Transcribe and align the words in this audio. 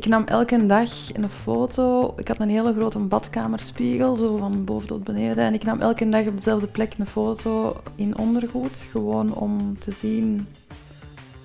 ik 0.00 0.06
nam 0.06 0.24
elke 0.24 0.66
dag 0.66 1.14
een 1.14 1.30
foto. 1.30 2.14
Ik 2.16 2.28
had 2.28 2.40
een 2.40 2.48
hele 2.48 2.74
grote 2.74 2.98
badkamerspiegel, 2.98 4.16
zo 4.16 4.36
van 4.36 4.64
boven 4.64 4.88
tot 4.88 5.04
beneden. 5.04 5.44
En 5.44 5.54
ik 5.54 5.64
nam 5.64 5.80
elke 5.80 6.08
dag 6.08 6.26
op 6.26 6.36
dezelfde 6.36 6.66
plek 6.66 6.94
een 6.98 7.06
foto 7.06 7.76
in 7.94 8.18
ondergoed. 8.18 8.78
Gewoon 8.90 9.34
om 9.34 9.78
te 9.78 9.92
zien 9.92 10.46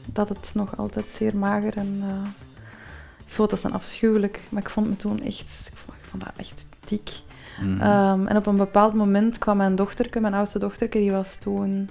dat 0.06 0.30
het 0.30 0.52
nog 0.54 0.78
altijd 0.78 1.12
zeer 1.12 1.38
mager 1.38 1.78
en... 1.78 1.96
Uh, 1.96 2.28
foto's 3.26 3.62
zijn 3.62 3.74
afschuwelijk, 3.74 4.42
maar 4.50 4.62
ik 4.62 4.70
vond 4.70 4.88
me 4.88 4.96
toen 4.96 5.22
echt... 5.22 5.70
Ik 5.72 5.78
vond, 5.78 5.98
ik 5.98 6.06
vond 6.06 6.24
dat 6.24 6.34
echt 6.38 6.68
dik. 6.86 7.10
Mhm. 7.62 7.82
Ehm, 7.82 8.28
en 8.28 8.38
op 8.38 8.46
een 8.46 8.58
bepaald 8.58 8.94
moment 8.94 9.38
kwam 9.38 9.58
mijn 9.58 9.76
dochterke, 9.76 10.20
mijn 10.20 10.34
oudste 10.34 10.60
dochterke, 10.60 10.98
die 10.98 11.12
was 11.12 11.38
toen 11.38 11.90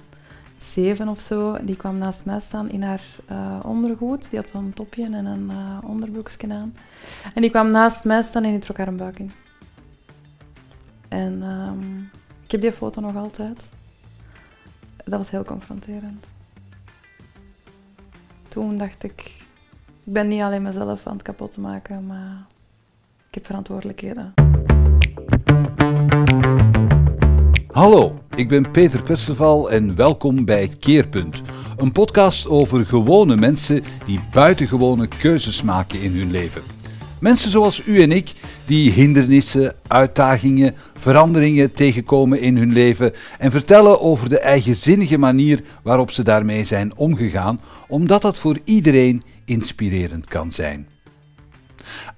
zeven 0.65 1.07
of 1.07 1.19
zo, 1.19 1.57
die 1.63 1.75
kwam 1.75 1.97
naast 1.97 2.25
mij 2.25 2.39
staan 2.39 2.69
in 2.69 2.83
haar 2.83 3.01
uh, 3.31 3.59
ondergoed. 3.63 4.29
Die 4.29 4.39
had 4.39 4.49
zo'n 4.49 4.73
topje 4.73 5.03
en 5.03 5.25
een 5.25 5.51
uh, 5.51 6.51
aan. 6.51 6.75
En 7.33 7.41
die 7.41 7.49
kwam 7.49 7.71
naast 7.71 8.03
mij 8.03 8.23
staan 8.23 8.43
en 8.43 8.51
die 8.51 8.59
trok 8.59 8.77
haar 8.77 8.87
een 8.87 8.97
buik 8.97 9.19
in. 9.19 9.31
En 11.07 11.43
um, 11.43 12.09
ik 12.43 12.51
heb 12.51 12.61
die 12.61 12.71
foto 12.71 13.01
nog 13.01 13.15
altijd. 13.15 13.65
Dat 15.05 15.19
was 15.19 15.29
heel 15.29 15.43
confronterend. 15.43 16.25
Toen 18.47 18.77
dacht 18.77 19.03
ik, 19.03 19.21
ik 20.03 20.13
ben 20.13 20.27
niet 20.27 20.41
alleen 20.41 20.61
mezelf 20.61 21.07
aan 21.07 21.13
het 21.13 21.21
kapot 21.21 21.57
maken, 21.57 22.05
maar 22.05 22.45
ik 23.27 23.33
heb 23.33 23.45
verantwoordelijkheden. 23.45 24.44
Hallo, 27.75 28.19
ik 28.35 28.47
ben 28.47 28.71
Peter 28.71 29.03
Perceval 29.03 29.71
en 29.71 29.95
welkom 29.95 30.45
bij 30.45 30.69
Keerpunt. 30.79 31.41
Een 31.77 31.91
podcast 31.91 32.47
over 32.47 32.85
gewone 32.85 33.35
mensen 33.35 33.83
die 34.05 34.19
buitengewone 34.33 35.07
keuzes 35.07 35.61
maken 35.61 36.01
in 36.01 36.11
hun 36.11 36.31
leven. 36.31 36.61
Mensen 37.19 37.51
zoals 37.51 37.81
u 37.85 38.01
en 38.01 38.11
ik 38.11 38.33
die 38.65 38.91
hindernissen, 38.91 39.75
uitdagingen, 39.87 40.75
veranderingen 40.93 41.71
tegenkomen 41.71 42.41
in 42.41 42.57
hun 42.57 42.73
leven 42.73 43.13
en 43.39 43.51
vertellen 43.51 44.01
over 44.01 44.29
de 44.29 44.39
eigenzinnige 44.39 45.17
manier 45.17 45.63
waarop 45.83 46.11
ze 46.11 46.23
daarmee 46.23 46.63
zijn 46.63 46.97
omgegaan, 46.97 47.59
omdat 47.87 48.21
dat 48.21 48.37
voor 48.37 48.57
iedereen 48.63 49.23
inspirerend 49.45 50.25
kan 50.25 50.51
zijn. 50.51 50.87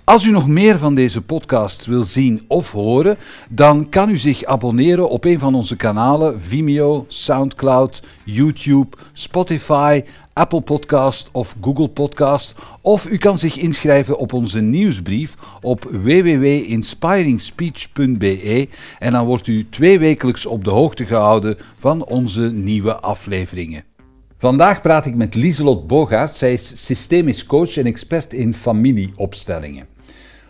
Als 0.04 0.26
u 0.26 0.32
nog 0.32 0.48
meer 0.48 0.78
van 0.78 0.96
deze 0.96 1.22
podcasts 1.22 1.86
wil 1.86 2.04
zien 2.04 2.46
of 2.48 2.72
horen, 2.72 3.18
dan 3.50 3.90
kan 3.90 4.10
u 4.10 4.18
zich 4.18 4.44
abonneren 4.44 5.10
op 5.10 5.26
een 5.26 5.40
van 5.40 5.56
onze 5.56 5.76
kanalen 5.76 6.42
Vimeo, 6.42 7.06
SoundCloud, 7.08 8.02
YouTube, 8.24 8.98
Spotify, 9.14 10.02
Apple 10.34 10.62
Podcast 10.62 11.30
of 11.32 11.56
Google 11.62 11.90
Podcast. 11.90 12.56
Of 12.82 13.10
u 13.10 13.18
kan 13.18 13.38
zich 13.38 13.58
inschrijven 13.58 14.18
op 14.18 14.34
onze 14.34 14.60
nieuwsbrief 14.60 15.36
op 15.62 15.84
www.inspiringspeech.be 15.84 18.68
en 19.00 19.12
dan 19.12 19.26
wordt 19.26 19.48
u 19.48 19.70
tweewekelijks 19.70 20.46
op 20.46 20.64
de 20.64 20.70
hoogte 20.70 21.06
gehouden 21.06 21.58
van 21.78 22.06
onze 22.06 22.52
nieuwe 22.52 22.96
afleveringen. 22.96 23.87
Vandaag 24.40 24.82
praat 24.82 25.06
ik 25.06 25.16
met 25.16 25.36
Lieselot 25.36 25.88
Bogaert. 25.88 26.36
Zij 26.36 26.54
is 26.54 26.86
systemisch 26.86 27.46
coach 27.46 27.78
en 27.78 27.86
expert 27.86 28.34
in 28.34 28.54
familieopstellingen. 28.54 29.86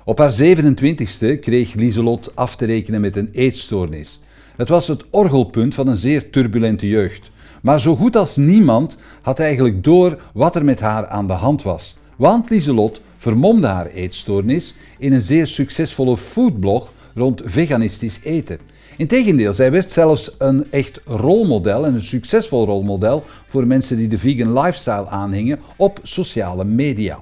Op 0.05 0.17
haar 0.17 0.33
27ste 0.33 1.39
kreeg 1.39 1.73
Lieselot 1.73 2.35
af 2.35 2.55
te 2.55 2.66
rekenen 2.66 3.02
met 3.02 3.16
een 3.16 3.29
eetstoornis. 3.31 4.19
Het 4.55 4.69
was 4.69 4.88
het 4.88 5.03
orgelpunt 5.09 5.75
van 5.75 5.88
een 5.88 5.97
zeer 5.97 6.29
turbulente 6.29 6.88
jeugd. 6.88 7.31
Maar 7.61 7.79
zo 7.79 7.95
goed 7.95 8.16
als 8.16 8.35
niemand 8.35 8.97
had 9.21 9.39
eigenlijk 9.39 9.83
door 9.83 10.22
wat 10.33 10.55
er 10.55 10.66
met 10.66 10.79
haar 10.79 11.07
aan 11.07 11.27
de 11.27 11.33
hand 11.33 11.63
was. 11.63 11.95
Want 12.16 12.49
Lieselot 12.49 13.01
vermomde 13.17 13.67
haar 13.67 13.88
eetstoornis 13.88 14.75
in 14.97 15.13
een 15.13 15.22
zeer 15.22 15.47
succesvolle 15.47 16.17
foodblog 16.17 16.91
rond 17.13 17.41
veganistisch 17.45 18.19
eten. 18.23 18.59
Integendeel, 18.97 19.53
zij 19.53 19.72
werd 19.72 19.91
zelfs 19.91 20.31
een 20.38 20.72
echt 20.72 21.02
rolmodel 21.06 21.85
en 21.85 21.94
een 21.94 22.02
succesvol 22.02 22.66
rolmodel 22.66 23.24
voor 23.47 23.68
mensen 23.68 23.97
die 23.97 24.08
de 24.08 24.18
vegan 24.18 24.59
lifestyle 24.59 25.08
aanhingen 25.08 25.59
op 25.75 26.00
sociale 26.03 26.66
media. 26.66 27.19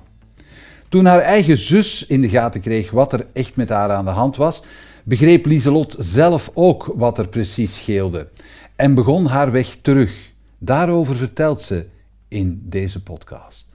Toen 0.90 1.06
haar 1.06 1.19
eigen 1.19 1.58
zus 1.58 2.06
in 2.06 2.22
de 2.22 2.30
gaten 2.30 2.62
kreeg 2.62 2.91
wat 2.91 3.14
er 3.14 3.28
echt 3.34 3.56
met 3.56 3.69
haar 3.69 3.90
aan 3.90 4.06
de 4.06 4.12
hand 4.12 4.35
was, 4.35 4.64
begreep 5.03 5.46
Lieselot 5.46 5.96
zelf 6.00 6.52
ook 6.53 6.94
wat 6.96 7.18
er 7.18 7.28
precies 7.28 7.75
scheelde 7.75 8.28
en 8.75 8.94
begon 8.94 9.25
haar 9.25 9.52
weg 9.52 9.78
terug. 9.81 10.31
Daarover 10.58 11.16
vertelt 11.16 11.62
ze 11.62 11.85
in 12.28 12.62
deze 12.64 13.03
podcast. 13.03 13.68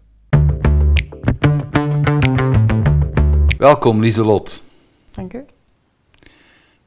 Welkom 3.58 4.00
Lieselot. 4.00 4.62
Dank 5.10 5.32
u. 5.32 5.44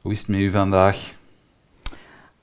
Hoe 0.04 0.12
is 0.12 0.18
het 0.18 0.28
met 0.28 0.40
u 0.40 0.50
vandaag? 0.50 1.14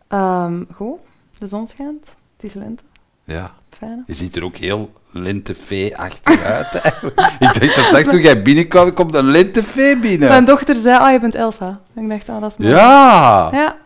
Um, 0.09 0.67
goed, 0.73 0.99
de 1.37 1.47
zon 1.47 1.67
schijnt, 1.67 2.07
het 2.35 2.43
is 2.43 2.53
lente. 2.53 2.83
Ja. 3.23 3.53
Fijn. 3.69 4.03
Je 4.07 4.13
ziet 4.13 4.35
er 4.35 4.43
ook 4.43 4.55
heel 4.55 4.93
lentefee-achtig 5.11 6.43
uit. 6.55 6.73
ik 7.39 7.59
dacht 7.59 7.75
dat 7.75 7.85
zag 7.85 8.03
toen 8.03 8.21
jij 8.21 8.41
binnenkwam, 8.41 8.93
komt 8.93 9.15
een 9.15 9.25
lentefee 9.25 9.97
binnen. 9.97 10.29
Mijn 10.29 10.45
dochter 10.45 10.75
zei, 10.75 10.97
ah, 10.97 11.11
je 11.11 11.19
bent 11.19 11.35
Elsa. 11.35 11.81
Ik 11.95 12.09
dacht, 12.09 12.29
ah, 12.29 12.41
dat 12.41 12.51
is 12.51 12.57
mooi. 12.57 12.71
Ja! 12.71 13.49
Ja. 13.51 13.77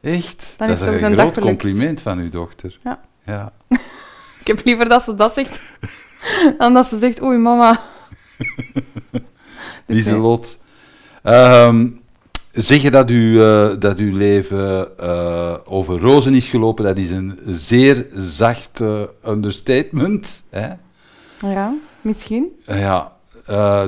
Echt? 0.00 0.54
dat 0.58 0.68
is, 0.68 0.80
een, 0.80 1.04
een 1.04 1.18
groot 1.18 1.40
compliment 1.40 2.00
van 2.00 2.18
uw 2.18 2.30
dochter. 2.30 2.78
Ja. 2.84 3.00
ja. 3.26 3.52
ik 4.40 4.46
heb 4.46 4.64
liever 4.64 4.88
dat 4.88 5.02
ze 5.02 5.14
dat 5.14 5.34
zegt, 5.34 5.60
dan 6.58 6.74
dat 6.74 6.86
ze 6.86 6.98
zegt, 6.98 7.22
oei, 7.22 7.38
mama. 7.38 7.80
Lieselot. 9.86 10.58
Um, 11.22 12.02
Zeggen 12.54 12.92
dat, 12.92 13.10
u, 13.10 13.32
uh, 13.32 13.70
dat 13.78 13.98
uw 13.98 14.16
leven 14.16 14.88
uh, 15.00 15.54
over 15.64 16.00
rozen 16.00 16.34
is 16.34 16.48
gelopen, 16.48 16.84
dat 16.84 16.98
is 16.98 17.10
een 17.10 17.38
zeer 17.46 18.06
zacht 18.14 18.80
uh, 18.80 19.02
understatement. 19.26 20.42
Hè? 20.50 20.68
Ja, 21.40 21.74
misschien. 22.00 22.52
ja, 22.66 23.12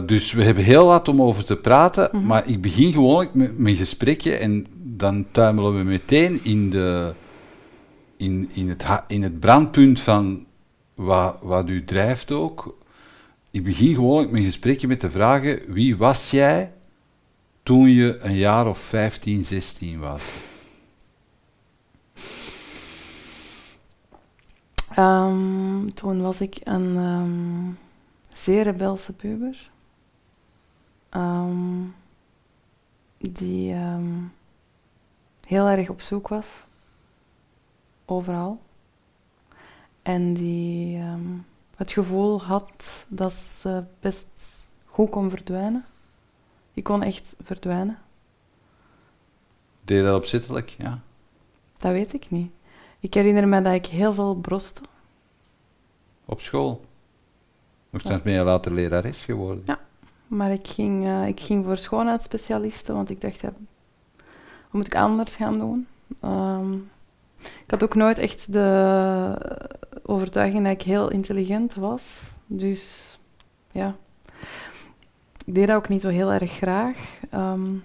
dus 0.06 0.32
we 0.32 0.42
hebben 0.42 0.64
heel 0.64 0.86
wat 0.86 1.08
om 1.08 1.22
over 1.22 1.44
te 1.44 1.56
praten, 1.56 2.08
mm 2.12 2.18
-hmm. 2.18 2.28
maar 2.28 2.48
ik 2.48 2.60
begin 2.60 2.92
gewoon 2.92 3.28
met 3.32 3.58
mijn 3.58 3.76
gesprekje 3.76 4.36
en 4.36 4.66
dan 4.74 5.26
tuimelen 5.30 5.76
we 5.76 5.82
meteen 5.84 6.40
in, 6.42 6.70
de, 6.70 7.12
in, 8.16 8.50
in, 8.52 8.68
het, 8.68 8.84
in 9.06 9.22
het 9.22 9.40
brandpunt 9.40 10.00
van 10.00 10.44
wat, 10.94 11.36
wat 11.42 11.68
u 11.68 11.84
drijft 11.84 12.32
ook. 12.32 12.76
Ik 13.50 13.64
begin 13.64 13.94
gewoon 13.94 14.30
mijn 14.30 14.44
gesprekje 14.44 14.86
met 14.86 15.00
de 15.00 15.10
vragen, 15.10 15.60
wie 15.66 15.96
was 15.96 16.30
jij 16.30 16.72
toen 17.66 17.88
je 17.88 18.18
een 18.20 18.36
jaar 18.36 18.66
of 18.66 18.78
15, 18.78 19.44
16 19.44 19.98
was? 19.98 20.44
Um, 24.98 25.94
toen 25.94 26.20
was 26.20 26.40
ik 26.40 26.60
een 26.64 26.96
um, 26.96 27.78
zeer 28.34 28.62
rebelse 28.62 29.12
puber. 29.12 29.70
Um, 31.10 31.94
die 33.18 33.74
heel 35.46 35.68
erg 35.68 35.88
op 35.88 36.00
zoek 36.00 36.28
was. 36.28 36.46
Overal. 38.04 38.60
En 40.02 40.34
die 40.34 40.98
het 41.76 41.92
gevoel 41.92 42.42
had 42.42 43.04
dat 43.08 43.32
ze 43.32 43.84
best 44.00 44.26
goed 44.84 45.10
kon 45.10 45.30
verdwijnen. 45.30 45.84
Ik 46.76 46.84
kon 46.84 47.02
echt 47.02 47.34
verdwijnen. 47.42 47.98
Deed 49.84 49.96
je 49.96 50.02
dat 50.02 50.16
opzettelijk, 50.16 50.68
ja? 50.78 51.00
Dat 51.78 51.92
weet 51.92 52.12
ik 52.12 52.30
niet. 52.30 52.50
Ik 53.00 53.14
herinner 53.14 53.48
me 53.48 53.62
dat 53.62 53.72
ik 53.72 53.86
heel 53.86 54.12
veel 54.12 54.34
broste. 54.34 54.80
Op 56.24 56.40
school? 56.40 56.84
Of 57.92 58.22
ben 58.22 58.32
je 58.32 58.42
later 58.42 58.72
lerares 58.72 59.24
geworden? 59.24 59.62
Ja, 59.66 59.80
maar 60.26 60.52
ik 60.52 60.68
ging, 60.68 61.04
uh, 61.04 61.26
ik 61.26 61.40
ging 61.40 61.64
voor 61.64 61.76
schoonheidsspecialisten, 61.76 62.94
want 62.94 63.10
ik 63.10 63.20
dacht, 63.20 63.40
ja, 63.40 63.52
wat 64.16 64.72
moet 64.72 64.86
ik 64.86 64.94
anders 64.94 65.36
gaan 65.36 65.58
doen? 65.58 65.86
Um, 66.24 66.90
ik 67.38 67.70
had 67.70 67.82
ook 67.82 67.94
nooit 67.94 68.18
echt 68.18 68.52
de 68.52 69.58
overtuiging 70.02 70.64
dat 70.64 70.72
ik 70.72 70.82
heel 70.82 71.10
intelligent 71.10 71.74
was. 71.74 72.34
Dus 72.46 73.18
ja, 73.72 73.96
ik 75.46 75.54
deed 75.54 75.66
dat 75.66 75.76
ook 75.76 75.88
niet 75.88 76.00
zo 76.00 76.08
heel 76.08 76.32
erg 76.32 76.50
graag. 76.50 77.20
Um, 77.34 77.84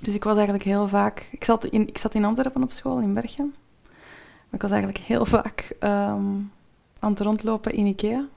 dus 0.00 0.14
ik 0.14 0.24
was 0.24 0.34
eigenlijk 0.34 0.64
heel 0.64 0.88
vaak... 0.88 1.28
Ik 1.32 1.44
zat 1.44 1.64
in, 1.64 1.88
ik 1.88 1.98
zat 1.98 2.14
in 2.14 2.24
Antwerpen 2.24 2.62
op 2.62 2.72
school, 2.72 2.98
in 2.98 3.14
Berchem. 3.14 3.54
Maar 3.82 4.54
ik 4.54 4.62
was 4.62 4.70
eigenlijk 4.70 5.04
heel 5.04 5.26
vaak 5.36 5.76
um, 5.80 6.52
aan 6.98 7.10
het 7.10 7.20
rondlopen 7.20 7.72
in 7.72 7.86
Ikea, 7.86 8.28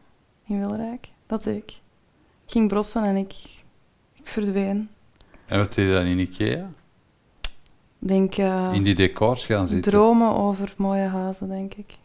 in 0.46 0.60
Wilrijk. 0.60 1.08
Dat 1.26 1.44
deed 1.44 1.58
ik. 1.58 1.70
Ik 2.46 2.52
ging 2.52 2.68
brossen 2.68 3.04
en 3.04 3.16
ik, 3.16 3.34
ik 4.14 4.28
verdween. 4.28 4.90
En 5.46 5.58
wat 5.58 5.74
deed 5.74 5.88
je 5.88 5.94
dan 5.94 6.06
in 6.06 6.20
Ikea? 6.20 6.70
Denk, 8.00 8.38
uh, 8.38 8.74
in 8.74 8.84
die 8.84 8.96
decors 8.96 9.46
gaan 9.46 9.68
zitten? 9.68 9.92
Dromen 9.92 10.36
over 10.36 10.74
mooie 10.78 11.08
huizen, 11.08 11.48
denk 11.48 11.74
ik. 11.74 11.98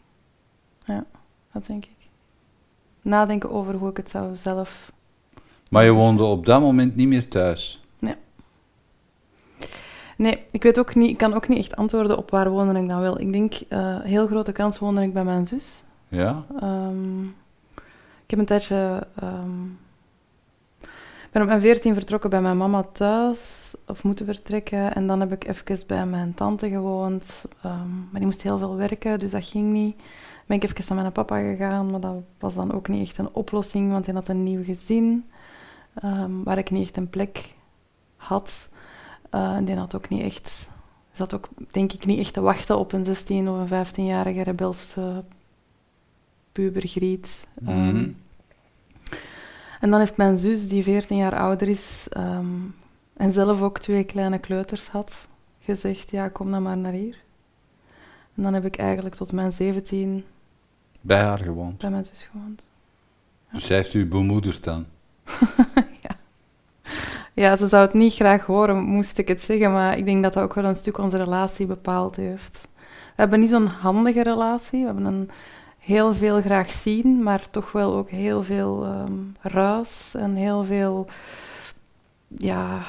Ja, 0.85 1.05
dat 1.51 1.65
denk 1.65 1.83
ik. 1.83 2.07
Nadenken 3.01 3.51
over 3.51 3.73
hoe 3.75 3.89
ik 3.89 3.97
het 3.97 4.09
zou 4.09 4.35
zelf 4.35 4.91
Maar 5.73 5.85
je 5.85 5.91
woonde 5.91 6.23
op 6.23 6.45
dat 6.45 6.61
moment 6.61 6.95
niet 6.95 7.07
meer 7.07 7.27
thuis? 7.27 7.81
Nee, 10.17 10.39
ik 10.51 10.63
weet 10.63 10.79
ook 10.79 10.95
niet, 10.95 11.09
ik 11.09 11.17
kan 11.17 11.33
ook 11.33 11.47
niet 11.47 11.57
echt 11.57 11.75
antwoorden 11.75 12.17
op 12.17 12.29
waar 12.29 12.49
woonde 12.49 12.79
ik 12.79 12.87
dan 12.87 13.01
wel. 13.01 13.19
Ik 13.19 13.33
denk, 13.33 13.53
uh, 13.69 14.01
heel 14.01 14.27
grote 14.27 14.51
kans 14.51 14.79
woonde 14.79 15.01
ik 15.01 15.13
bij 15.13 15.23
mijn 15.23 15.45
zus. 15.45 15.83
Ja? 16.07 16.45
Um, 16.63 17.35
ik 18.23 18.29
heb 18.29 18.39
een 18.39 18.45
tijdje... 18.45 19.07
Um, 19.23 19.79
ben 21.31 21.41
op 21.41 21.47
mijn 21.47 21.61
veertien 21.61 21.93
vertrokken 21.93 22.29
bij 22.29 22.41
mijn 22.41 22.57
mama 22.57 22.83
thuis, 22.83 23.75
of 23.87 24.03
moeten 24.03 24.25
vertrekken. 24.25 24.95
En 24.95 25.07
dan 25.07 25.19
heb 25.19 25.31
ik 25.31 25.47
even 25.47 25.87
bij 25.87 26.05
mijn 26.05 26.33
tante 26.33 26.69
gewoond. 26.69 27.25
Um, 27.65 28.07
maar 28.11 28.19
die 28.19 28.25
moest 28.25 28.41
heel 28.41 28.57
veel 28.57 28.75
werken, 28.75 29.19
dus 29.19 29.31
dat 29.31 29.45
ging 29.45 29.71
niet. 29.71 29.95
Ben 30.45 30.57
ik 30.57 30.63
even 30.63 30.83
naar 30.87 30.97
mijn 30.97 31.11
papa 31.11 31.39
gegaan, 31.39 31.91
maar 31.91 31.99
dat 31.99 32.15
was 32.39 32.55
dan 32.55 32.73
ook 32.73 32.87
niet 32.87 33.07
echt 33.07 33.17
een 33.17 33.33
oplossing, 33.33 33.91
want 33.91 34.05
hij 34.05 34.15
had 34.15 34.27
een 34.27 34.43
nieuw 34.43 34.63
gezin, 34.63 35.25
waar 36.43 36.57
ik 36.57 36.71
niet 36.71 36.83
echt 36.83 36.97
een 36.97 37.09
plek 37.09 37.53
had. 38.15 38.69
Uh, 39.31 39.55
en 39.55 39.65
die 39.65 39.75
had 39.75 39.95
ook 39.95 40.09
niet 40.09 40.23
echt, 40.23 40.69
zat 41.11 41.33
ook 41.33 41.49
denk 41.71 41.93
ik 41.93 42.05
niet 42.05 42.19
echt 42.19 42.33
te 42.33 42.41
wachten 42.41 42.77
op 42.77 42.91
een 42.91 43.05
16 43.05 43.49
of 43.49 43.71
een 43.71 43.85
15-jarige 43.85 44.41
rebelse 44.41 45.23
pubergriet. 46.51 47.47
Mm 47.59 48.21
en 49.83 49.89
dan 49.89 49.99
heeft 49.99 50.17
mijn 50.17 50.37
zus, 50.37 50.67
die 50.67 50.83
14 50.83 51.17
jaar 51.17 51.39
ouder 51.39 51.67
is 51.67 52.07
um, 52.17 52.75
en 53.13 53.33
zelf 53.33 53.61
ook 53.61 53.79
twee 53.79 54.03
kleine 54.03 54.39
kleuters 54.39 54.87
had, 54.87 55.27
gezegd: 55.59 56.11
Ja, 56.11 56.29
kom 56.29 56.51
dan 56.51 56.63
maar 56.63 56.77
naar 56.77 56.91
hier. 56.91 57.17
En 58.35 58.43
dan 58.43 58.53
heb 58.53 58.65
ik 58.65 58.77
eigenlijk 58.77 59.15
tot 59.15 59.31
mijn 59.31 59.53
17 59.53 60.25
bij 61.01 61.21
haar 61.21 61.39
gewoond. 61.39 61.77
Bij 61.77 61.89
mijn 61.89 62.05
zus 62.05 62.27
gewoond. 62.31 62.63
Ja. 63.47 63.53
Dus 63.53 63.65
zij 63.65 63.75
heeft 63.75 63.93
u 63.93 64.07
bemoedigd 64.07 64.63
dan? 64.63 64.85
ja. 66.03 66.15
Ja, 67.33 67.55
ze 67.55 67.67
zou 67.67 67.85
het 67.85 67.93
niet 67.93 68.13
graag 68.13 68.45
horen, 68.45 68.83
moest 68.83 69.17
ik 69.17 69.27
het 69.27 69.41
zeggen, 69.41 69.71
maar 69.71 69.97
ik 69.97 70.05
denk 70.05 70.23
dat 70.23 70.33
dat 70.33 70.43
ook 70.43 70.53
wel 70.53 70.63
een 70.63 70.75
stuk 70.75 70.97
onze 70.97 71.17
relatie 71.17 71.65
bepaald 71.65 72.15
heeft. 72.15 72.67
We 73.15 73.21
hebben 73.21 73.39
niet 73.39 73.49
zo'n 73.49 73.67
handige 73.67 74.23
relatie, 74.23 74.79
we 74.79 74.85
hebben 74.85 75.05
een 75.05 75.29
heel 75.77 76.13
veel 76.13 76.41
graag 76.41 76.71
zien, 76.71 77.23
maar 77.23 77.49
toch 77.49 77.71
wel 77.71 77.93
ook 77.95 78.09
heel 78.09 78.43
veel 78.43 78.85
um, 78.85 79.35
ruis 79.41 80.13
en 80.15 80.35
heel 80.35 80.63
veel, 80.63 81.07
ja, 82.37 82.81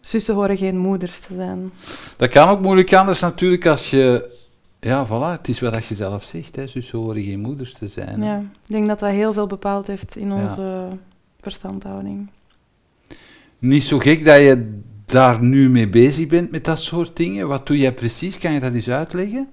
zussen 0.00 0.34
horen 0.34 0.56
geen 0.56 0.78
moeders 0.78 1.20
te 1.20 1.34
zijn. 1.34 1.72
Dat 2.16 2.28
kan 2.28 2.48
ook 2.48 2.60
moeilijk 2.60 2.94
anders 2.94 3.20
natuurlijk 3.20 3.66
als 3.66 3.90
je, 3.90 4.34
ja, 4.80 5.06
voilà, 5.06 5.38
het 5.38 5.48
is 5.48 5.60
wat 5.60 5.84
je 5.84 5.94
zelf 5.94 6.22
zegt, 6.22 6.56
hè, 6.56 6.66
zussen 6.66 6.98
horen 6.98 7.22
geen 7.22 7.40
moeders 7.40 7.72
te 7.72 7.88
zijn. 7.88 8.22
Ja, 8.22 8.38
ik 8.38 8.70
denk 8.70 8.86
dat 8.86 8.98
dat 8.98 9.10
heel 9.10 9.32
veel 9.32 9.46
bepaald 9.46 9.86
heeft 9.86 10.16
in 10.16 10.32
onze 10.32 10.88
verstandhouding 11.42 12.28
niet 13.62 13.82
zo 13.82 13.98
gek 13.98 14.24
dat 14.24 14.38
je 14.38 14.80
daar 15.04 15.42
nu 15.42 15.68
mee 15.68 15.88
bezig 15.88 16.26
bent 16.26 16.50
met 16.50 16.64
dat 16.64 16.80
soort 16.80 17.16
dingen. 17.16 17.48
Wat 17.48 17.66
doe 17.66 17.78
jij 17.78 17.92
precies? 17.92 18.38
Kan 18.38 18.52
je 18.52 18.60
dat 18.60 18.72
eens 18.74 18.90
uitleggen? 18.90 19.48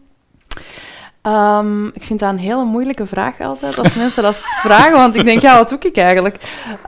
Um, 1.21 1.88
ik 1.88 2.03
vind 2.03 2.19
dat 2.19 2.31
een 2.31 2.38
hele 2.38 2.63
moeilijke 2.63 3.06
vraag 3.06 3.39
altijd 3.39 3.77
als 3.77 3.95
mensen 3.95 4.24
dat 4.24 4.36
vragen, 4.65 4.97
want 4.97 5.15
ik 5.15 5.24
denk, 5.24 5.41
ja, 5.41 5.57
wat 5.57 5.69
doe 5.69 5.80
ik 5.80 5.97
eigenlijk? 5.97 6.36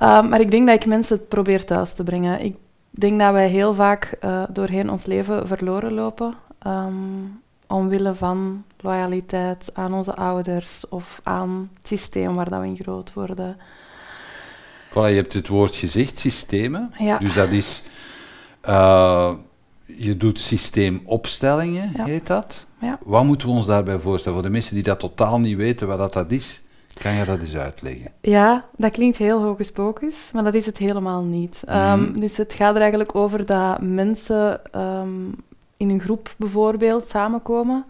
Um, 0.02 0.30
maar 0.30 0.40
ik 0.40 0.52
denk 0.52 0.68
dat 0.68 0.76
ik 0.76 0.86
mensen 0.86 1.18
het 1.18 1.28
probeer 1.28 1.66
thuis 1.66 1.94
te 1.94 2.04
brengen. 2.04 2.44
Ik 2.44 2.56
denk 2.90 3.20
dat 3.20 3.32
wij 3.32 3.48
heel 3.48 3.74
vaak 3.74 4.18
uh, 4.24 4.44
doorheen 4.50 4.90
ons 4.90 5.06
leven 5.06 5.48
verloren 5.48 5.94
lopen, 5.94 6.34
um, 6.68 7.42
omwille 7.68 8.14
van 8.14 8.64
loyaliteit 8.78 9.70
aan 9.74 9.94
onze 9.94 10.16
ouders 10.16 10.88
of 10.90 11.20
aan 11.24 11.70
het 11.78 11.88
systeem 11.88 12.36
waar 12.36 12.50
dat 12.50 12.60
we 12.60 12.68
in 12.68 12.80
groot 12.82 13.14
worden. 13.14 13.58
Voilà, 14.92 15.10
je 15.10 15.16
hebt 15.16 15.34
het 15.34 15.48
woord 15.48 15.76
gezegd, 15.76 16.20
systemen. 16.20 16.94
Ja. 16.98 17.18
Dus 17.18 17.34
dat 17.34 17.50
is, 17.50 17.84
uh, 18.70 19.34
je 19.86 20.18
doet 20.18 20.40
systeemopstellingen, 20.40 21.92
ja. 21.96 22.04
heet 22.04 22.28
dat. 22.28 22.66
Ja. 22.80 23.00
Wat 23.04 23.24
moeten 23.24 23.48
we 23.48 23.54
ons 23.54 23.66
daarbij 23.66 24.00
voorstellen? 24.00 24.38
Voor 24.38 24.48
de 24.48 24.54
mensen 24.54 24.76
die 24.76 24.84
dat 24.84 25.00
totaal 25.00 25.40
niet 25.40 25.58
weten 25.58 25.88
wat 25.88 25.98
dat, 25.98 26.14
dat 26.14 26.32
is, 26.32 26.62
kan 27.02 27.14
je 27.14 27.26
dat 27.26 27.40
eens 27.40 27.56
uitleggen? 27.56 28.12
Ja, 28.22 28.66
dat 28.76 28.92
klinkt 28.92 29.18
heel 29.18 29.42
hocus 29.42 29.72
pocus, 29.72 30.16
maar 30.34 30.44
dat 30.44 30.54
is 30.54 30.66
het 30.66 30.78
helemaal 30.78 31.24
niet. 31.24 31.64
Mm 31.68 31.76
um, 31.76 32.20
dus 32.20 32.38
het 32.38 32.54
gaat 32.54 32.76
er 32.76 32.82
eigenlijk 32.82 33.16
over 33.16 33.46
dat 33.46 33.82
mensen 33.82 34.62
um, 34.76 35.36
in 35.78 35.90
een 35.90 36.00
groep 36.00 36.34
bijvoorbeeld 36.38 37.10
samenkomen. 37.10 37.86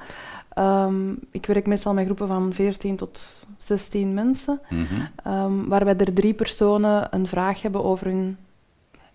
Um, 0.60 1.20
ik 1.32 1.46
werk 1.46 1.68
meestal 1.68 1.94
met 1.94 2.06
groepen 2.06 2.28
van 2.28 2.54
14 2.54 2.96
tot 2.96 3.46
16 3.58 4.14
mensen, 4.14 4.62
mm 4.70 4.86
-hmm. 5.24 5.68
waarbij 5.68 5.96
er 5.98 6.14
drie 6.14 6.34
personen 6.34 7.08
een 7.12 7.28
vraag 7.28 7.62
hebben 7.62 7.84
over 7.84 8.08
hun 8.08 8.38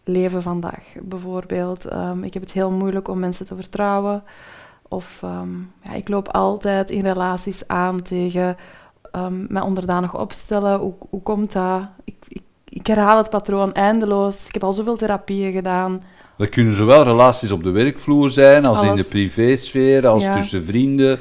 leven 0.04 0.42
vandaag. 0.42 0.94
Bijvoorbeeld, 1.02 1.92
um, 1.92 2.24
ik 2.24 2.34
heb 2.34 2.42
het 2.42 2.52
heel 2.52 2.70
moeilijk 2.70 3.08
om 3.08 3.18
mensen 3.18 3.46
te 3.46 3.54
vertrouwen. 3.54 4.22
Of 4.88 5.20
ja, 5.82 5.92
ik 5.92 6.08
loop 6.08 6.28
altijd 6.28 6.90
in 6.90 7.02
relaties 7.02 7.68
aan 7.68 8.02
tegen 8.02 8.56
mij 9.48 9.62
onderdanig 9.62 10.18
opstellen. 10.18 10.78
Hoe, 10.78 10.94
hoe 11.10 11.22
komt 11.22 11.52
dat? 11.52 11.82
Ik, 12.04 12.16
ik, 12.28 12.42
ik, 12.68 12.86
herhaal 12.86 13.16
het 13.16 13.30
patroon 13.30 13.72
eindeloos. 13.72 14.46
Ik 14.46 14.54
heb 14.54 14.64
al 14.64 14.72
zoveel 14.72 14.96
therapieën 14.96 15.52
gedaan. 15.52 16.02
Dat 16.36 16.48
kunnen 16.48 16.74
zowel 16.74 17.02
relaties 17.02 17.50
op 17.50 17.62
de 17.62 17.70
werkvloer 17.70 18.30
zijn, 18.30 18.64
als 18.64 18.82
in 18.82 18.94
de 18.94 19.04
privésfeer, 19.04 20.06
als 20.06 20.24
tussen 20.24 20.64
vrienden. 20.64 21.18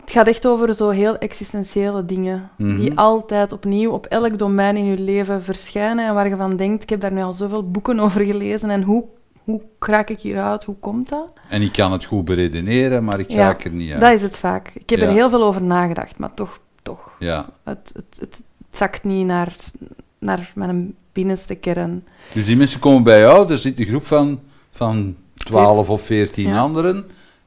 Het 0.00 0.16
gaat 0.16 0.26
echt 0.26 0.46
over 0.46 0.74
zo 0.74 0.88
heel 0.88 1.18
existentiële 1.18 2.04
dingen, 2.04 2.50
die 2.56 2.90
mhm. 2.90 2.98
altijd 2.98 3.52
opnieuw 3.52 3.90
op 3.90 4.06
elk 4.06 4.38
domein 4.38 4.76
in 4.76 4.84
je 4.84 4.98
leven 4.98 5.42
verschijnen 5.42 6.06
en 6.06 6.14
waar 6.14 6.28
je 6.28 6.36
van 6.36 6.56
denkt, 6.56 6.82
ik 6.82 6.88
heb 6.88 7.00
daar 7.00 7.12
nu 7.12 7.22
al 7.22 7.32
zoveel 7.32 7.70
boeken 7.70 8.00
over 8.04 8.24
gelezen 8.24 8.70
en 8.70 8.82
hoe, 8.82 9.04
hoe 9.44 9.60
raak 9.78 10.10
ik 10.10 10.18
hieruit, 10.18 10.64
hoe 10.64 10.76
komt 10.80 11.08
dat? 11.08 11.32
En 11.48 11.62
ik 11.62 11.72
kan 11.72 11.92
het 11.92 12.04
goed 12.04 12.24
beredeneren, 12.24 13.04
maar 13.04 13.18
ik 13.18 13.32
raak 13.32 13.64
er 13.64 13.70
niet 13.70 13.90
uit. 13.90 14.00
dat 14.00 14.12
is 14.12 14.22
het 14.22 14.36
vaak. 14.36 14.72
Ik 14.74 14.90
heb 14.90 15.00
er 15.00 15.08
heel 15.08 15.30
veel 15.30 15.42
over 15.42 15.62
nagedacht, 15.62 16.18
maar 16.18 16.34
toch, 16.34 16.60
toch. 16.82 17.10
Ja. 17.18 17.46
Het, 17.62 17.92
het, 17.94 18.20
het, 18.20 18.42
zakt 18.70 19.04
niet 19.04 19.26
naar, 19.26 19.56
naar 20.18 20.52
mijn 20.54 20.94
binnenste 21.20 21.54
kern. 21.54 22.04
Dus 22.32 22.44
die 22.44 22.56
mensen 22.56 22.80
komen 22.80 23.02
bij 23.02 23.20
jou, 23.20 23.52
er 23.52 23.58
zit 23.58 23.78
een 23.78 23.86
groep 23.86 24.06
van, 24.06 24.40
van 24.70 25.16
12 25.34 25.90
of 25.90 26.02
14 26.02 26.54
anderen. 26.54 27.04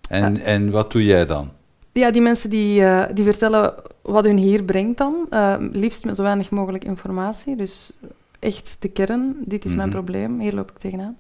En, 0.10 0.42
en 0.42 0.72
wat 0.72 0.92
doe 0.92 1.06
jij 1.06 1.26
dan? 1.26 1.52
Ja, 1.92 2.12
die 2.12 2.22
mensen 2.22 2.50
die, 2.50 2.82
uh, 2.82 3.04
die 3.14 3.24
vertellen 3.24 3.74
wat 4.02 4.24
hun 4.24 4.38
hier 4.38 4.64
brengt 4.64 4.98
dan. 4.98 5.16
Uh, 5.30 5.56
liefst 5.60 6.06
met 6.06 6.16
zo 6.16 6.24
weinig 6.24 6.50
mogelijk 6.50 6.84
informatie. 6.84 7.56
Dus 7.56 7.92
echt 8.40 8.78
de 8.80 8.90
kern. 8.90 9.36
Dit 9.46 9.66
is 9.66 9.74
mijn 9.74 9.90
mhm. 9.90 9.98
probleem. 9.98 10.40
Hier 10.40 10.54
loop 10.54 10.72
ik 10.72 10.78
tegenaan. 10.78 11.18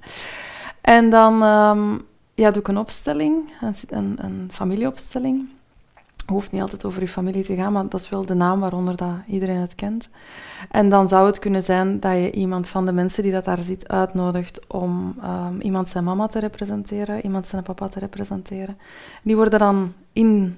En 0.81 1.09
dan 1.09 1.33
um, 1.33 2.01
ja, 2.35 2.51
doe 2.51 2.61
ik 2.61 2.67
een 2.67 2.77
opstelling. 2.77 3.53
Een, 3.89 4.15
een 4.17 4.47
familieopstelling. 4.51 5.49
Hoeft 6.31 6.51
niet 6.51 6.61
altijd 6.61 6.85
over 6.85 7.01
je 7.01 7.07
familie 7.07 7.43
te 7.43 7.55
gaan, 7.55 7.73
maar 7.73 7.89
dat 7.89 8.01
is 8.01 8.09
wel 8.09 8.25
de 8.25 8.33
naam 8.33 8.59
waaronder 8.59 8.95
dat 8.95 9.15
iedereen 9.27 9.59
het 9.59 9.75
kent. 9.75 10.09
En 10.69 10.89
dan 10.89 11.07
zou 11.07 11.25
het 11.25 11.39
kunnen 11.39 11.63
zijn 11.63 11.99
dat 11.99 12.13
je 12.13 12.31
iemand 12.31 12.67
van 12.67 12.85
de 12.85 12.91
mensen 12.91 13.23
die 13.23 13.31
dat 13.31 13.45
daar 13.45 13.59
zit 13.59 13.87
uitnodigt 13.87 14.67
om 14.67 15.15
um, 15.23 15.61
iemand 15.61 15.89
zijn 15.89 16.03
mama 16.03 16.27
te 16.27 16.39
representeren, 16.39 17.23
iemand 17.23 17.47
zijn 17.47 17.63
papa 17.63 17.87
te 17.87 17.99
representeren. 17.99 18.77
Die 19.23 19.35
worden 19.35 19.59
dan 19.59 19.93
in 20.13 20.57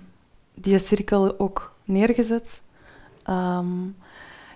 die 0.53 0.79
cirkel 0.79 1.39
ook 1.39 1.73
neergezet. 1.83 2.61
Um, 3.29 3.95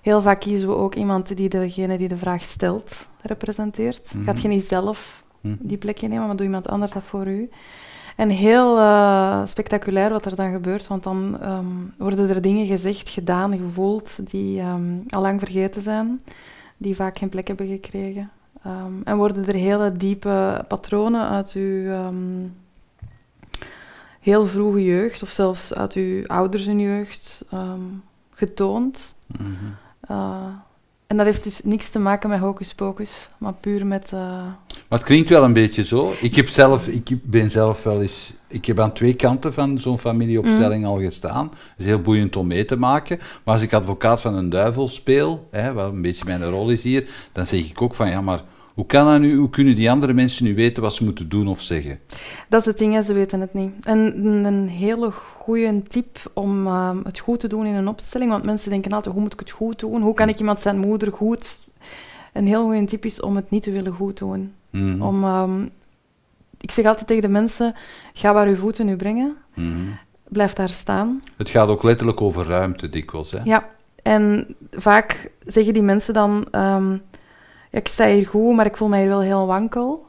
heel 0.02 0.22
vaak 0.22 0.40
kiezen 0.40 0.70
we 0.70 0.76
ook 0.76 0.96
iemand 0.96 1.38
die 1.38 1.50
degene 1.50 1.98
die 1.98 2.08
de 2.08 2.18
vraag 2.18 2.44
stelt 2.44 3.08
representeert. 3.22 4.14
Mm 4.14 4.24
Gaat 4.24 4.42
je 4.42 4.48
niet 4.48 4.66
zelf 4.66 5.24
mhm. 5.42 5.56
die 5.60 5.78
plekje 5.78 6.08
nemen, 6.08 6.28
maar 6.28 6.36
doe 6.36 6.46
iemand 6.46 6.68
anders 6.68 6.92
dat 6.92 7.04
voor 7.04 7.28
u. 7.28 7.50
En 8.18 8.30
heel 8.30 8.78
uh, 8.78 9.48
spectaculair 9.48 10.10
wat 10.10 10.26
er 10.26 10.36
dan 10.36 10.52
gebeurt, 10.52 10.88
want 10.88 11.04
dan 11.04 11.38
um, 11.44 11.94
worden 11.98 12.30
er 12.30 12.42
dingen 12.42 12.66
gezegd, 12.66 13.10
gedaan, 13.10 13.58
gevoeld 13.58 14.30
die 14.30 14.62
um, 14.62 15.04
al 15.10 15.22
lang 15.22 15.40
vergeten 15.40 15.82
zijn, 15.82 16.22
die 16.78 16.96
vaak 16.96 17.18
geen 17.18 17.30
plek 17.30 17.48
hebben 17.48 17.68
gekregen. 17.68 18.32
Um, 18.68 19.02
en 19.04 19.18
worden 19.18 19.48
er 19.48 19.54
hele 19.54 19.92
diepe 19.92 20.66
patronen 20.68 21.30
uit 21.30 21.52
uw 21.52 21.92
heel 24.20 24.46
vroege 24.46 24.84
jeugd, 24.84 25.24
of 25.24 25.30
zelfs 25.30 25.74
uit 25.74 25.94
uw 25.94 26.26
ouders 26.26 26.66
hun 26.66 26.80
jeugd, 26.80 27.46
getoond. 28.32 29.16
Mm 29.40 29.58
-hmm. 29.60 30.62
En 31.08 31.18
dat 31.18 31.26
heeft 31.26 31.44
dus 31.44 31.64
niks 31.64 31.90
te 31.90 32.00
maken 32.00 32.30
met 32.30 32.40
hocus 32.40 32.76
pocus, 32.76 33.30
maar 33.38 33.54
puur 33.54 33.86
met... 33.86 34.12
Uh... 34.12 34.46
Maar 34.88 35.00
het 35.00 35.08
klinkt 35.08 35.30
wel 35.30 35.44
een 35.44 35.54
beetje 35.54 35.84
zo. 35.84 36.14
Ik, 36.22 36.36
heb 36.36 36.48
zelf, 36.48 36.88
ik 36.88 37.18
ben 37.24 37.52
zelf 37.52 37.84
wel 37.84 38.02
eens... 38.02 38.34
Ik 38.48 38.66
heb 38.66 38.80
aan 38.80 38.94
twee 38.94 39.14
kanten 39.14 39.54
van 39.54 39.80
zo'n 39.80 39.98
familieopstelling 39.98 40.84
mm. 40.84 40.90
al 40.90 41.00
gestaan. 41.00 41.50
Het 41.50 41.78
is 41.78 41.86
heel 41.86 42.02
boeiend 42.02 42.36
om 42.36 42.48
mee 42.48 42.66
te 42.66 42.76
maken. 42.76 43.18
Maar 43.44 43.54
als 43.54 43.64
ik 43.64 43.74
advocaat 43.74 44.22
van 44.22 44.36
een 44.36 44.50
duivel 44.50 44.88
speel, 44.88 45.48
hè, 45.52 45.74
wat 45.74 45.92
een 45.92 46.02
beetje 46.02 46.26
mijn 46.26 46.50
rol 46.50 46.70
is 46.70 46.84
hier, 46.84 47.10
dan 47.32 47.46
zeg 47.46 47.70
ik 47.70 47.82
ook 47.82 47.96
van, 47.96 48.10
ja, 48.10 48.22
maar 48.22 48.44
hoe, 48.74 48.86
kan 48.86 49.06
dat 49.06 49.20
nu, 49.20 49.36
hoe 49.36 49.50
kunnen 49.50 49.76
die 49.76 49.92
andere 49.92 50.14
mensen 50.14 50.46
nu 50.46 50.56
weten 50.56 50.84
wat 50.84 50.94
ze 50.94 51.04
moeten 51.04 51.30
doen 51.30 51.48
of 51.48 51.62
zeggen? 51.62 52.00
Dat 52.50 52.60
is 52.60 52.66
het 52.66 52.78
ding, 52.78 53.06
ze 53.06 53.14
weten 53.14 53.42
het 53.42 53.54
niet. 53.54 53.72
En 53.86 54.26
een 54.46 54.68
hele 54.68 55.12
goede 55.12 55.84
tip 55.88 56.32
om 56.34 56.68
ehm, 56.68 56.98
het 57.04 57.20
goed 57.20 57.40
te 57.40 57.48
doen 57.48 57.66
in 57.66 57.76
een 57.76 57.88
opstelling, 57.88 58.32
want 58.32 58.44
mensen 58.44 58.70
denken 58.70 58.92
altijd, 58.92 59.14
hoe 59.14 59.24
moet 59.24 59.34
ik 59.34 59.40
het 59.40 59.52
goed 59.52 59.80
doen? 59.80 60.02
Hoe 60.02 60.14
kan 60.14 60.30
ik 60.30 60.40
iemand 60.40 60.62
zijn 60.62 60.78
moeder 60.78 61.12
goed 61.12 61.60
een 62.38 62.48
heel 62.48 62.64
goede 62.64 62.86
tip 62.86 63.06
is 63.06 63.22
om 63.22 63.36
het 63.36 63.50
niet 63.50 63.64
te 63.64 63.72
willen 63.72 63.94
goed 63.94 64.18
doen. 64.18 64.54
Mhm. 64.78 65.02
Om, 65.02 65.24
ehm, 65.24 65.68
ik 66.60 66.72
zeg 66.72 66.86
altijd 66.86 67.08
tegen 67.08 67.22
de 67.22 67.30
mensen, 67.30 67.76
ga 68.14 68.34
waar 68.34 68.48
uw 68.48 68.56
voeten 68.56 68.90
u 68.90 68.96
brengen. 68.96 69.36
Mhm. 69.54 69.82
Blijf 70.28 70.54
daar 70.54 70.70
staan. 70.70 71.20
Het 71.38 71.50
gaat 71.50 71.68
ook 71.68 71.84
letterlijk 71.84 72.22
over 72.22 72.46
ruimte 72.46 72.90
dikwijls. 72.90 73.32
Hè? 73.32 73.40
Ja, 73.44 73.70
en 74.04 74.56
vaak 74.72 75.32
zeggen 75.46 75.74
die 75.74 75.82
mensen 75.82 76.14
dan, 76.14 76.48
ehm, 76.52 76.92
ja, 77.72 77.80
ik 77.80 77.88
sta 77.88 78.08
hier 78.08 78.28
goed, 78.28 78.56
maar 78.56 78.66
ik 78.66 78.78
voel 78.78 78.88
mij 78.88 79.00
hier 79.00 79.10
wel 79.10 79.22
heel 79.22 79.46
wankel. 79.46 80.06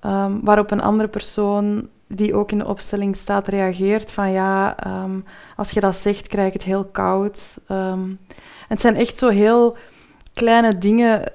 Ehm, 0.00 0.32
waarop 0.42 0.70
een 0.70 0.82
andere 0.82 1.08
persoon 1.08 1.88
die 2.08 2.34
ook 2.34 2.52
in 2.52 2.58
de 2.58 2.66
opstelling 2.66 3.16
staat 3.16 3.48
reageert 3.48 4.10
van 4.12 4.30
ja, 4.30 4.76
als 5.56 5.70
je 5.70 5.80
dat 5.80 5.96
zegt, 5.96 6.26
krijg 6.26 6.46
ik 6.46 6.52
het 6.52 6.62
heel 6.62 6.84
koud. 6.84 7.58
Het 8.68 8.80
zijn 8.80 8.96
echt 8.96 9.16
zo 9.16 9.28
heel 9.28 9.76
kleine 10.34 10.78
dingen 10.78 11.32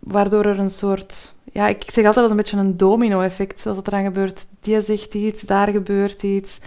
waardoor 0.00 0.44
er 0.44 0.58
een 0.58 0.70
soort... 0.70 1.34
Ja, 1.52 1.68
ik 1.68 1.90
zeg 1.90 2.06
altijd 2.06 2.14
dat 2.14 2.24
is 2.24 2.30
een 2.30 2.36
beetje 2.36 2.56
een 2.56 2.76
domino-effect, 2.76 3.60
zoals 3.60 3.76
het 3.76 3.86
eraan 3.86 4.04
gebeurt. 4.04 4.46
Die 4.60 4.80
zegt 4.80 5.14
iets, 5.14 5.40
daar 5.40 5.68
gebeurt 5.68 6.22
iets. 6.22 6.58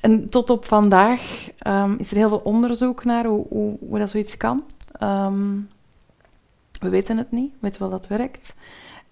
En 0.00 0.28
tot 0.28 0.50
op 0.50 0.64
vandaag 0.64 1.50
ehm, 1.58 1.94
is 1.98 2.10
er 2.10 2.16
heel 2.16 2.28
veel 2.28 2.40
onderzoek 2.44 3.04
naar 3.04 3.24
hoe, 3.24 3.46
hoe, 3.48 3.76
hoe 3.80 3.98
dat 3.98 4.10
zoiets 4.10 4.36
kan. 4.36 4.64
Ehm, 4.92 5.58
we 6.80 6.88
weten 6.88 7.16
het 7.16 7.30
niet, 7.30 7.50
we 7.52 7.58
weten 7.60 7.80
wel 7.80 7.90
dat 7.90 8.08
het 8.08 8.18
werkt. 8.18 8.54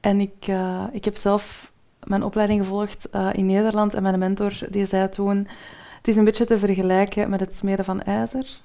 En 0.00 0.20
ik, 0.20 0.46
eh, 0.46 0.84
ik 0.92 1.04
heb 1.04 1.16
zelf 1.16 1.72
mijn 2.02 2.22
opleiding 2.22 2.60
gevolgd 2.60 3.08
eh, 3.10 3.28
in 3.32 3.46
Nederland 3.46 3.94
en 3.94 4.02
mijn 4.02 4.18
mentor 4.18 4.58
die 4.70 4.86
zei 4.86 5.08
toen, 5.08 5.48
het 5.96 6.08
is 6.08 6.16
een 6.16 6.24
beetje 6.24 6.44
te 6.44 6.58
vergelijken 6.58 7.30
met 7.30 7.40
het 7.40 7.56
smeden 7.56 7.84
van 7.84 8.02
ijzer. 8.02 8.60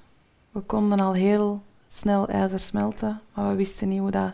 We 0.50 0.60
konden 0.60 1.00
al 1.00 1.12
heel 1.12 1.62
snel 1.92 2.28
ijzer 2.28 2.58
smelten, 2.58 3.20
maar 3.34 3.48
we 3.48 3.54
wisten 3.54 3.88
niet 3.88 4.00
hoe 4.00 4.10
dat 4.10 4.32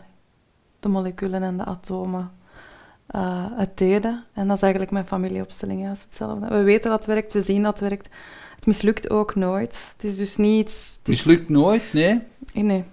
de 0.79 0.87
moleculen 0.87 1.43
en 1.43 1.57
de 1.57 1.65
atomen 1.65 2.31
eh, 3.07 3.45
het 3.51 3.77
deden. 3.77 4.23
En 4.33 4.47
dat 4.47 4.55
is 4.55 4.61
eigenlijk 4.61 4.91
mijn 4.91 5.05
familieopstelling 5.07 5.81
juist 5.81 6.03
hetzelfde. 6.09 6.47
We 6.47 6.61
weten 6.63 6.89
dat 6.89 6.99
het 6.99 7.07
werkt, 7.07 7.33
we 7.33 7.41
zien 7.41 7.63
dat 7.63 7.79
het 7.79 7.89
werkt. 7.89 8.07
Het 8.55 8.65
mislukt 8.65 9.09
ook 9.09 9.35
nooit. 9.35 9.93
Het 9.95 10.03
is 10.11 10.17
dus 10.17 10.37
niet 10.37 10.65
iets... 10.65 10.99
Mislukt 11.05 11.49
nooit, 11.49 11.83
nee? 11.93 12.21
Nee. 12.53 12.83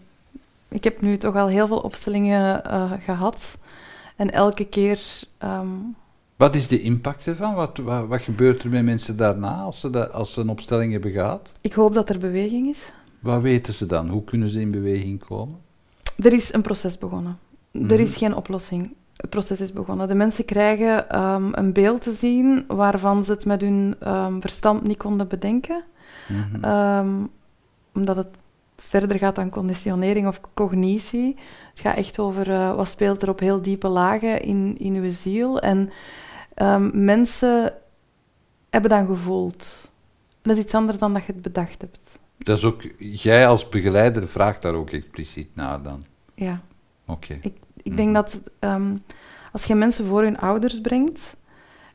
Ik 0.68 0.84
heb 0.84 1.00
nu 1.00 1.16
toch 1.16 1.36
al 1.36 1.48
heel 1.48 1.66
veel 1.66 1.78
opstellingen 1.80 2.64
eh, 2.64 2.92
gehad. 3.00 3.58
En 4.16 4.30
elke 4.30 4.64
keer... 4.64 5.00
ehm, 5.38 5.68
Wat 6.36 6.54
is 6.54 6.68
de 6.68 6.80
impact 6.80 7.26
ervan? 7.26 7.54
Wat, 7.54 7.78
wat, 7.78 8.06
wat 8.06 8.20
gebeurt 8.20 8.62
er 8.62 8.70
met 8.70 8.84
mensen 8.84 9.16
daarna 9.16 9.56
als 9.56 9.80
ze, 9.80 9.90
dat, 9.90 10.12
als 10.12 10.32
ze 10.32 10.40
een 10.40 10.48
opstelling 10.48 10.92
hebben 10.92 11.10
gehad? 11.10 11.52
ik 11.60 11.72
hoop 11.72 11.94
dat 11.94 12.08
er 12.08 12.18
beweging 12.18 12.68
is. 12.68 12.92
Wat 13.20 13.42
weten 13.42 13.72
ze 13.72 13.86
dan? 13.86 14.08
Hoe 14.08 14.24
kunnen 14.24 14.50
ze 14.50 14.60
in 14.60 14.70
beweging 14.70 15.24
komen? 15.24 15.58
Er 16.16 16.32
is 16.32 16.52
een 16.52 16.62
proces 16.62 16.98
begonnen. 16.98 17.38
Mhm. 17.78 17.90
Er 17.90 18.00
is 18.00 18.16
geen 18.16 18.34
oplossing. 18.34 18.94
Het 19.16 19.30
proces 19.30 19.60
is 19.60 19.72
begonnen. 19.72 20.08
De 20.08 20.14
mensen 20.14 20.44
krijgen 20.44 21.08
ehm, 21.10 21.48
een 21.52 21.72
beeld 21.72 22.02
te 22.02 22.12
zien 22.12 22.64
waarvan 22.66 23.24
ze 23.24 23.32
het 23.32 23.44
met 23.44 23.60
hun 23.60 23.96
ehm, 24.00 24.40
verstand 24.40 24.82
niet 24.82 24.96
konden 24.96 25.28
bedenken. 25.28 25.84
Mhm. 26.28 26.64
Ehm, 26.64 27.12
omdat 27.94 28.16
het 28.16 28.28
verder 28.76 29.18
gaat 29.18 29.34
dan 29.34 29.50
conditionering 29.50 30.26
of 30.26 30.40
cognitie. 30.54 31.36
Het 31.70 31.80
gaat 31.80 31.96
echt 31.96 32.18
over 32.18 32.50
eh, 32.50 32.74
wat 32.74 32.88
speelt 32.88 33.22
er 33.22 33.28
op 33.28 33.38
heel 33.40 33.62
diepe 33.62 33.88
lagen 33.88 34.42
in, 34.42 34.76
in 34.78 34.94
uw 34.94 35.10
ziel. 35.10 35.60
En 35.60 35.90
mensen 36.92 37.72
hebben 38.70 38.90
dan 38.90 39.06
gevoeld. 39.06 39.90
Dat 40.42 40.56
is 40.56 40.62
iets 40.62 40.74
anders 40.74 40.98
dan 40.98 41.12
dat 41.12 41.24
je 41.24 41.32
het 41.32 41.42
bedacht 41.42 41.80
hebt. 41.80 42.18
Dat 42.38 42.58
is 42.58 42.64
ook, 42.64 42.82
jij 42.98 43.46
als 43.46 43.68
begeleider 43.68 44.28
vraagt 44.28 44.62
daar 44.62 44.74
ook 44.74 44.90
expliciet 44.90 45.56
naar 45.56 45.82
dan. 45.82 46.04
Ja. 46.34 46.60
Oké. 47.06 47.38
Ik 47.84 47.90
Mhm. 47.92 47.96
denk 47.96 48.14
dat 48.14 48.40
ehm, 48.58 48.96
als 49.52 49.64
je 49.64 49.74
mensen 49.74 50.06
voor 50.06 50.22
hun 50.22 50.38
ouders 50.38 50.80
brengt 50.80 51.36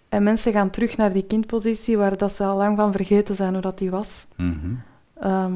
en 0.09 0.23
mensen 0.23 0.51
gaan 0.53 0.69
terug 0.69 0.97
naar 0.97 1.13
die 1.13 1.23
kindpositie 1.25 1.97
waar 1.97 2.17
dat 2.17 2.31
ze 2.35 2.43
al 2.43 2.57
lang 2.57 2.77
van 2.77 2.91
vergeten 2.91 3.35
zijn 3.35 3.53
hoe 3.53 3.61
dat 3.61 3.77
die 3.77 3.89
was, 3.89 4.25
Mhm. 4.35 4.73
ehm, 5.13 5.53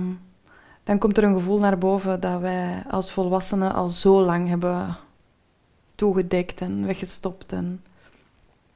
dan 0.83 0.97
komt 0.97 1.17
er 1.17 1.23
een 1.23 1.33
gevoel 1.33 1.59
naar 1.59 1.77
boven 1.77 2.19
dat 2.19 2.39
wij 2.41 2.83
als 2.89 3.11
volwassenen 3.11 3.73
al 3.73 3.87
zo 3.87 4.21
lang 4.23 4.47
hebben 4.47 4.95
toegedekt 5.95 6.61
en 6.61 6.85
weggestopt. 6.85 7.51
En, 7.53 7.81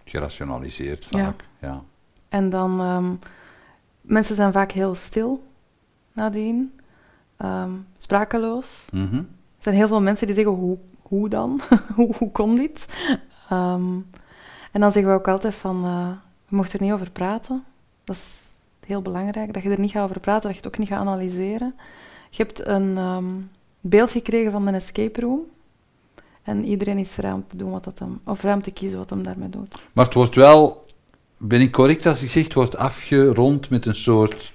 Gerationaliseerd 0.05 1.05
Ja. 1.09 1.23
vaak. 1.23 1.43
Ja. 1.61 1.81
en 2.29 2.49
dan, 2.49 2.79
ehm, 2.79 3.11
mensen 4.01 4.35
zijn 4.35 4.51
vaak 4.51 4.71
heel 4.71 4.95
stil 4.95 5.43
nadien, 6.13 6.79
sprakeloos. 7.97 8.85
Mhm. 8.91 9.15
Er 9.15 9.63
zijn 9.63 9.75
heel 9.75 9.87
veel 9.87 10.01
mensen 10.01 10.25
die 10.27 10.35
zeggen, 10.35 10.53
hoe, 10.53 10.77
hoe 11.07 11.29
dan? 11.29 11.61
hoe, 11.95 12.15
hoe 12.17 12.31
kon 12.31 12.55
dit? 12.55 12.85
Ehm, 13.49 13.93
en 14.71 14.81
dan 14.81 14.91
zeggen 14.91 15.11
we 15.11 15.17
ook 15.17 15.27
altijd 15.27 15.55
van, 15.55 15.85
eh 15.85 16.11
je 16.49 16.55
mocht 16.55 16.73
er 16.73 16.81
niet 16.81 16.91
over 16.91 17.11
praten. 17.11 17.63
Dat 18.03 18.15
is 18.15 18.41
heel 18.85 19.01
belangrijk, 19.01 19.53
dat 19.53 19.63
je 19.63 19.69
er 19.69 19.79
niet 19.79 19.91
gaat 19.91 20.03
over 20.03 20.19
praten, 20.19 20.41
dat 20.41 20.51
je 20.51 20.57
het 20.57 20.67
ook 20.67 20.77
niet 20.77 20.87
gaat 20.87 20.99
analyseren. 20.99 21.75
Je 22.29 22.43
hebt 22.43 22.67
een 22.67 22.97
ehm, 22.97 23.25
beeld 23.81 24.11
gekregen 24.11 24.51
van 24.51 24.67
een 24.67 24.73
escape 24.73 25.21
room. 25.21 25.39
En 26.43 26.65
iedereen 26.65 26.97
is 26.97 27.09
vrij 27.09 27.31
om 27.31 27.43
te 27.47 27.57
doen 27.57 27.71
wat 27.71 27.83
dat 27.83 27.99
hem, 27.99 28.19
of 28.25 28.39
vrij 28.39 28.53
om 28.53 28.61
te 28.61 28.71
kiezen 28.71 28.97
wat 28.97 29.09
hem 29.09 29.23
daarmee 29.23 29.49
doet. 29.49 29.75
Maar 29.93 30.05
het 30.05 30.13
wordt 30.13 30.35
wel, 30.35 30.85
ben 31.37 31.61
ik 31.61 31.71
correct 31.71 32.05
als 32.05 32.21
ik 32.21 32.29
zeg, 32.29 32.43
het 32.43 32.53
wordt 32.53 32.77
afgerond 32.77 33.69
met 33.69 33.85
een 33.85 33.95
soort 33.95 34.53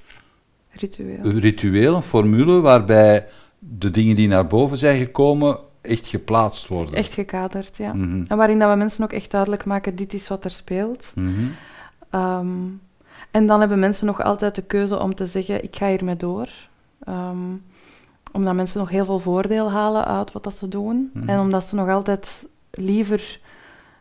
Ritueel. 0.70 1.22
ritueel, 1.22 1.96
een 1.96 2.02
formule, 2.02 2.60
waarbij 2.60 3.26
de 3.58 3.90
dingen 3.90 4.16
die 4.16 4.28
naar 4.28 4.46
boven 4.46 4.78
zijn 4.78 4.98
gekomen 4.98 5.58
echt 5.82 6.06
geplaatst 6.06 6.68
worden. 6.68 6.94
Echt 6.94 7.12
gekaderd, 7.12 7.76
ja. 7.76 7.92
Mhm. 7.92 8.24
En 8.28 8.36
waarin 8.36 8.58
dat 8.58 8.70
we 8.70 8.76
mensen 8.76 9.04
ook 9.04 9.12
echt 9.12 9.30
duidelijk 9.30 9.64
maken, 9.64 9.96
dit 9.96 10.12
is 10.12 10.28
wat 10.28 10.44
er 10.44 10.50
speelt. 10.50 11.12
Mhm. 11.14 11.30
Ehm, 12.10 12.48
en 13.30 13.46
dan 13.46 13.60
hebben 13.60 13.78
mensen 13.78 14.06
nog 14.06 14.22
altijd 14.22 14.54
de 14.54 14.62
keuze 14.62 15.00
om 15.00 15.14
te 15.14 15.26
zeggen, 15.26 15.64
ik 15.64 15.76
ga 15.76 15.88
hiermee 15.88 16.16
door. 16.16 16.48
Ehm, 17.04 17.36
omdat 18.32 18.54
mensen 18.54 18.80
nog 18.80 18.88
heel 18.88 19.04
veel 19.04 19.18
voordeel 19.18 19.70
halen 19.70 20.04
uit 20.04 20.32
wat 20.32 20.44
dat 20.44 20.54
ze 20.54 20.68
doen. 20.68 21.10
Mhm. 21.14 21.28
En 21.28 21.40
omdat 21.40 21.66
ze 21.66 21.74
nog 21.74 21.88
altijd 21.88 22.46
liever 22.70 23.40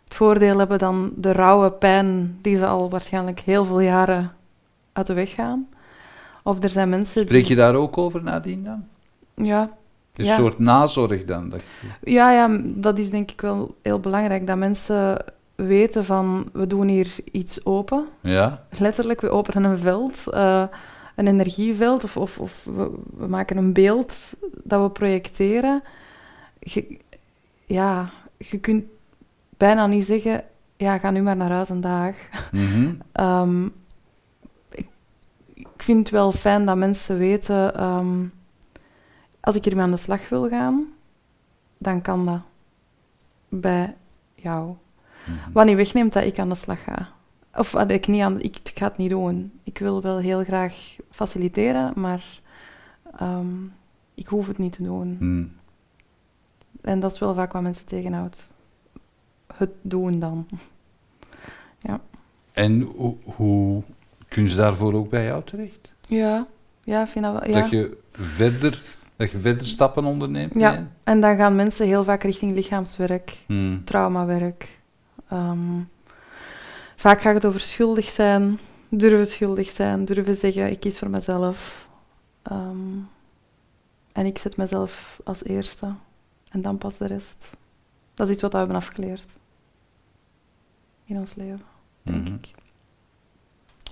het 0.03 0.15
voordeel 0.15 0.57
hebben 0.57 0.79
dan 0.79 1.13
de 1.15 1.31
rauwe 1.31 1.71
pijn 1.71 2.37
die 2.41 2.57
ze 2.57 2.65
al 2.65 2.89
waarschijnlijk 2.89 3.39
heel 3.39 3.65
veel 3.65 3.79
jaren 3.79 4.31
uit 4.93 5.07
de 5.07 5.13
weg 5.13 5.33
gaan. 5.33 5.67
Of 6.43 6.63
er 6.63 6.69
zijn 6.69 6.89
mensen 6.89 7.21
Spreek 7.21 7.41
je 7.41 7.47
die... 7.47 7.55
daar 7.55 7.75
ook 7.75 7.97
over 7.97 8.23
nadien 8.23 8.63
dan? 8.63 8.83
Ja, 9.45 9.69
Een 10.21 10.27
Ja. 10.27 10.35
soort 10.35 10.59
nazorg 10.59 11.25
dan? 11.25 11.53
Ja, 12.03 12.31
ja, 12.31 12.57
dat 12.63 12.97
is 12.97 13.09
denk 13.09 13.31
ik 13.31 13.41
wel 13.41 13.75
heel 13.81 13.99
belangrijk. 13.99 14.47
Dat 14.47 14.57
mensen 14.57 15.25
weten 15.55 16.05
van, 16.05 16.49
we 16.53 16.67
doen 16.67 16.87
hier 16.87 17.15
iets 17.31 17.65
open. 17.65 18.07
Ja? 18.21 18.65
Letterlijk, 18.79 19.21
we 19.21 19.29
openen 19.29 19.63
een 19.63 19.77
veld, 19.77 20.27
eh, 20.27 20.63
een 21.15 21.27
energieveld, 21.27 22.03
of, 22.03 22.17
of, 22.17 22.37
of 22.39 22.63
we, 22.75 22.89
we 23.17 23.27
maken 23.27 23.57
een 23.57 23.73
beeld 23.73 24.13
dat 24.63 24.81
we 24.81 24.89
projecteren. 24.89 25.83
Je, 26.59 26.97
ja, 27.65 28.09
je 28.37 28.59
kunt 28.59 28.83
bijna 29.57 29.87
niet 29.87 30.05
zeggen, 30.05 30.43
ja, 30.77 30.97
ga 30.97 31.11
nu 31.11 31.21
maar 31.21 31.35
naar 31.35 31.51
huis 31.51 31.69
een 31.69 31.81
dag. 31.81 32.15
Mhm. 32.51 32.91
Ehm, 33.11 33.65
ik, 34.71 34.87
ik 35.53 35.67
vind 35.77 35.99
het 35.99 36.09
wel 36.09 36.31
fijn 36.31 36.65
dat 36.65 36.77
mensen 36.77 37.17
weten, 37.17 37.75
ehm, 37.75 38.17
als 39.41 39.55
ik 39.55 39.63
hiermee 39.63 39.83
aan 39.83 39.91
de 39.91 39.97
slag 39.97 40.29
wil 40.29 40.49
gaan, 40.49 40.87
dan 41.77 42.01
kan 42.01 42.25
dat 42.25 42.41
bij 43.49 43.95
jou. 44.35 44.75
Mhm. 45.25 45.51
Wat 45.51 45.65
niet 45.65 45.75
wegneemt 45.75 46.13
dat 46.13 46.23
ik 46.23 46.39
aan 46.39 46.49
de 46.49 46.55
slag 46.55 46.83
ga. 46.83 47.09
Of 47.55 47.71
dat 47.71 47.91
ik 47.91 48.07
niet 48.07 48.21
aan, 48.21 48.41
ik, 48.41 48.57
ik 48.63 48.71
ga 48.77 48.85
het 48.87 48.97
niet 48.97 49.09
doen. 49.09 49.51
Ik 49.63 49.77
wil 49.77 50.01
wel 50.01 50.17
heel 50.17 50.43
graag 50.43 50.95
faciliteren, 51.11 51.93
maar 51.95 52.25
ehm, 53.17 53.65
ik 54.13 54.27
hoef 54.27 54.47
het 54.47 54.57
niet 54.57 54.73
te 54.73 54.83
doen. 54.83 55.17
Mhm. 55.19 55.47
En 56.81 56.99
dat 56.99 57.11
is 57.11 57.19
wel 57.19 57.33
vaak 57.33 57.51
wat 57.51 57.61
mensen 57.61 57.85
tegenhoudt. 57.85 58.49
Het 59.53 59.71
doen 59.81 60.19
dan. 60.19 60.47
En 62.53 62.81
hoe, 62.81 63.15
hoe 63.23 63.83
kunnen 64.27 64.51
ze 64.51 64.57
daarvoor 64.57 64.93
ook 64.93 65.09
bij 65.09 65.25
jou 65.25 65.43
terecht? 65.43 65.91
Ja, 66.07 66.47
ja, 66.83 67.01
ik 67.01 67.07
vind 67.07 67.25
dat 67.25 67.33
wel. 67.33 67.49
Ja. 67.49 67.61
Dat, 67.61 67.69
je 67.69 67.97
verder, 68.11 68.81
dat 69.21 69.31
je 69.31 69.37
verder 69.37 69.65
stappen 69.67 70.03
onderneemt? 70.03 70.53
Ja. 70.55 70.71
nee? 70.71 70.85
En 71.03 71.19
dan 71.21 71.35
gaan 71.37 71.55
mensen 71.55 71.85
heel 71.85 72.03
vaak 72.03 72.23
richting 72.23 72.51
lichaamswerk, 72.53 73.37
Mhm. 73.47 73.83
traumawerk. 73.83 74.79
Ehm, 75.29 75.79
vaak 76.95 77.21
gaat 77.21 77.33
het 77.33 77.45
over 77.45 77.59
schuldig 77.59 78.05
zijn, 78.05 78.59
durven 78.89 79.27
schuldig 79.27 79.69
zijn, 79.69 80.05
durven 80.05 80.35
zeggen, 80.35 80.71
ik 80.71 80.79
kies 80.79 80.99
voor 80.99 81.09
mezelf. 81.09 81.89
Ehm, 82.41 82.97
en 84.11 84.25
ik 84.25 84.37
zet 84.37 84.57
mezelf 84.57 85.19
als 85.23 85.43
eerste. 85.43 85.93
En 86.49 86.61
dan 86.61 86.77
pas 86.77 86.97
de 86.97 87.05
rest. 87.07 87.35
Dat 88.13 88.27
is 88.27 88.33
iets 88.33 88.41
wat 88.41 88.51
we 88.51 88.57
hebben 88.57 88.75
afgeleerd. 88.75 89.25
In 91.05 91.17
ons 91.17 91.35
leven, 91.35 91.61
denk 92.01 92.23
Mhm. 92.27 92.33
ik. 92.33 92.51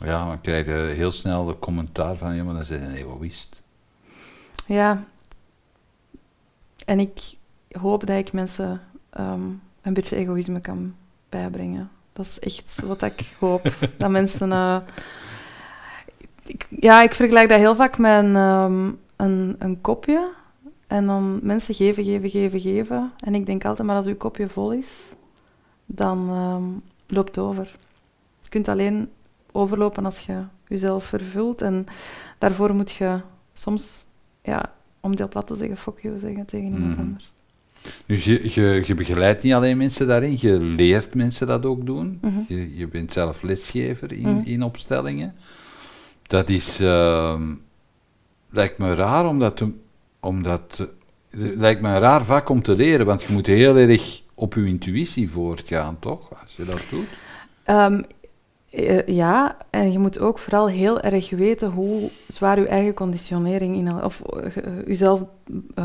Ja, 0.04 0.26
dan 0.26 0.42
krijg 0.42 0.66
je 0.66 0.72
heel 0.96 1.12
snel 1.12 1.46
de 1.46 1.60
commentaar 1.60 2.16
van, 2.16 2.36
ja, 2.36 2.44
maar 2.44 2.54
dan 2.54 2.64
zijn 2.64 2.82
een 2.84 2.96
egoïst. 2.96 3.62
Ja. 4.66 5.04
En 6.90 7.00
ik 7.00 7.34
hoop 7.72 8.06
dat 8.06 8.18
ik 8.18 8.34
mensen 8.34 8.82
ehm, 9.10 9.48
een 9.82 9.94
beetje 9.94 10.16
egoïsme 10.16 10.60
kan 10.60 10.96
bijbrengen. 11.30 11.90
Dat 12.14 12.26
is 12.26 12.40
echt 12.40 12.82
wat 12.86 13.02
ik 13.02 13.36
hoop. 13.40 13.62
dat 13.98 14.10
mensen... 14.10 14.84
ik, 16.46 16.68
ja, 16.70 17.02
ik 17.02 17.14
vergelijk 17.14 17.50
dat 17.50 17.58
heel 17.58 17.76
vaak 17.76 17.98
met 17.98 18.24
een, 18.24 18.36
ehm, 18.36 18.92
een, 19.16 19.56
een 19.60 19.82
kopje. 19.82 20.32
En 20.88 21.06
dan 21.06 21.40
mensen 21.44 21.76
geven, 21.76 22.04
geven, 22.04 22.30
geven, 22.30 22.60
geven. 22.60 23.12
En 23.18 23.36
ik 23.36 23.46
denk 23.46 23.66
altijd, 23.66 23.88
maar 23.88 23.96
als 23.96 24.06
uw 24.06 24.18
kopje 24.18 24.50
vol 24.50 24.72
is, 24.72 24.88
dan 25.86 26.30
ehm, 26.30 26.64
loopt 27.16 27.36
het 27.36 27.46
over. 27.46 27.78
Je 28.42 28.50
kunt 28.50 28.68
alleen 28.68 29.12
overlopen 29.52 30.06
als 30.06 30.20
je 30.20 30.44
jezelf 30.68 31.04
vervult. 31.04 31.62
En 31.62 31.86
daarvoor 32.38 32.74
moet 32.74 32.92
je 32.92 33.20
soms, 33.54 34.06
ja, 34.42 34.78
om 35.00 35.16
deel 35.16 35.28
plat 35.28 35.48
te 35.48 35.56
zeggen, 35.56 35.78
fuck 35.78 36.00
you 36.02 36.20
zeggen 36.20 36.46
tegen 36.46 36.66
iemand 36.66 36.92
Mhm. 36.92 37.00
anders. 37.00 37.32
Dus 38.06 38.26
je, 38.26 38.50
je, 38.54 38.82
je 38.86 38.94
begeleidt 38.96 39.44
niet 39.44 39.54
alleen 39.54 39.78
mensen 39.78 40.08
daarin, 40.08 40.38
je 40.40 40.58
leert 40.62 41.14
mensen 41.16 41.48
dat 41.48 41.66
ook 41.66 41.86
doen. 41.86 42.18
Mhm. 42.22 42.40
Je, 42.48 42.78
je 42.78 42.88
bent 42.88 43.12
zelf 43.14 43.42
lesgever 43.42 44.12
in, 44.12 44.36
Mhm. 44.36 44.42
in 44.48 44.64
opstellingen. 44.64 45.36
Dat 46.22 46.50
is, 46.50 46.80
ehm, 46.80 47.44
lijkt 48.50 48.78
me 48.78 48.94
raar 48.96 49.28
omdat, 49.28 49.58
te- 49.58 49.72
omdat 50.20 50.78
het 51.30 51.56
lijkt 51.56 51.82
me 51.82 51.88
een 51.88 52.00
raar 52.00 52.24
vak 52.26 52.50
om 52.50 52.62
te 52.62 52.76
leren, 52.76 53.06
want 53.06 53.22
je 53.24 53.34
moet 53.34 53.46
heel 53.46 53.78
erg 53.78 54.22
op 54.34 54.54
je 54.54 54.66
intuïtie 54.66 55.30
voortgaan, 55.30 56.00
toch? 56.00 56.42
Als 56.42 56.56
je 56.56 56.64
dat 56.66 56.82
doet. 56.90 57.08
Ehm, 57.64 58.02
eh, 58.72 59.08
ja, 59.08 59.58
en 59.70 59.92
je 59.92 60.00
moet 60.00 60.20
ook 60.20 60.40
vooral 60.40 60.68
heel 60.68 61.00
erg 61.00 61.30
weten 61.30 61.70
hoe 61.72 62.10
zwaar 62.28 62.60
je 62.60 62.68
eigen 62.68 62.94
conditionering 62.94 63.76
in, 63.76 64.04
of 64.04 64.22
eh, 64.22 64.58
eh, 64.58 64.64
jezelf 64.88 65.22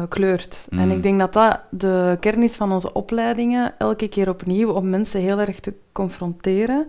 kleurt. 0.08 0.66
En 0.70 0.86
Mm. 0.86 0.90
ik 0.90 1.02
denk 1.02 1.18
dat 1.18 1.32
dat 1.32 1.60
de 1.70 2.16
kern 2.20 2.42
is 2.42 2.52
van 2.52 2.72
onze 2.72 2.92
opleidingen, 2.92 3.74
elke 3.78 4.08
keer 4.08 4.28
opnieuw, 4.28 4.70
om 4.70 4.90
mensen 4.90 5.20
heel 5.20 5.40
erg 5.40 5.60
te 5.60 5.74
confronteren 5.92 6.86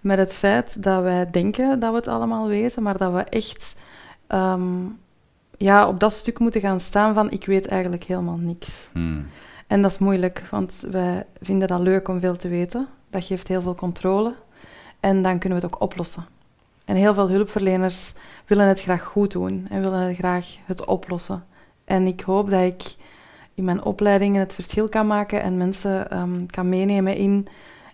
met 0.00 0.18
het 0.18 0.32
feit 0.32 0.82
dat 0.82 1.02
wij 1.02 1.30
denken 1.30 1.78
dat 1.78 1.90
we 1.90 1.96
het 1.96 2.08
allemaal 2.08 2.48
weten, 2.48 2.82
maar 2.82 2.96
dat 2.96 3.12
we 3.12 3.20
echt 3.20 3.76
ehm, 4.26 4.62
ja, 5.56 5.88
op 5.88 6.00
dat 6.00 6.12
stuk 6.12 6.38
moeten 6.38 6.60
gaan 6.60 6.80
staan 6.80 7.14
van 7.14 7.30
ik 7.30 7.46
weet 7.46 7.66
eigenlijk 7.66 8.04
helemaal 8.04 8.36
niks. 8.36 8.88
Hmm. 8.92 9.26
En 9.66 9.82
dat 9.82 9.90
is 9.90 9.98
moeilijk, 9.98 10.44
want 10.50 10.84
wij 10.90 11.26
vinden 11.40 11.68
dat 11.68 11.80
leuk 11.80 12.08
om 12.08 12.20
veel 12.20 12.36
te 12.36 12.48
weten. 12.48 12.88
Dat 13.10 13.24
geeft 13.24 13.48
heel 13.48 13.62
veel 13.62 13.74
controle. 13.74 14.34
En 15.06 15.22
dan 15.22 15.38
kunnen 15.38 15.58
we 15.58 15.64
het 15.64 15.74
ook 15.74 15.82
oplossen. 15.82 16.26
En 16.84 16.96
heel 16.96 17.14
veel 17.14 17.28
hulpverleners 17.28 18.12
willen 18.46 18.66
het 18.66 18.80
graag 18.80 19.04
goed 19.04 19.32
doen 19.32 19.66
en 19.70 19.80
willen 19.80 20.14
graag 20.14 20.56
het 20.64 20.84
oplossen. 20.84 21.44
En 21.84 22.06
ik 22.06 22.20
hoop 22.20 22.50
dat 22.50 22.62
ik 22.62 22.94
in 23.54 23.64
mijn 23.64 23.82
opleidingen 23.82 24.40
het 24.40 24.54
verschil 24.54 24.88
kan 24.88 25.06
maken 25.06 25.42
en 25.42 25.56
mensen 25.56 26.10
ehm, 26.10 26.46
kan 26.46 26.68
meenemen 26.68 27.16
in 27.16 27.46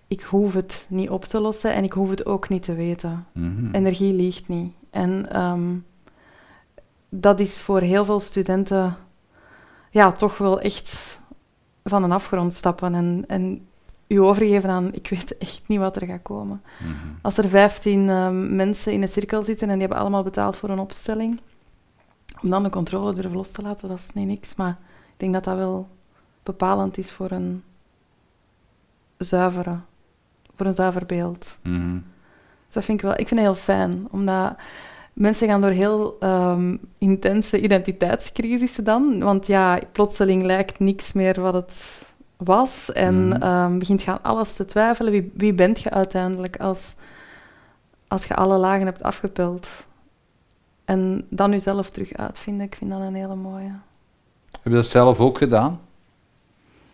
ik 0.07 0.23
hoef 0.23 0.55
het 0.55 0.87
niet 0.89 1.11
op 1.11 1.25
te 1.25 1.41
lossen 1.41 1.73
en 1.73 1.85
ik 1.85 1.93
hoef 1.93 2.11
het 2.11 2.27
ook 2.27 2.49
niet 2.49 2.63
te 2.63 2.75
weten. 2.75 3.27
Mhm. 3.33 3.75
Energie 3.75 4.13
liegt 4.13 4.49
niet. 4.49 4.73
En 4.91 5.33
ehm, 5.33 5.77
dat 7.09 7.41
is 7.41 7.61
voor 7.61 7.81
heel 7.81 8.05
veel 8.05 8.21
studenten 8.21 8.97
ja, 9.91 10.13
toch 10.13 10.39
wel 10.39 10.61
echt 10.61 11.21
van 11.85 12.03
een 12.03 12.13
afgrond 12.13 12.53
stappen 12.53 12.95
en, 12.95 13.25
en 13.27 13.67
u 14.13 14.21
overgeven 14.21 14.71
aan 14.71 14.93
ik 14.93 15.09
weet 15.09 15.39
echt 15.39 15.63
niet 15.67 15.79
wat 15.79 15.97
er 15.97 16.07
gaat 16.07 16.23
komen. 16.23 16.63
Mhm. 16.79 16.93
Als 17.23 17.39
er 17.39 17.49
15 17.49 18.09
ehm, 18.09 18.57
mensen 18.57 18.93
in 18.93 19.03
een 19.03 19.09
cirkel 19.09 19.43
zitten 19.43 19.67
en 19.67 19.73
die 19.73 19.83
hebben 19.83 19.99
allemaal 19.99 20.23
betaald 20.23 20.57
voor 20.57 20.69
een 20.69 20.79
opstelling, 20.79 21.41
om 22.43 22.51
dan 22.51 22.63
de 22.63 22.71
controle 22.71 23.13
durven 23.13 23.37
los 23.37 23.51
te 23.51 23.63
laten, 23.63 23.89
dat 23.89 23.99
is 23.99 24.15
niet 24.15 24.27
niks. 24.27 24.55
Maar 24.55 24.79
ik 25.13 25.19
denk 25.19 25.33
dat 25.33 25.45
dat 25.45 25.57
wel 25.57 25.89
bepalend 26.43 26.99
is 26.99 27.11
voor 27.11 27.31
een 27.31 27.63
zuivere, 29.17 29.79
voor 30.57 30.67
een 30.67 30.75
zuiver 30.75 31.07
beeld. 31.07 31.59
Mhm. 31.63 31.99
Dus 32.67 32.75
dat 32.75 32.85
vind 32.85 32.99
ik 32.99 33.05
wel, 33.05 33.19
ik 33.19 33.29
vind 33.29 33.41
het 33.41 33.49
heel 33.49 33.55
fijn, 33.55 34.07
omdat 34.11 34.57
mensen 35.13 35.49
gaan 35.49 35.61
door 35.61 35.71
heel 35.71 36.17
ehm, 36.21 36.77
intense 36.99 37.61
identiteitscrisissen 37.61 38.85
dan. 38.85 39.19
Want 39.19 39.47
ja, 39.47 39.81
plotseling 39.93 40.43
lijkt 40.43 40.79
niks 40.79 41.13
meer 41.13 41.41
wat 41.41 41.55
het 41.55 41.73
was. 42.45 42.93
En 42.93 43.41
ehm, 43.41 43.79
begint 43.79 44.03
je 44.03 44.11
aan 44.11 44.23
alles 44.23 44.55
te 44.55 44.65
twijfelen. 44.65 45.13
Wie, 45.13 45.31
wie 45.35 45.53
bent 45.53 45.81
je 45.81 45.91
uiteindelijk 45.91 46.57
als, 46.57 46.95
als 48.09 48.25
je 48.25 48.35
alle 48.35 48.57
lagen 48.57 48.87
hebt 48.87 49.03
afgepeld? 49.03 49.69
En 50.85 51.27
dan 51.29 51.51
jezelf 51.51 51.91
terug 51.91 52.13
uitvinden, 52.13 52.67
ik 52.67 52.75
vind 52.75 52.91
dat 52.91 53.01
een 53.01 53.15
hele 53.15 53.35
mooie. 53.35 53.73
Heb 54.51 54.73
je 54.73 54.79
dat 54.79 54.87
zelf 54.87 55.21
ook 55.21 55.39
gedaan? 55.39 55.81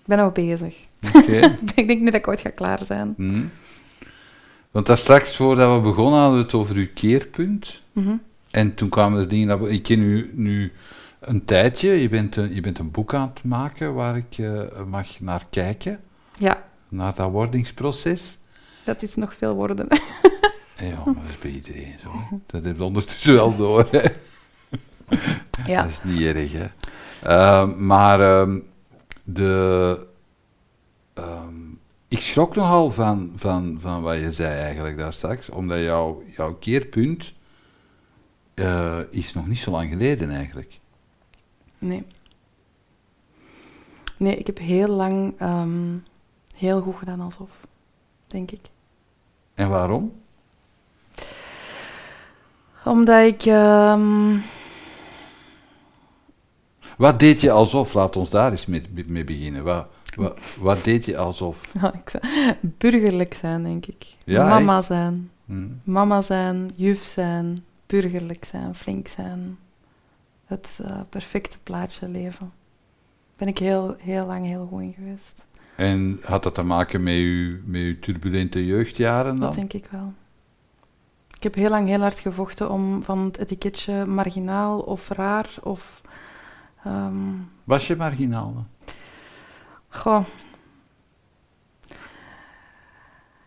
Ik 0.00 0.06
ben 0.06 0.18
nog 0.18 0.32
bezig. 0.32 0.76
Oké. 1.14 1.32
ik 1.74 1.86
denk 1.86 1.88
niet 1.88 2.04
dat 2.04 2.14
ik 2.14 2.28
ooit 2.28 2.40
ga 2.40 2.50
klaar 2.50 2.84
zijn. 2.84 3.14
Mhm. 3.16 3.44
Want 4.70 4.86
daar 4.86 4.98
straks, 4.98 5.36
voordat 5.36 5.74
we 5.74 5.80
begonnen, 5.88 6.20
hadden 6.20 6.38
we 6.38 6.44
het 6.44 6.54
over 6.54 6.76
uw 6.76 6.88
keerpunt. 6.94 7.82
Mhm. 7.92 8.16
En 8.50 8.74
toen 8.74 8.88
kwamen 8.88 9.20
er 9.20 9.28
dingen... 9.28 9.48
Dat, 9.48 9.68
ik 9.68 9.82
ken 9.82 10.00
u 10.00 10.30
nu 10.34 10.72
een 11.20 11.44
tijdje. 11.44 11.88
Je 11.90 12.08
bent 12.08 12.36
een, 12.36 12.54
je 12.54 12.60
bent 12.60 12.78
een 12.78 12.90
boek 12.90 13.14
aan 13.14 13.30
het 13.34 13.44
maken 13.44 13.94
waar 13.94 14.16
ik 14.16 14.38
eh, 14.38 14.62
mag 14.86 15.20
naar 15.20 15.46
kijken. 15.50 16.00
Ja, 16.38 16.62
Naar 16.88 17.14
dat 17.14 17.30
wordingsproces. 17.30 18.38
dat 18.84 19.02
is 19.02 19.14
nog 19.14 19.34
veel 19.34 19.54
woorden. 19.54 19.86
Ja, 20.80 20.94
maar 21.04 21.14
dat 21.14 21.24
is 21.28 21.38
bij 21.38 21.50
iedereen 21.50 21.98
zo. 21.98 22.10
Dat 22.46 22.64
heb 22.64 22.76
je 22.76 22.82
ondertussen 22.84 23.32
wel 23.34 23.56
door. 23.56 23.88
Hè. 23.90 24.08
ja. 25.72 25.82
Dat 25.82 25.90
is 25.90 26.00
niet 26.02 26.20
erg, 26.20 26.52
hè. 26.52 26.66
Ehm, 27.22 27.86
maar 27.86 28.20
ehm, 28.20 28.58
de... 29.24 30.06
ehm, 31.14 31.54
ik 32.08 32.18
schrok 32.20 32.54
nogal 32.54 32.90
van, 32.90 33.32
van, 33.36 33.76
van 33.80 34.02
wat 34.02 34.20
je 34.20 34.32
zei 34.32 34.54
eigenlijk 34.60 34.98
daar 34.98 35.12
straks, 35.12 35.48
omdat 35.50 35.78
jouw, 35.78 36.22
jouw 36.36 36.54
keerpunt 36.54 37.32
eh, 38.54 38.98
is 39.10 39.34
nog 39.34 39.46
niet 39.46 39.58
zo 39.58 39.70
lang 39.70 39.88
geleden 39.90 40.30
eigenlijk. 40.30 40.80
Nee. 41.78 42.04
Nee, 44.18 44.36
ik 44.36 44.46
heb 44.46 44.58
heel 44.58 44.88
lang 44.88 45.34
ehm, 45.38 45.96
heel 46.56 46.80
goed 46.80 46.96
gedaan 46.96 47.20
alsof, 47.20 47.50
denk 48.26 48.50
ik. 48.50 48.60
En 49.54 49.68
waarom? 49.68 50.12
Omdat 52.84 53.24
ik... 53.26 53.42
ehm, 53.44 54.36
Wat 56.96 57.18
deed 57.20 57.40
je 57.40 57.50
alsof? 57.50 57.94
Laat 57.94 58.16
ons 58.16 58.30
daar 58.30 58.50
eens 58.50 58.66
mee, 58.66 58.82
mee 59.06 59.24
beginnen. 59.24 59.64
Wat, 59.64 59.86
wat, 60.14 60.38
wat 60.58 60.84
deed 60.84 61.04
je 61.04 61.16
alsof? 61.18 61.74
ik 62.04 62.10
zou- 62.10 62.24
burgerlijk 62.60 63.34
zijn, 63.34 63.62
denk 63.62 63.86
ik. 63.86 64.06
Ja, 64.24 64.48
Mama 64.48 64.82
zijn. 64.82 65.30
Hm? 65.44 65.68
Mama 65.84 66.22
zijn, 66.22 66.70
juf 66.74 67.04
zijn, 67.04 67.64
burgerlijk 67.86 68.44
zijn, 68.44 68.74
flink 68.74 69.08
zijn. 69.08 69.58
Het 70.48 70.80
eh, 70.82 71.00
perfecte 71.08 71.58
plaatje 71.62 72.08
leven. 72.08 72.52
Ben 73.36 73.48
ik 73.48 73.58
heel, 73.58 73.96
heel 73.98 74.26
lang 74.26 74.46
heel 74.46 74.66
goed 74.66 74.80
in 74.80 74.92
geweest. 74.92 75.44
En 75.76 76.18
had 76.22 76.42
dat 76.42 76.54
te 76.54 76.62
maken 76.62 77.02
met 77.02 77.14
uw, 77.14 77.58
met 77.64 77.80
uw 77.80 77.98
turbulente 77.98 78.66
jeugdjaren 78.66 79.30
dan? 79.30 79.40
Dat 79.40 79.54
denk 79.54 79.72
ik 79.72 79.86
wel. 79.90 80.12
Ik 81.36 81.42
heb 81.42 81.54
heel 81.54 81.70
lang 81.70 81.88
heel 81.88 82.00
hard 82.00 82.18
gevochten 82.18 82.70
om 82.70 83.02
van 83.02 83.18
het 83.18 83.38
etiketje 83.38 84.04
marginaal 84.06 84.80
of 84.80 85.08
raar 85.08 85.54
of... 85.62 86.00
ehm, 86.84 87.32
Was 87.64 87.86
je 87.86 87.96
marginaal? 87.96 88.52
dan? 88.54 88.66
goh. 89.88 90.24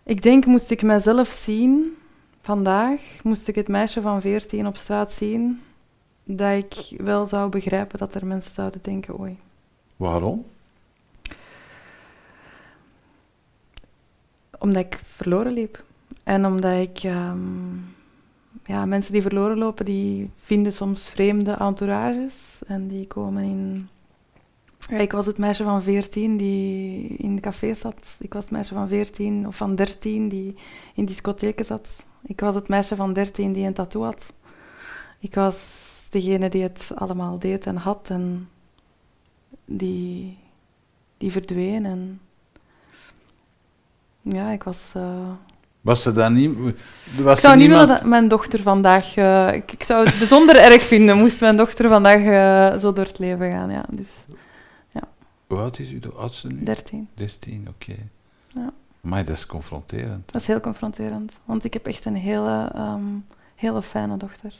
Ik 0.03 0.21
denk, 0.21 0.45
moest 0.45 0.71
ik 0.71 0.81
mezelf 0.81 1.27
zien 1.27 1.97
vandaag, 2.41 3.01
moest 3.23 3.47
ik 3.47 3.55
het 3.55 3.67
meisje 3.67 4.01
van 4.01 4.21
14 4.21 4.67
op 4.67 4.77
straat 4.77 5.13
zien, 5.13 5.61
dat 6.23 6.63
ik 6.63 6.99
wel 7.01 7.25
zou 7.25 7.49
begrijpen 7.49 7.99
dat 7.99 8.15
er 8.15 8.25
mensen 8.25 8.53
zouden 8.53 8.81
denken, 8.81 9.19
oei. 9.19 9.37
Waarom? 9.95 10.45
Omdat 14.59 14.85
ik 14.85 14.99
verloren 15.03 15.51
liep. 15.51 15.83
En 16.23 16.45
omdat 16.45 16.79
ik... 16.79 17.03
ehm, 17.03 17.39
ja, 18.65 18.85
mensen 18.85 19.13
die 19.13 19.21
verloren 19.21 19.57
lopen, 19.57 19.85
die 19.85 20.29
vinden 20.35 20.73
soms 20.73 21.09
vreemde 21.09 21.51
entourages. 21.51 22.59
En 22.67 22.87
die 22.87 23.07
komen 23.07 23.43
in... 23.43 23.89
Ja, 24.89 24.97
ik 24.97 25.11
was 25.11 25.25
het 25.25 25.37
meisje 25.37 25.63
van 25.63 25.81
14 25.81 26.37
die 26.37 27.07
in 27.07 27.35
de 27.35 27.41
café 27.41 27.73
zat. 27.73 28.17
Ik 28.19 28.33
was 28.33 28.43
het 28.43 28.51
meisje 28.51 28.73
van 28.73 28.87
14 28.87 29.47
of 29.47 29.55
van 29.55 29.75
13 29.75 30.29
die 30.29 30.55
in 30.95 31.05
discotheken 31.05 31.65
zat. 31.65 32.05
Ik 32.23 32.39
was 32.39 32.55
het 32.55 32.67
meisje 32.67 32.95
van 32.95 33.13
13 33.13 33.53
die 33.53 33.65
een 33.65 33.73
tattoo 33.73 34.03
had. 34.03 34.33
Ik 35.19 35.35
was 35.35 35.80
degene 36.11 36.49
die 36.49 36.63
het 36.63 36.91
allemaal 36.95 37.39
deed 37.39 37.65
en 37.65 37.75
had 37.75 38.09
en 38.09 38.49
die, 39.65 40.37
die 41.17 41.31
verdween. 41.31 41.85
En 41.85 42.21
ja, 44.21 44.49
ik 44.51 44.63
was... 44.63 44.77
eh, 44.93 45.29
Was 45.81 46.05
er 46.05 46.13
dan 46.13 46.33
niet... 46.33 46.57
Was 47.21 47.33
ik 47.33 47.39
zou 47.39 47.55
niet 47.57 47.67
niemand... 47.67 47.87
willen 47.87 47.87
dat 47.87 48.09
mijn 48.09 48.27
dochter 48.27 48.59
vandaag... 48.59 49.15
eh, 49.15 49.53
ik, 49.53 49.71
ik 49.71 49.83
zou 49.83 50.05
het 50.05 50.17
bijzonder 50.17 50.55
erg 50.71 50.81
vinden 50.81 51.17
moest 51.17 51.39
mijn 51.39 51.57
dochter 51.57 51.87
vandaag 51.87 52.19
eh, 52.21 52.79
zo 52.79 52.93
door 52.93 53.05
het 53.05 53.19
leven 53.19 53.51
gaan. 53.51 53.69
Ja. 53.69 53.85
Dus, 53.91 54.09
Hoe 55.47 55.59
oud 55.59 55.79
is 55.79 55.91
u 55.91 55.99
de 55.99 56.11
oudste 56.11 56.47
nu? 56.47 56.63
13. 56.63 57.07
13, 57.13 57.67
oké. 57.69 57.95
Ja. 58.55 58.73
Maar 59.01 59.25
dat 59.25 59.35
is 59.35 59.45
confronterend. 59.45 60.31
Dat 60.31 60.41
is 60.41 60.47
heel 60.47 60.59
confronterend, 60.59 61.33
want 61.45 61.63
ik 61.63 61.73
heb 61.73 61.85
echt 61.87 62.05
een 62.05 62.15
hele, 62.15 62.71
ehm, 62.75 63.03
hele 63.55 63.81
fijne 63.81 64.17
dochter. 64.17 64.53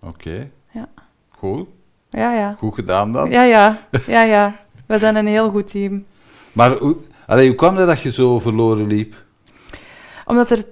Oké. 0.00 0.50
Ja. 0.72 0.88
Goed. 1.28 1.68
Ja, 2.10 2.34
ja. 2.34 2.54
Goed 2.58 2.74
gedaan 2.74 3.12
dan. 3.12 3.30
Ja, 3.30 3.42
ja. 3.42 3.78
Ja, 4.06 4.22
ja. 4.22 4.54
We 4.86 4.98
zijn 4.98 5.16
een 5.16 5.26
heel 5.26 5.50
goed 5.50 5.70
team. 5.70 6.04
Maar 6.52 6.76
hoe, 6.78 6.96
allee, 7.26 7.46
hoe 7.46 7.56
kwam 7.56 7.74
dat 7.74 7.86
dat 7.86 8.00
je 8.00 8.12
zo 8.12 8.38
verloren 8.38 8.86
liep? 8.86 9.24
Omdat 10.24 10.50
er 10.50 10.64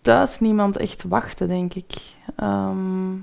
thuis 0.00 0.40
niemand 0.40 0.76
echt 0.76 1.02
wachtte, 1.02 1.46
denk 1.46 1.74
ik. 1.74 1.94
Ehm, 2.36 3.14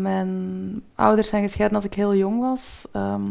mijn 0.00 0.82
ouders 0.94 1.28
zijn 1.28 1.42
gescheiden 1.42 1.76
als 1.76 1.86
ik 1.86 1.94
heel 1.94 2.14
jong 2.14 2.40
was. 2.40 2.84
Ehm, 2.92 3.24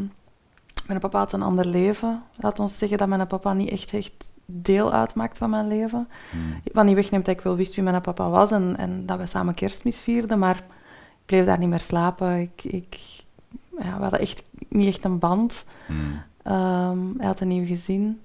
mijn 0.88 1.00
papa 1.00 1.18
had 1.18 1.34
een 1.34 1.42
ander 1.42 1.66
leven. 1.66 2.24
Laat 2.36 2.60
ons 2.60 2.78
zeggen 2.78 2.98
dat 2.98 3.08
mijn 3.08 3.28
papa 3.28 3.54
niet 3.54 3.70
echt, 3.70 3.94
echt 3.94 4.32
deel 4.46 4.94
uitmaakt 4.94 5.38
van 5.38 5.50
mijn 5.50 5.68
leven. 5.68 6.08
Hmm. 6.32 6.62
Wat 6.74 6.86
niet 6.86 6.96
wegneemt 6.96 7.26
dat 7.26 7.36
ik 7.38 7.44
wel 7.44 7.56
wist 7.56 7.76
wie 7.76 7.84
mijn 7.84 8.02
papa 8.02 8.30
was 8.30 8.52
en, 8.52 8.76
en 8.78 9.06
dat 9.06 9.18
we 9.18 9.26
samen 9.26 9.54
kerstmis 9.54 9.98
vierden, 9.98 10.40
maar 10.40 10.64
bleef 11.26 11.46
daar 11.46 11.58
niet 11.58 11.70
meer 11.70 11.80
slapen. 11.80 12.40
Ik, 12.40 12.64
ik, 12.64 12.96
ja, 13.78 13.96
we 13.96 14.02
hadden 14.02 14.20
echt 14.20 14.44
niet 14.70 14.88
echt 14.88 15.04
een 15.04 15.20
band. 15.20 15.66
Hmm. 15.86 16.22
Ehm, 16.44 17.18
hij 17.18 17.26
had 17.28 17.40
een 17.40 17.48
nieuw 17.48 17.66
gezin. 17.66 18.22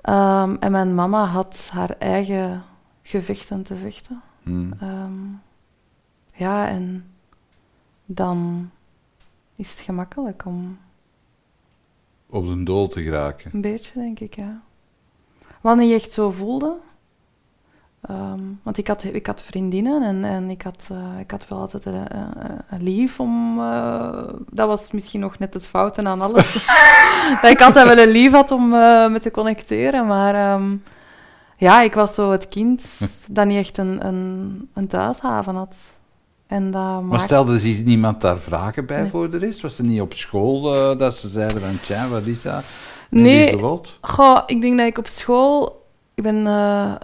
Ehm, 0.00 0.56
en 0.60 0.72
mijn 0.72 0.94
mama 0.94 1.24
had 1.24 1.68
haar 1.72 1.90
eigen 1.98 2.62
gevechten 3.02 3.62
te 3.62 3.76
vechten. 3.76 4.20
Hmm. 4.42 4.72
Ehm, 4.80 5.12
ja, 6.34 6.68
en 6.68 7.04
dan 8.06 8.70
is 9.56 9.70
het 9.70 9.80
gemakkelijk 9.80 10.44
om 10.46 10.78
Op 12.26 12.46
de 12.46 12.62
dool 12.62 12.88
te 12.88 13.02
geraken. 13.02 13.50
een 13.54 13.60
beetje, 13.60 13.92
denk 13.94 14.20
ik, 14.20 14.34
ja. 14.36 14.60
Wat 15.60 15.76
niet 15.76 15.92
echt 15.92 16.12
zo 16.12 16.30
voelde. 16.30 16.76
Ehm, 18.08 18.40
want 18.62 18.78
ik 18.78 18.86
had, 18.88 19.04
ik 19.04 19.26
had 19.26 19.42
vriendinnen 19.42 20.02
en, 20.02 20.24
en 20.24 20.50
ik, 20.50 20.62
had, 20.62 20.88
eh, 20.90 21.20
ik 21.20 21.30
had 21.30 21.48
wel 21.48 21.58
altijd 21.58 21.84
een, 21.84 21.94
een- 21.94 22.58
een 22.70 22.82
lief 22.82 23.20
om... 23.20 23.60
eh, 23.60 24.18
dat 24.50 24.66
was 24.66 24.90
misschien 24.90 25.20
nog 25.20 25.38
net 25.38 25.54
het 25.54 25.66
fouten 25.66 26.06
aan 26.08 26.20
alles. 26.20 26.52
dat 27.42 27.50
ik 27.50 27.60
altijd 27.62 27.86
wel 27.94 27.98
een 28.06 28.12
lief 28.12 28.32
had 28.32 28.50
om 28.50 28.64
eh, 28.74 29.08
me 29.08 29.18
te 29.20 29.30
connecteren, 29.30 30.06
maar... 30.06 30.34
ehm, 30.34 30.76
ja, 31.56 31.80
ik 31.82 31.94
was 31.94 32.14
zo 32.14 32.30
het 32.30 32.48
kind 32.48 32.82
dat 33.28 33.46
niet 33.46 33.58
echt 33.58 33.78
een, 33.78 34.06
een, 34.06 34.68
een 34.74 34.86
thuishaven 34.86 35.54
had. 35.54 35.74
En 36.46 36.70
dat 36.70 37.02
Maar 37.02 37.20
stelde 37.20 37.58
zich 37.58 37.84
niemand 37.84 38.20
daar 38.20 38.38
vragen 38.38 38.86
bij 38.86 39.00
Nee. 39.00 39.10
voor 39.10 39.30
de 39.30 39.38
rest? 39.38 39.60
Was 39.60 39.78
er 39.78 39.84
niet 39.84 40.00
op 40.00 40.12
school 40.12 40.74
eh, 40.74 40.98
dat 40.98 41.14
ze 41.16 41.28
zeiden 41.28 41.60
van, 41.60 41.80
tja, 41.82 42.08
wat 42.08 42.26
is 42.26 42.42
dat? 42.42 42.64
Nee. 43.10 43.58
Goh, 44.00 44.42
ik 44.46 44.60
denk 44.60 44.78
dat 44.78 44.86
ik 44.86 44.98
op 44.98 45.06
school... 45.06 45.80
Ik 46.14 46.22
ben 46.22 46.46
eh, 46.46 46.94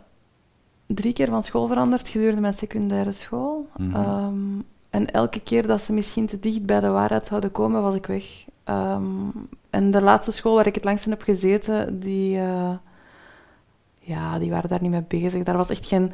drie 0.94 1.12
keer 1.12 1.28
van 1.28 1.44
school 1.44 1.66
veranderd 1.66 2.08
gedurende 2.08 2.40
mijn 2.40 2.54
secundaire 2.54 3.12
school. 3.12 3.68
Mhm. 3.76 3.94
Ehm, 3.94 4.60
en 4.90 5.10
elke 5.10 5.40
keer 5.40 5.66
dat 5.66 5.80
ze 5.80 5.92
misschien 5.92 6.26
te 6.26 6.40
dicht 6.40 6.66
bij 6.66 6.80
de 6.80 6.88
waarheid 6.88 7.26
zouden 7.26 7.52
komen, 7.52 7.82
was 7.82 7.94
ik 7.94 8.06
weg. 8.06 8.44
Ehm, 8.64 9.04
en 9.70 9.90
de 9.90 10.02
laatste 10.02 10.32
school 10.32 10.54
waar 10.54 10.66
ik 10.66 10.74
het 10.74 10.84
langst 10.84 11.04
in 11.04 11.10
heb 11.10 11.22
gezeten, 11.22 12.00
die, 12.00 12.38
eh, 12.38 12.74
ja, 13.98 14.38
die 14.38 14.50
waren 14.50 14.68
daar 14.68 14.82
niet 14.82 14.90
mee 14.90 15.04
bezig. 15.08 15.42
Daar 15.42 15.56
was 15.56 15.70
echt 15.70 15.86
geen, 15.86 16.12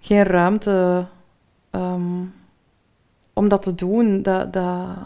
geen 0.00 0.22
ruimte 0.22 1.06
ehm, 1.70 2.24
om 3.32 3.48
dat 3.48 3.62
te 3.62 3.74
doen. 3.74 4.22
Dat, 4.22 4.52
dat, 4.52 4.96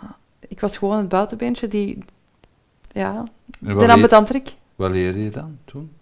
ik 0.48 0.60
was 0.60 0.76
gewoon 0.76 0.98
het 0.98 1.08
buitenbeentje 1.08 1.68
die... 1.68 2.04
Ja, 2.92 3.24
de 3.58 3.92
ambetantriek 3.92 4.56
wat 4.82 4.90
leerde 4.90 5.24
je 5.24 5.30
dan 5.30 5.58
toen? 5.64 5.92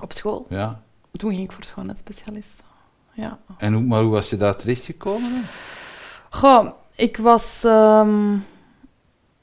op 0.00 0.12
school. 0.12 0.46
Ja. 0.48 0.82
Toen 1.16 1.30
ging 1.30 1.42
ik 1.42 1.52
voor 1.52 1.64
schoonheidsspecialist. 1.64 2.62
Ja. 3.12 3.38
En 3.58 3.72
hoe, 3.72 3.82
maar 3.82 4.02
hoe 4.02 4.10
was 4.10 4.30
je 4.30 4.36
daar 4.36 4.56
terechtgekomen? 4.56 5.42
Goh, 6.30 6.68
ik 6.94 7.16
was... 7.16 7.60
ehm, 7.64 8.28
Want 8.28 8.42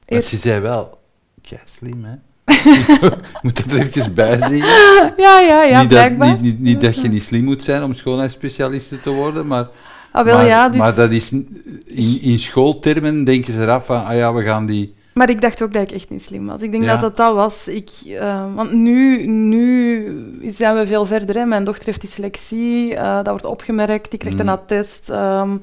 eerst- 0.06 0.30
je 0.30 0.38
zei 0.38 0.60
wel, 0.60 1.00
kijk, 1.42 1.64
slim 1.78 2.04
hè? 2.04 2.14
moet 3.42 3.56
dat 3.64 3.72
er 3.72 3.88
even 3.98 4.14
bij 4.14 4.40
zeggen. 4.40 4.60
Ja, 5.18 5.40
ja, 5.40 5.64
ja, 5.64 5.82
niet, 5.82 5.90
dat, 5.90 6.18
niet, 6.18 6.42
niet, 6.42 6.60
niet 6.60 6.82
dat 6.82 6.96
je 7.02 7.08
niet 7.08 7.24
slim 7.24 7.44
moet 7.44 7.64
zijn 7.64 7.84
om 7.84 7.94
schoonheidsspecialiste 7.94 9.00
te 9.00 9.10
worden, 9.10 9.48
maar, 9.48 9.68
ah, 10.12 10.26
wel, 10.26 10.36
maar, 10.38 10.48
ja, 10.48 10.70
dus... 10.70 10.78
maar 10.78 10.96
dat 10.96 11.12
is 11.12 11.32
in, 11.32 12.22
in 12.22 12.40
schooltermen 12.40 13.24
denken 13.24 13.54
ze 13.54 13.60
eraf 13.62 13.86
van, 13.86 14.06
ah 14.06 14.16
ja, 14.16 14.34
we 14.34 14.44
gaan 14.44 14.66
die... 14.66 14.96
Maar 15.22 15.30
ik 15.30 15.42
dacht 15.42 15.64
ook 15.64 15.74
dat 15.74 15.82
ik 15.82 15.92
echt 15.92 16.10
niet 16.10 16.22
slim 16.24 16.48
was. 16.48 16.62
Ik 16.62 16.72
denk 16.72 16.84
Ja. 16.84 16.92
dat 16.92 17.02
dat 17.02 17.18
dat 17.18 17.36
was. 17.36 17.68
Ik, 17.68 17.90
eh, 18.20 18.56
want 18.56 18.72
nu, 18.74 19.26
nu 19.28 20.06
zijn 20.48 20.76
we 20.76 20.88
veel 20.88 21.06
verder. 21.06 21.36
Hè. 21.36 21.46
Mijn 21.46 21.64
dochter 21.64 21.86
heeft 21.86 22.02
dyslexie, 22.02 22.96
eh, 22.96 23.16
dat 23.16 23.28
wordt 23.28 23.46
opgemerkt, 23.46 24.10
die 24.10 24.20
krijgt 24.20 24.38
Mm. 24.38 24.44
een 24.48 24.54
attest. 24.54 25.10
Ehm, 25.10 25.58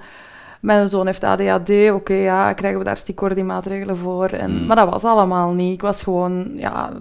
mijn 0.60 0.88
zoon 0.88 1.06
heeft 1.06 1.24
ADHD, 1.24 1.90
oké, 1.90 2.14
ja, 2.14 2.52
krijgen 2.52 2.78
we 2.78 2.84
daar 2.84 2.96
stiekordie-maatregelen 2.96 3.96
voor. 3.96 4.26
En, 4.28 4.50
Mm. 4.50 4.66
Maar 4.66 4.76
dat 4.76 4.90
was 4.90 5.04
allemaal 5.04 5.52
niet. 5.52 5.72
Ik 5.74 5.80
was 5.80 6.02
gewoon, 6.02 6.50
ja... 6.54 6.92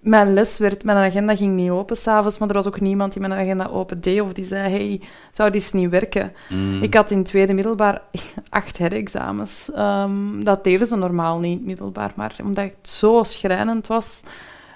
Mijn 0.00 0.32
les 0.32 0.58
werd, 0.58 0.84
mijn 0.84 0.98
agenda 0.98 1.36
ging 1.36 1.56
niet 1.56 1.70
open 1.70 1.96
s'avonds, 1.96 2.38
maar 2.38 2.48
er 2.48 2.54
was 2.54 2.66
ook 2.66 2.80
niemand 2.80 3.12
die 3.12 3.20
mijn 3.20 3.40
agenda 3.40 3.66
open 3.66 4.00
deed 4.00 4.20
of 4.20 4.32
die 4.32 4.44
zei, 4.44 4.70
hey, 4.70 5.00
zou 5.32 5.50
dit 5.50 5.72
niet 5.72 5.90
werken? 5.90 6.32
Mm. 6.48 6.82
Ik 6.82 6.94
had 6.94 7.10
in 7.10 7.24
tweede 7.24 7.52
middelbaar 7.52 8.02
acht 8.48 8.76
herexamens. 8.76 9.70
Ehm, 9.74 10.44
dat 10.44 10.64
deden 10.64 10.86
ze 10.86 10.96
normaal 10.96 11.38
niet 11.38 11.50
in 11.50 11.56
het 11.56 11.66
middelbaar, 11.66 12.12
maar 12.16 12.36
omdat 12.42 12.64
het 12.64 12.88
zo 12.88 13.24
schrijnend 13.24 13.86
was, 13.86 14.20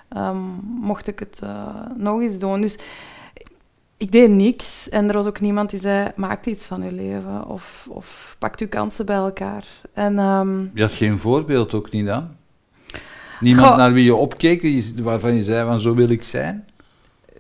ehm, 0.09 0.43
mocht 0.81 1.07
ik 1.07 1.19
het 1.19 1.41
eh, 1.43 1.67
nog 1.97 2.21
eens 2.21 2.39
doen. 2.39 2.61
Dus 2.61 2.79
ik 3.97 4.13
deed 4.13 4.31
niks 4.31 4.89
en 4.89 5.09
er 5.09 5.15
was 5.15 5.27
ook 5.27 5.41
niemand 5.41 5.71
die 5.71 5.81
zei, 5.81 6.13
maak 6.17 6.47
iets 6.47 6.65
van 6.65 6.83
je 6.83 6.93
leven 6.93 7.47
of, 7.47 7.87
of 7.91 8.37
pak 8.39 8.59
je 8.59 8.67
kansen 8.67 9.07
bij 9.07 9.17
elkaar. 9.17 9.65
En 9.93 10.19
ehm, 10.19 10.61
Je 10.75 10.81
had 10.81 10.93
geen 10.93 11.19
voorbeeld 11.19 11.75
ook 11.75 11.91
niet 11.91 12.07
dan? 12.07 12.29
Niemand 13.41 13.69
Goh. 13.69 13.77
naar 13.77 13.93
wie 13.93 14.05
je 14.05 14.15
opkeek, 14.15 14.83
waarvan 15.03 15.35
je 15.35 15.43
zei 15.43 15.67
van, 15.67 15.81
zo 15.81 15.95
wil 15.95 16.09
ik 16.09 16.23
zijn? 16.25 16.69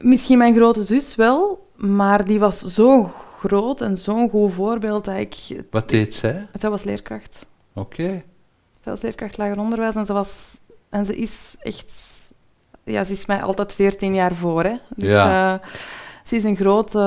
misschien 0.00 0.38
mijn 0.38 0.54
grote 0.54 0.84
zus 0.84 1.14
wel, 1.14 1.68
maar 1.76 2.24
die 2.24 2.38
was 2.38 2.58
zo 2.60 3.02
groot 3.38 3.80
en 3.80 3.96
zo'n 3.96 4.30
goed 4.30 4.52
voorbeeld 4.52 5.04
dat 5.04 5.16
ik... 5.16 5.34
Wat 5.70 5.88
deed 5.88 6.14
zij? 6.14 6.46
Zij 6.52 6.70
was 6.70 6.84
leerkracht. 6.84 7.46
Oké. 7.74 8.22
Zij 8.82 8.92
was 8.92 9.00
leerkracht 9.00 9.36
lager 9.36 9.58
onderwijs 9.58 9.94
en 9.94 10.06
ze, 10.06 10.12
was, 10.12 10.56
en 10.88 11.06
ze 11.06 11.16
is 11.16 11.56
echt... 11.58 11.92
Ja, 12.84 13.04
ze 13.04 13.12
is 13.12 13.26
mij 13.26 13.42
altijd 13.42 13.72
14 13.72 14.14
jaar 14.14 14.34
voor. 14.34 14.62
Hè. 14.64 14.74
Dus, 14.96 15.10
Ja. 15.10 15.54
eh, 15.62 15.68
ze 16.24 16.36
is 16.36 16.44
een 16.44 16.56
grote, 16.56 16.98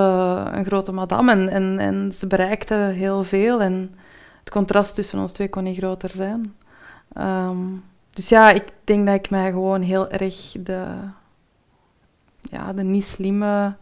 een 0.53 0.65
grote 0.65 0.91
madame 0.91 1.31
en, 1.31 1.49
en, 1.49 1.79
en 1.79 2.11
ze 2.13 2.27
bereikte 2.27 2.73
heel 2.73 3.23
veel. 3.23 3.61
En 3.61 3.95
het 4.39 4.49
contrast 4.49 4.95
tussen 4.95 5.19
ons 5.19 5.31
twee 5.31 5.49
kon 5.49 5.63
niet 5.63 5.77
groter 5.77 6.09
zijn. 6.09 6.55
Ehm, 7.13 7.57
dus 8.17 8.29
ja, 8.29 8.49
ik 8.49 8.63
denk 8.83 9.05
dat 9.05 9.15
ik 9.15 9.29
mij 9.29 9.51
gewoon 9.51 9.81
heel 9.81 10.09
erg 10.09 10.51
de, 10.59 10.85
ja, 12.41 12.73
de 12.73 12.83
niet 12.83 13.05
slimme, 13.05 13.75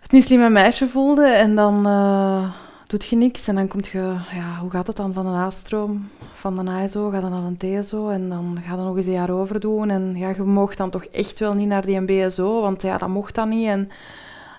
het 0.00 0.12
niet 0.12 0.24
slimme 0.24 0.50
meisje 0.50 0.88
voelde. 0.88 1.26
En 1.26 1.54
dan 1.54 1.86
eh 1.86 2.52
doet 2.92 3.04
je 3.04 3.16
niks 3.16 3.48
en 3.48 3.54
dan 3.54 3.68
komt 3.68 3.86
je, 3.86 4.14
ja, 4.32 4.58
hoe 4.60 4.70
gaat 4.70 4.86
het 4.86 4.96
dan 4.96 5.12
van 5.12 5.26
een 5.26 5.40
A-stroom, 5.40 6.08
van 6.32 6.58
een 6.58 6.68
ASO, 6.68 7.10
gaat 7.10 7.22
dan 7.22 7.30
naar 7.30 7.42
een 7.42 7.82
TSO 7.82 8.08
en 8.08 8.28
dan 8.28 8.58
ga 8.66 8.74
je 8.74 8.80
nog 8.80 8.96
eens 8.96 9.06
een 9.06 9.12
jaar 9.12 9.30
overdoen. 9.30 9.90
En 9.90 10.14
ja, 10.16 10.28
je 10.28 10.42
mocht 10.42 10.76
dan 10.76 10.90
toch 10.90 11.04
echt 11.04 11.38
wel 11.38 11.54
niet 11.54 11.68
naar 11.68 11.86
die 11.86 12.04
BSO, 12.04 12.60
want 12.60 12.82
ja, 12.82 12.98
dat 12.98 13.08
mocht 13.08 13.34
dan 13.34 13.48
niet. 13.48 13.66
En 13.66 13.90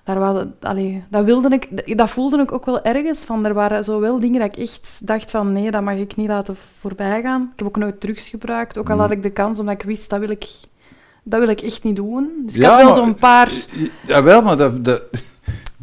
daar 0.03 0.19
was 0.19 0.39
het, 0.39 0.47
allee, 0.59 1.03
dat 1.09 1.23
wilde 1.25 1.49
ik, 1.49 1.97
dat 1.97 2.09
voelde 2.09 2.41
ik 2.41 2.51
ook 2.51 2.65
wel 2.65 2.83
ergens 2.83 3.19
van. 3.19 3.45
Er 3.45 3.53
waren 3.53 3.83
zo 3.83 3.99
wel 3.99 4.19
dingen 4.19 4.39
dat 4.39 4.55
ik 4.57 4.63
echt 4.63 4.99
dacht 5.07 5.31
van 5.31 5.51
nee, 5.51 5.71
dat 5.71 5.83
mag 5.83 5.95
ik 5.95 6.15
niet 6.15 6.27
laten 6.27 6.55
voorbij 6.55 7.21
gaan. 7.21 7.49
Ik 7.53 7.59
heb 7.59 7.67
ook 7.67 7.77
nooit 7.77 7.99
drugs 7.99 8.27
gebruikt, 8.27 8.77
ook 8.77 8.89
al 8.89 8.99
had 8.99 9.11
ik 9.11 9.23
de 9.23 9.29
kans, 9.29 9.59
omdat 9.59 9.73
ik 9.73 9.83
wist 9.83 10.09
dat 10.09 10.19
wil 10.19 10.29
ik, 10.29 10.45
dat 11.23 11.39
wil 11.39 11.49
ik 11.49 11.61
echt 11.61 11.83
niet 11.83 11.95
doen. 11.95 12.31
Dus 12.45 12.55
ik 12.55 12.61
Ja, 12.61 12.69
had 12.69 12.83
wel 12.83 12.93
zo'n 12.93 13.15
paar. 13.15 13.51
Jawel, 14.05 14.41
maar 14.41 14.57
dat, 14.57 14.85
dat, 14.85 15.01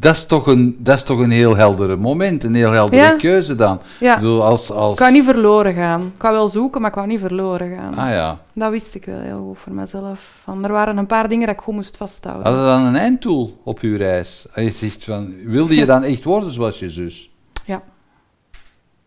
dat, 0.00 0.14
is 0.14 0.26
toch 0.26 0.46
een, 0.46 0.76
dat 0.78 0.96
is 0.96 1.02
toch 1.02 1.18
een 1.18 1.30
heel 1.30 1.56
heldere 1.56 1.96
moment, 1.96 2.44
een 2.44 2.54
heel 2.54 2.70
heldere 2.70 3.02
Ja. 3.02 3.16
keuze 3.16 3.54
dan. 3.54 3.80
Ja, 4.00 4.14
Ik 4.14 4.20
bedoel, 4.20 4.44
als... 4.44 4.70
als... 4.70 4.92
ik 4.92 4.98
wou 4.98 5.12
niet 5.12 5.24
verloren 5.24 5.74
gaan. 5.74 6.00
Ik 6.14 6.22
wou 6.22 6.34
wel 6.34 6.48
zoeken, 6.48 6.80
maar 6.80 6.90
ik 6.90 6.96
wou 6.96 7.06
niet 7.08 7.20
verloren 7.20 7.76
gaan. 7.76 7.94
Ah 7.94 8.08
ja. 8.10 8.38
Dat 8.52 8.70
wist 8.70 8.94
ik 8.94 9.04
wel 9.04 9.20
heel 9.20 9.44
goed 9.48 9.58
voor 9.58 9.72
mezelf. 9.72 10.40
Van, 10.42 10.64
er 10.64 10.72
waren 10.72 10.96
een 10.96 11.06
paar 11.06 11.28
dingen 11.28 11.46
dat 11.46 11.54
ik 11.56 11.60
goed 11.62 11.74
moest 11.74 11.96
vasthouden. 11.96 12.46
Had 12.46 12.56
je 12.60 12.64
dan 12.66 12.86
een 12.86 12.96
einddoel 12.96 13.60
op 13.64 13.80
je 13.80 13.96
reis? 13.96 14.46
Je 14.54 14.70
zegt 14.72 15.04
van, 15.04 15.34
wilde 15.44 15.74
je 15.74 15.86
dan 15.86 16.02
echt 16.02 16.24
worden 16.24 16.52
zoals 16.52 16.78
je 16.78 16.90
zus? 16.90 17.30
Ja. 17.64 17.82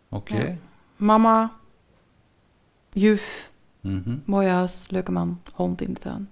Oké. 0.09 0.35
Ja. 0.35 0.53
Mama, 0.95 1.51
juf, 2.91 3.51
Mhm. 3.81 4.15
mooi 4.25 4.47
huis, 4.47 4.83
leuke 4.89 5.11
man, 5.11 5.39
hond 5.53 5.81
in 5.81 5.93
de 5.93 5.99
tuin. 5.99 6.29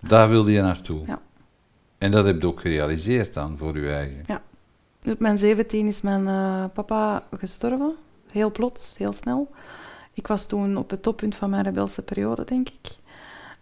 Daar 0.00 0.28
wilde 0.28 0.52
je 0.52 0.60
naartoe. 0.60 1.00
Ja. 1.06 1.18
En 2.04 2.10
dat 2.10 2.24
heb 2.24 2.40
je 2.40 2.46
ook 2.46 2.60
gerealiseerd 2.60 3.34
dan 3.34 3.56
voor 3.56 3.78
je 3.78 3.92
eigen. 3.92 4.42
Op 5.08 5.18
mijn 5.18 5.38
17 5.38 5.86
is 5.86 6.00
mijn 6.00 6.28
eh, 6.28 6.64
papa 6.74 7.22
gestorven. 7.38 7.94
Heel 8.30 8.50
plots, 8.50 8.94
heel 8.98 9.12
snel. 9.12 9.50
Ik 10.12 10.26
was 10.26 10.46
toen 10.46 10.76
op 10.76 10.90
het 10.90 11.02
toppunt 11.02 11.34
van 11.34 11.50
mijn 11.50 11.64
rebelse 11.64 12.02
periode, 12.02 12.44
denk 12.44 12.68
ik. 12.68 12.96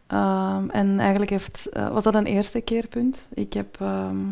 Ehm, 0.07 0.68
en 0.68 0.98
eigenlijk 1.00 1.31
heeft, 1.31 1.68
eh, 1.68 1.92
was 1.92 2.02
dat 2.02 2.14
een 2.14 2.26
eerste 2.26 2.61
keerpunt. 2.61 3.28
Ik 3.35 3.52
heb... 3.52 3.81
ehm, 3.81 4.26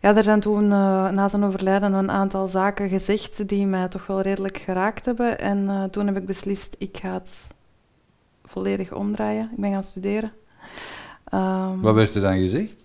ja, 0.00 0.16
er 0.16 0.22
zijn 0.22 0.40
toen 0.40 0.64
eh, 0.64 1.08
na 1.08 1.28
zijn 1.28 1.44
overlijden 1.44 1.92
een 1.92 2.10
aantal 2.10 2.46
zaken 2.46 2.88
gezegd 2.88 3.48
die 3.48 3.66
mij 3.66 3.88
toch 3.88 4.06
wel 4.06 4.20
redelijk 4.20 4.56
geraakt 4.56 5.04
hebben. 5.04 5.38
En 5.38 5.90
toen 5.90 6.06
heb 6.06 6.16
ik 6.16 6.26
beslist, 6.26 6.76
ik 6.78 6.96
ga 6.96 7.12
het 7.12 7.46
volledig 8.44 8.92
omdraaien. 8.92 9.50
Ik 9.52 9.60
ben 9.60 9.70
gaan 9.70 9.84
studeren. 9.84 10.32
Ehm, 11.34 11.80
Wat 11.80 11.94
werd 11.94 12.14
er 12.14 12.20
dan 12.20 12.38
gezegd? 12.38 12.76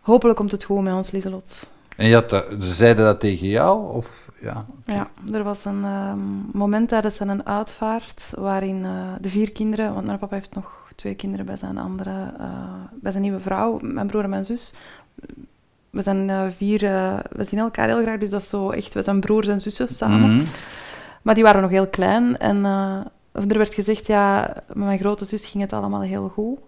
hopelijk 0.00 0.38
komt 0.38 0.52
het 0.52 0.64
goed 0.64 0.82
met 0.82 0.94
ons, 0.94 1.10
Lieselot. 1.10 1.72
En 1.96 2.08
je 2.08 2.14
had 2.14 2.30
dat, 2.30 2.44
ze 2.60 2.74
zeiden 2.74 3.04
dat 3.04 3.20
tegen 3.20 3.46
jou? 3.48 3.94
Of, 3.94 4.28
ja, 4.40 4.64
Ja, 4.86 5.08
er 5.32 5.42
was 5.42 5.64
een 5.64 5.84
ehm, 5.84 6.18
moment 6.52 6.88
tijdens 6.88 7.16
zijn 7.16 7.46
uitvaart 7.46 8.30
waarin 8.38 8.84
eh, 8.84 8.90
de 9.20 9.28
vier 9.28 9.52
kinderen, 9.52 9.94
want 9.94 10.06
mijn 10.06 10.18
papa 10.18 10.34
heeft 10.34 10.54
nog 10.54 10.92
twee 10.96 11.14
kinderen 11.14 11.46
bij 11.46 11.56
zijn 11.56 11.78
andere, 11.78 12.32
eh, 12.38 12.48
bij 12.92 13.10
zijn 13.10 13.22
nieuwe 13.22 13.40
vrouw, 13.40 13.78
mijn 13.82 14.06
broer 14.06 14.22
en 14.22 14.30
mijn 14.30 14.44
zus. 14.44 14.72
We 15.90 16.02
zijn 16.02 16.30
eh, 16.30 16.44
vier, 16.56 16.80
we 17.30 17.44
zien 17.44 17.58
elkaar 17.58 17.86
heel 17.86 18.02
graag, 18.02 18.18
dus 18.18 18.30
dat 18.30 18.42
is 18.42 18.48
zo 18.48 18.70
echt, 18.70 18.94
we 18.94 19.02
zijn 19.02 19.20
broers 19.20 19.48
en 19.48 19.60
zussen 19.60 19.88
samen. 19.88 20.36
Mhm. 20.36 20.44
Maar 21.22 21.34
die 21.34 21.44
waren 21.44 21.62
nog 21.62 21.70
heel 21.70 21.86
klein 21.86 22.38
en 22.38 22.64
er 23.32 23.58
werd 23.58 23.74
gezegd, 23.74 24.06
ja, 24.06 24.54
met 24.66 24.76
mijn 24.86 24.98
grote 24.98 25.24
zus 25.24 25.46
ging 25.46 25.62
het 25.62 25.72
allemaal 25.72 26.02
heel 26.02 26.28
goed. 26.28 26.58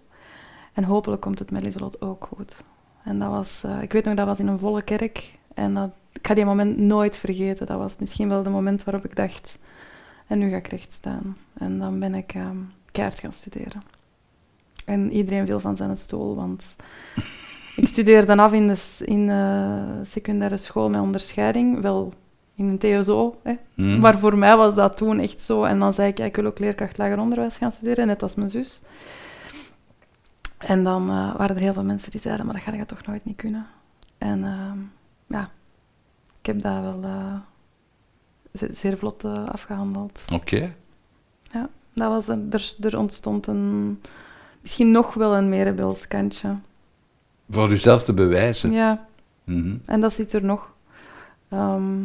En 0.77 0.83
hopelijk 0.83 1.21
komt 1.21 1.39
het 1.39 1.51
met 1.51 1.63
Lieselot 1.63 2.01
ook 2.01 2.27
goed. 2.35 2.55
En 3.03 3.19
dat 3.19 3.29
was, 3.29 3.63
eh, 3.63 3.81
ik 3.81 3.91
weet 3.91 4.05
nog, 4.05 4.15
dat 4.15 4.25
was 4.25 4.39
in 4.39 4.47
een 4.47 4.59
volle 4.59 4.81
kerk. 4.81 5.37
En 5.53 5.73
dat, 5.73 5.89
ik 6.13 6.27
ga 6.27 6.33
die 6.33 6.45
moment 6.45 6.77
nooit 6.77 7.15
vergeten. 7.15 7.65
Dat 7.65 7.77
was 7.77 7.95
misschien 7.99 8.29
wel 8.29 8.43
de 8.43 8.49
moment 8.49 8.83
waarop 8.83 9.05
ik 9.05 9.15
dacht, 9.15 9.57
en 10.27 10.39
nu 10.39 10.49
ga 10.49 10.55
ik 10.55 10.67
recht 10.67 10.93
staan. 10.93 11.37
En 11.53 11.79
dan 11.79 11.99
ben 11.99 12.15
ik 12.15 12.33
ehm 12.33 12.57
keihard 12.91 13.19
gaan 13.19 13.31
studeren. 13.31 13.83
En 14.85 15.11
iedereen 15.11 15.45
viel 15.45 15.59
van 15.59 15.75
zijn 15.75 15.97
stoel, 15.97 16.35
want 16.35 16.75
ik 17.81 17.87
studeerde 17.87 18.37
af 18.37 18.53
in 18.53 18.67
de 18.67 19.05
in, 19.05 19.31
secundaire 20.05 20.57
school 20.57 20.89
met 20.89 21.01
onderscheiding. 21.01 21.81
Wel 21.81 22.13
in 22.55 22.65
een 22.67 23.01
TSO, 23.01 23.39
hè. 23.43 23.53
Mhm. 23.73 23.99
maar 23.99 24.19
voor 24.19 24.37
mij 24.37 24.57
was 24.57 24.75
dat 24.75 24.97
toen 24.97 25.19
echt 25.19 25.41
zo. 25.41 25.63
En 25.63 25.79
dan 25.79 25.93
zei 25.93 26.09
ik, 26.09 26.17
ja, 26.17 26.25
ik 26.25 26.35
wil 26.35 26.45
ook 26.45 26.59
leerkracht 26.59 26.97
lager 26.97 27.19
onderwijs 27.19 27.57
gaan 27.57 27.71
studeren, 27.71 28.07
net 28.07 28.23
als 28.23 28.35
mijn 28.35 28.49
zus. 28.49 28.81
En 30.67 30.83
dan 30.83 31.09
eh, 31.09 31.35
waren 31.35 31.55
er 31.55 31.61
heel 31.61 31.73
veel 31.73 31.83
mensen 31.83 32.11
die 32.11 32.21
zeiden, 32.21 32.45
maar 32.45 32.55
dat 32.55 32.63
ga 32.63 32.73
je 32.73 32.85
toch 32.85 33.05
nooit 33.05 33.25
niet 33.25 33.35
kunnen. 33.35 33.65
En 34.17 34.43
ehm, 34.43 34.77
ja, 35.27 35.49
ik 36.39 36.45
heb 36.45 36.61
dat 36.61 36.81
wel 36.81 36.99
eh, 37.03 37.33
ze- 38.53 38.73
zeer 38.73 38.97
vlot 38.97 39.23
eh, 39.23 39.45
afgehandeld. 39.47 40.19
Oké. 40.33 40.73
Dat 41.93 42.09
was 42.11 42.27
een, 42.27 42.47
er, 42.51 42.73
er 42.81 42.97
ontstond 42.97 43.47
een, 43.47 44.01
misschien 44.61 44.91
nog 44.91 45.13
wel 45.13 45.35
een 45.35 45.49
meer 45.49 45.63
rebels 45.63 46.07
kantje. 46.07 46.55
Voor 47.49 47.69
jezelf 47.69 48.03
te 48.03 48.13
bewijzen. 48.13 48.71
Ja, 48.71 49.05
Mhm. 49.43 49.77
en 49.85 49.99
dat 50.01 50.13
zit 50.13 50.33
er 50.33 50.43
nog. 50.43 50.71
Ehm, 51.49 51.99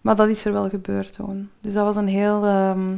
maar 0.00 0.16
dat 0.16 0.28
is 0.28 0.44
er 0.44 0.52
wel 0.52 0.68
gebeurd 0.68 1.12
toen. 1.12 1.50
Dus 1.60 1.72
dat 1.72 1.84
was 1.84 1.96
een 1.96 2.08
heel... 2.08 2.44
ehm, 2.44 2.96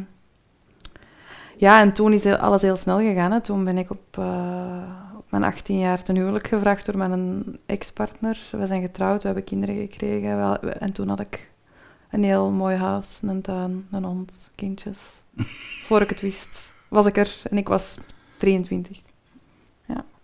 Ja, 1.56 1.80
en 1.80 1.92
toen 1.92 2.12
is 2.12 2.26
alles 2.26 2.62
heel 2.62 2.76
snel 2.76 2.98
gegaan. 2.98 3.32
Hè. 3.32 3.40
Toen 3.40 3.64
ben 3.64 3.78
ik 3.78 3.90
op, 3.90 4.18
eh, 4.18 4.82
op 5.16 5.24
mijn 5.30 5.44
18 5.44 5.78
jaar 5.78 6.02
ten 6.02 6.16
huwelijk 6.16 6.46
gevraagd 6.48 6.86
door 6.86 6.96
mijn 6.96 7.44
ex-partner. 7.66 8.38
We 8.50 8.66
zijn 8.66 8.82
getrouwd, 8.82 9.20
we 9.20 9.26
hebben 9.26 9.44
kinderen 9.44 9.76
gekregen. 9.76 10.36
Wel- 10.36 10.58
we- 10.60 10.70
En 10.70 10.92
toen 10.92 11.08
had 11.08 11.20
ik 11.20 11.50
een 12.10 12.24
heel 12.24 12.50
mooi 12.50 12.76
huis, 12.76 13.20
een 13.22 13.42
tuin, 13.42 13.86
een 13.90 14.04
hond, 14.04 14.32
kindjes. 14.54 14.98
Voor 15.86 16.00
ik 16.00 16.08
het 16.08 16.20
wist, 16.20 16.48
was 16.88 17.06
ik 17.06 17.16
er. 17.16 17.36
En 17.50 17.56
ik 17.56 17.68
was 17.68 17.98
23. 18.38 19.00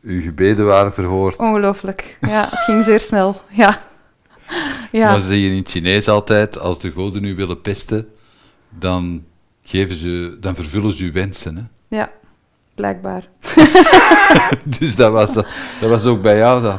Uw 0.02 0.20
gebeden 0.22 0.66
waren 0.66 0.92
verhoord. 0.92 1.36
Ongelooflijk. 1.36 2.18
Ja, 2.20 2.40
het 2.50 2.58
ging 2.58 2.84
zeer 2.84 3.00
snel. 3.00 3.34
Ja. 3.50 3.78
Ja. 4.92 5.10
Maar 5.10 5.20
ze 5.20 5.26
zeggen 5.26 5.50
in 5.50 5.56
het 5.56 5.68
Chinees 5.70 6.08
altijd, 6.08 6.58
als 6.58 6.80
de 6.80 6.90
goden 6.92 7.24
u 7.24 7.34
willen 7.34 7.60
pesten, 7.60 8.08
dan, 8.68 9.24
geven 9.70 9.96
ze, 9.96 10.36
dan 10.40 10.54
vervullen 10.54 10.92
ze 10.92 11.04
uw 11.04 11.12
wensen. 11.12 11.56
Hè? 11.56 11.96
Ja, 11.96 12.10
blijkbaar. 12.74 13.28
Dus 14.78 14.96
dat 14.96 15.12
was, 15.12 15.32
dat 15.80 15.88
was 15.88 16.04
ook 16.04 16.22
bij 16.22 16.36
jou 16.36 16.62
dan. 16.62 16.78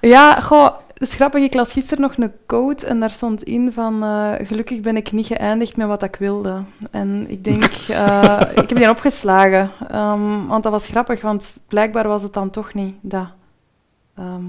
Ja, 0.00 0.40
goh, 0.40 0.76
het 0.94 1.02
is 1.02 1.14
grappig. 1.14 1.42
Ik 1.42 1.54
las 1.54 1.72
gisteren 1.72 2.02
nog 2.02 2.16
een 2.16 2.32
quote 2.46 2.86
en 2.86 3.00
daar 3.00 3.10
stond 3.10 3.42
in 3.42 3.72
van... 3.72 4.02
eh, 4.02 4.46
gelukkig 4.46 4.80
ben 4.80 4.96
ik 4.96 5.12
niet 5.12 5.26
geëindigd 5.26 5.76
met 5.76 5.86
wat 5.86 6.02
ik 6.02 6.16
wilde. 6.16 6.62
En 6.90 7.30
ik 7.30 7.44
denk... 7.44 7.64
eh, 7.88 8.40
ik 8.50 8.68
heb 8.68 8.76
die 8.76 8.90
opgeslagen. 8.90 9.70
ehm, 9.88 10.46
want 10.46 10.62
dat 10.62 10.72
was 10.72 10.86
grappig, 10.86 11.20
want 11.20 11.60
blijkbaar 11.68 12.08
was 12.08 12.22
het 12.22 12.32
dan 12.32 12.50
toch 12.50 12.74
niet 12.74 12.94
dat. 13.00 13.28
Ehm, 14.16 14.44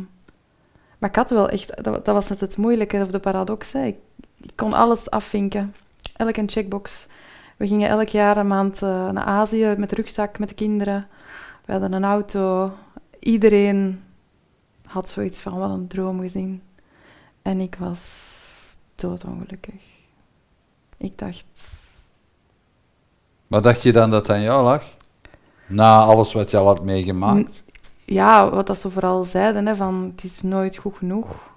maar 0.98 1.10
ik 1.10 1.16
had 1.16 1.30
wel 1.30 1.50
echt... 1.50 1.84
Dat, 1.84 2.06
dat 2.06 2.16
was 2.16 2.28
net 2.30 2.40
het 2.40 2.58
moeilijke, 2.58 3.02
of 3.02 3.08
de 3.08 3.20
paradox. 3.20 3.72
Hè. 3.72 3.86
Ik, 3.86 3.98
ik 4.42 4.52
kon 4.56 4.74
alles 4.74 5.10
afvinken. 5.10 5.76
Elke 6.16 6.44
checkbox. 6.46 7.08
We 7.58 7.68
gingen 7.68 7.90
elk 7.90 8.08
jaar 8.08 8.38
een 8.38 8.48
maand 8.48 8.82
eh, 8.82 9.10
naar 9.10 9.24
Azië 9.24 9.76
met 9.78 9.90
de 9.90 9.96
rugzak, 9.96 10.40
met 10.40 10.50
de 10.50 10.56
kinderen. 10.56 11.08
We 11.66 11.72
hadden 11.72 11.94
een 11.94 12.04
auto. 12.04 12.72
Iedereen 13.20 14.04
had 14.86 15.10
zoiets 15.10 15.40
van 15.40 15.58
wat 15.58 15.70
een 15.70 15.88
droom 15.88 16.20
gezien. 16.20 16.62
En 17.42 17.60
ik 17.60 17.76
was 17.80 18.32
doodongelukkig. 18.96 19.84
Ik 20.98 21.18
dacht, 21.18 21.46
Maar 23.48 23.62
dacht 23.62 23.82
je 23.84 23.92
dan 23.92 24.12
dat 24.12 24.30
aan 24.30 24.42
jou 24.42 24.64
lag? 24.64 24.84
Na 25.68 26.00
alles 26.00 26.34
wat 26.34 26.52
je 26.52 26.58
al 26.58 26.66
had 26.66 26.84
meegemaakt? 26.84 27.64
ja, 28.06 28.50
wat 28.50 28.68
dat 28.68 28.78
ze 28.78 28.90
vooral 28.90 29.24
zeiden, 29.24 29.66
hè, 29.66 29.76
van 29.76 30.12
het 30.16 30.24
is 30.24 30.42
nooit 30.42 30.78
goed 30.78 30.98
genoeg. 30.98 31.54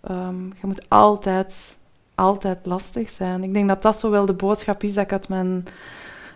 Ehm, 0.00 0.44
je 0.44 0.66
moet 0.66 0.88
altijd, 0.88 1.78
altijd 2.18 2.66
lastig 2.66 3.10
zijn. 3.10 3.42
Ik 3.42 3.52
denk 3.52 3.68
dat 3.68 3.82
dat 3.82 3.98
zo 3.98 4.10
wel 4.10 4.26
de 4.26 4.34
boodschap 4.34 4.82
is 4.82 4.94
dat 4.94 5.04
ik 5.04 5.12
uit 5.12 5.28
mijn 5.28 5.64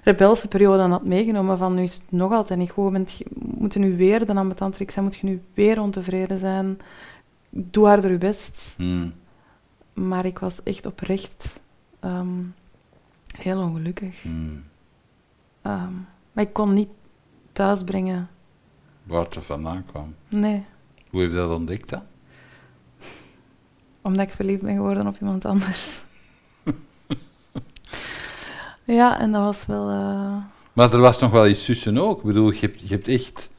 rebelse 0.02 0.48
periode 0.48 0.82
had 0.82 1.04
meegenomen. 1.04 1.58
Van 1.58 1.74
nu 1.74 1.82
is 1.82 1.94
het 1.94 2.10
nog 2.12 2.32
altijd 2.32 2.58
niet 2.58 2.70
goed. 2.70 2.92
Bent, 2.92 3.12
je 3.12 3.26
moet 3.34 3.74
nu 3.74 3.96
weer 3.96 4.26
de 4.26 4.34
ambetantrix 4.34 4.92
zijn, 4.92 5.04
moet 5.04 5.16
je 5.16 5.26
nu 5.26 5.42
weer 5.54 5.80
ontevreden 5.80 6.38
zijn. 6.38 6.80
Doe 7.50 7.86
harder 7.86 8.10
je 8.10 8.18
best. 8.18 8.74
Hmm. 8.76 9.12
Maar 9.92 10.24
ik 10.24 10.38
was 10.38 10.62
echt 10.62 10.86
oprecht 10.86 11.60
ehm, 12.00 12.40
heel 13.36 13.60
ongelukkig. 13.60 14.22
Hmm. 14.22 14.64
Ehm, 15.62 15.92
maar 16.32 16.44
ik 16.44 16.52
kon 16.52 16.72
niet 16.72 16.90
thuisbrengen. 17.52 18.28
Waar 19.02 19.24
het 19.24 19.38
vandaan 19.40 19.84
kwam. 19.86 20.14
Nee, 20.28 20.64
Hoe 21.10 21.20
heb 21.20 21.30
je 21.30 21.36
dat 21.36 21.50
ontdekt 21.50 21.88
dan? 21.88 22.02
Omdat 24.02 24.26
ik 24.26 24.32
verliefd 24.32 24.62
ben 24.62 24.74
geworden 24.74 25.06
op 25.06 25.16
iemand 25.20 25.44
anders. 25.44 26.00
ja, 28.84 29.20
en 29.20 29.32
dat 29.32 29.42
was 29.42 29.66
wel... 29.66 29.88
eh, 29.90 30.36
Maar 30.72 30.92
er 30.92 31.00
was 31.00 31.20
nog 31.20 31.30
wel 31.30 31.48
iets 31.48 31.64
tussen 31.64 31.98
ook. 31.98 32.18
Ik 32.18 32.24
bedoel, 32.24 32.50
je 32.52 32.58
hebt, 32.60 32.80
je 32.80 32.94
hebt 32.94 33.08
echt... 33.08 33.50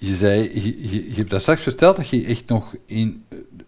Je, 0.00 0.14
zei, 0.16 0.40
je, 0.62 0.90
je, 0.90 1.08
je 1.08 1.14
hebt 1.14 1.30
dat 1.30 1.40
straks 1.40 1.62
verteld 1.62 1.96
dat 1.96 2.08
je 2.08 2.24
echt 2.24 2.46
nog 2.48 2.74
in 2.86 3.24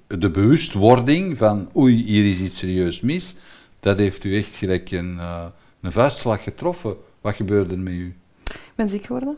de 0.06 0.30
bewustwording 0.30 1.38
van 1.38 1.70
oei, 1.76 2.02
hier 2.04 2.30
is 2.30 2.38
iets 2.38 2.58
serieus 2.58 3.00
mis, 3.00 3.34
dat 3.80 3.98
heeft 3.98 4.24
u 4.24 4.36
echt 4.36 4.54
gelijk 4.54 4.90
een, 4.90 5.18
eh, 5.18 5.46
een 5.80 5.92
vuistslag 5.92 6.42
getroffen. 6.42 6.96
Wat 7.20 7.34
gebeurde 7.34 7.74
er 7.74 7.80
met 7.80 7.92
u? 7.92 8.14
Ik 8.44 8.72
ben 8.74 8.88
ziek 8.88 9.04
geworden. 9.04 9.36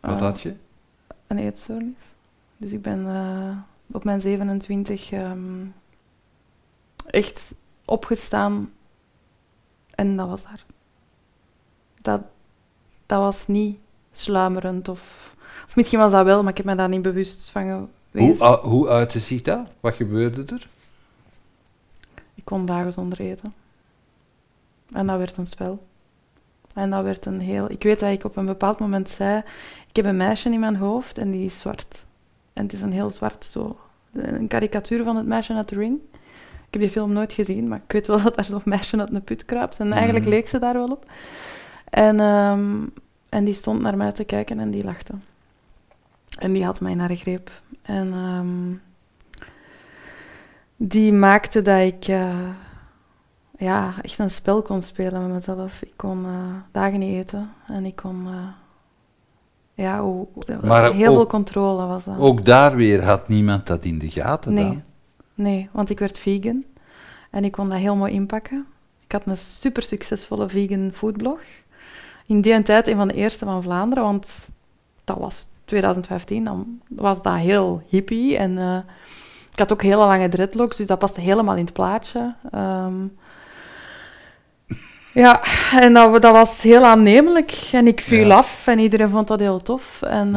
Wat 0.00 0.14
Eh, 0.14 0.20
had 0.20 0.40
je? 0.40 0.54
Een 1.26 1.38
eetstoornis. 1.38 1.94
Dus 2.56 2.72
ik 2.72 2.82
ben 2.82 3.06
op 3.92 4.04
mijn 4.04 4.20
27 4.20 5.12
ehm, 5.12 5.64
echt 7.06 7.54
opgestaan 7.84 8.72
en 9.94 10.16
dat 10.16 10.28
was 10.28 10.42
daar. 10.42 10.64
Dat, 12.00 12.22
dat 13.06 13.20
was 13.20 13.46
niet 13.46 13.78
sluimerend 14.12 14.88
of, 14.88 15.34
of 15.66 15.76
misschien 15.76 15.98
was 15.98 16.12
dat 16.12 16.24
wel, 16.24 16.42
maar 16.42 16.50
ik 16.50 16.56
heb 16.56 16.66
me 16.66 16.74
daar 16.74 16.88
niet 16.88 17.02
bewust 17.02 17.50
van 17.50 17.70
Hoe, 17.70 17.88
geweest. 18.12 18.40
u- 18.42 18.68
hoe 18.68 18.88
uitte 18.88 19.18
zich 19.18 19.42
dat? 19.42 19.66
Wat 19.80 19.94
gebeurde 19.94 20.54
er? 20.54 20.68
Ik 22.34 22.44
kon 22.44 22.66
dagen 22.66 22.92
zonder 22.92 23.20
eten. 23.20 23.54
En 24.92 25.06
dat 25.06 25.18
werd 25.18 25.36
een 25.36 25.46
spel. 25.46 25.86
En 26.74 26.90
dat 26.90 27.04
werd 27.04 27.26
een 27.26 27.40
heel... 27.40 27.70
Ik 27.70 27.82
weet 27.82 28.00
dat 28.00 28.10
ik 28.12 28.24
op 28.24 28.36
een 28.36 28.46
bepaald 28.46 28.78
moment 28.78 29.10
zei... 29.10 29.42
Ik 29.88 29.96
heb 29.96 30.04
een 30.04 30.16
meisje 30.16 30.50
in 30.50 30.60
mijn 30.60 30.76
hoofd 30.76 31.18
en 31.18 31.30
die 31.30 31.44
is 31.44 31.60
zwart. 31.60 32.04
En 32.52 32.62
het 32.62 32.72
is 32.72 32.80
een 32.82 32.92
heel 32.92 33.10
zwart 33.10 33.44
zo... 33.44 33.76
Een 34.12 34.48
karikatuur 34.48 35.04
van 35.04 35.16
het 35.16 35.26
meisje 35.26 35.54
uit 35.54 35.68
de 35.68 35.74
ring. 35.74 35.98
Ik 36.66 36.70
heb 36.70 36.80
die 36.80 36.90
film 36.90 37.12
nooit 37.12 37.32
gezien, 37.32 37.68
maar 37.68 37.80
ik 37.86 37.92
weet 37.92 38.06
wel 38.06 38.22
dat 38.22 38.34
daar 38.34 38.44
zo'n 38.44 38.62
meisje 38.64 38.98
uit 38.98 39.14
een 39.14 39.22
put 39.24 39.44
kruipt. 39.44 39.78
En 39.80 39.92
eigenlijk 39.92 40.24
Mhm. 40.24 40.34
leek 40.34 40.48
ze 40.48 40.58
daar 40.58 40.74
wel 40.74 40.90
op. 40.90 41.10
En, 41.90 42.20
ehm, 42.20 42.86
en 43.28 43.44
die 43.44 43.54
stond 43.54 43.80
naar 43.80 43.96
mij 43.96 44.12
te 44.12 44.24
kijken 44.24 44.58
en 44.60 44.70
die 44.70 44.84
lachte. 44.84 45.12
En 46.38 46.52
die 46.52 46.64
had 46.64 46.80
mij 46.80 46.94
naar 46.94 47.08
de 47.08 47.16
greep. 47.16 47.50
En... 47.82 48.12
ehm, 48.12 48.74
die 50.76 51.12
maakte 51.12 51.62
dat 51.62 51.78
ik 51.80 52.06
eh, 52.08 52.48
ja, 53.58 53.94
echt 54.00 54.18
een 54.18 54.30
spel 54.30 54.62
kon 54.62 54.82
spelen 54.82 55.22
met 55.22 55.32
mezelf. 55.32 55.82
Ik 55.82 55.92
kon 55.96 56.24
eh, 56.24 56.54
dagen 56.72 56.98
niet 56.98 57.14
eten 57.14 57.52
en 57.66 57.84
ik 57.86 57.96
kon... 57.96 58.26
eh, 58.26 58.48
ja, 59.74 60.00
hoe, 60.00 60.26
Maar 60.62 60.92
heel 60.92 61.08
ook- 61.08 61.14
veel 61.14 61.26
controle 61.26 61.86
was 61.86 62.04
dat. 62.04 62.18
Ook 62.18 62.44
daar 62.44 62.76
weer 62.76 63.04
had 63.04 63.28
niemand 63.28 63.66
dat 63.66 63.84
in 63.84 63.98
de 63.98 64.10
gaten 64.10 64.52
Nee, 64.54 64.64
dan. 64.64 64.82
nee, 65.34 65.68
want 65.72 65.90
ik 65.90 65.98
werd 65.98 66.18
vegan 66.18 66.64
en 67.30 67.44
ik 67.44 67.52
kon 67.52 67.68
dat 67.68 67.78
heel 67.78 67.96
mooi 67.96 68.12
inpakken. 68.12 68.66
Ik 69.04 69.12
had 69.12 69.22
een 69.26 69.38
super 69.38 69.82
succesvolle 69.82 70.48
vegan 70.48 70.90
foodblog. 70.94 71.40
In 72.26 72.40
die 72.40 72.62
tijd 72.62 72.88
een 72.88 72.96
van 72.96 73.08
de 73.08 73.14
eerste 73.14 73.44
van 73.44 73.62
Vlaanderen, 73.62 74.04
want 74.04 74.48
dat 75.04 75.18
was 75.18 75.46
2015, 75.64 76.44
dan 76.44 76.80
was 76.88 77.22
dat 77.22 77.34
heel 77.36 77.82
hippie. 77.88 78.36
En 78.36 78.58
eh, 78.58 78.76
ik 79.52 79.58
had 79.58 79.72
ook 79.72 79.82
hele 79.82 79.96
lange 79.96 80.28
dreadlocks, 80.28 80.76
dus 80.76 80.86
dat 80.86 80.98
paste 80.98 81.20
helemaal 81.20 81.56
in 81.56 81.64
het 81.64 81.72
plaatje. 81.74 82.34
Ehm, 82.50 83.06
ja, 85.12 85.40
en 85.80 85.92
dat, 85.92 86.22
dat 86.22 86.32
was 86.32 86.62
heel 86.62 86.84
aannemelijk. 86.84 87.68
En 87.72 87.86
ik 87.86 88.00
viel 88.00 88.26
Ja. 88.26 88.36
af 88.36 88.66
en 88.66 88.78
iedereen 88.78 89.08
vond 89.08 89.28
dat 89.28 89.40
heel 89.40 89.58
tof. 89.58 90.02
En 90.02 90.34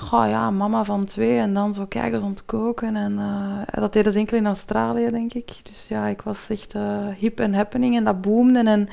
goh, 0.00 0.28
ja, 0.28 0.50
mama 0.50 0.84
van 0.84 1.04
twee 1.04 1.38
en 1.38 1.54
dan 1.54 1.74
zo 1.74 1.86
kijken 1.86 2.20
ze 2.20 2.26
ontkoken. 2.26 2.96
En 2.96 3.18
eh, 3.18 3.80
dat 3.80 3.92
deden 3.92 4.12
ze 4.12 4.18
enkel 4.18 4.36
in 4.36 4.46
Australië, 4.46 5.08
denk 5.10 5.32
ik. 5.32 5.50
Dus 5.62 5.88
ja, 5.88 6.06
ik 6.06 6.22
was 6.22 6.46
echt 6.48 6.74
eh, 6.74 6.98
hip 7.18 7.40
en 7.40 7.54
happening 7.54 7.96
en 7.96 8.04
dat 8.04 8.20
boomde. 8.20 8.58
En 8.58 8.88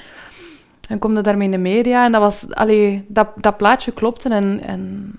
en 0.89 0.99
komde 0.99 1.21
daarmee 1.21 1.45
in 1.45 1.51
de 1.51 1.57
media. 1.57 2.05
En 2.05 2.11
dat 2.11 2.21
was, 2.21 2.45
allee, 2.49 3.05
dat, 3.07 3.27
dat 3.35 3.57
plaatje 3.57 3.91
klopte 3.91 4.29
en, 4.29 4.61
en, 4.63 5.11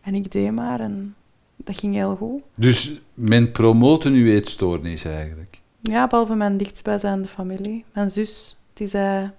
en 0.00 0.14
ik 0.14 0.32
deed 0.32 0.52
maar. 0.52 0.80
En 0.80 1.14
dat 1.56 1.78
ging 1.78 1.94
heel 1.94 2.16
goed. 2.16 2.42
Dus 2.54 3.00
men 3.14 3.52
promoten 3.52 4.12
uw 4.12 4.26
eetstoornis 4.26 5.04
eigenlijk. 5.04 5.58
Ja, 5.80 6.06
behalve 6.06 6.34
mijn 6.34 6.56
dichtstbijzijnde 6.56 7.28
familie. 7.28 7.84
Mijn 7.92 8.10
zus, 8.10 8.58
die 8.80 8.88
zei, 8.88 9.30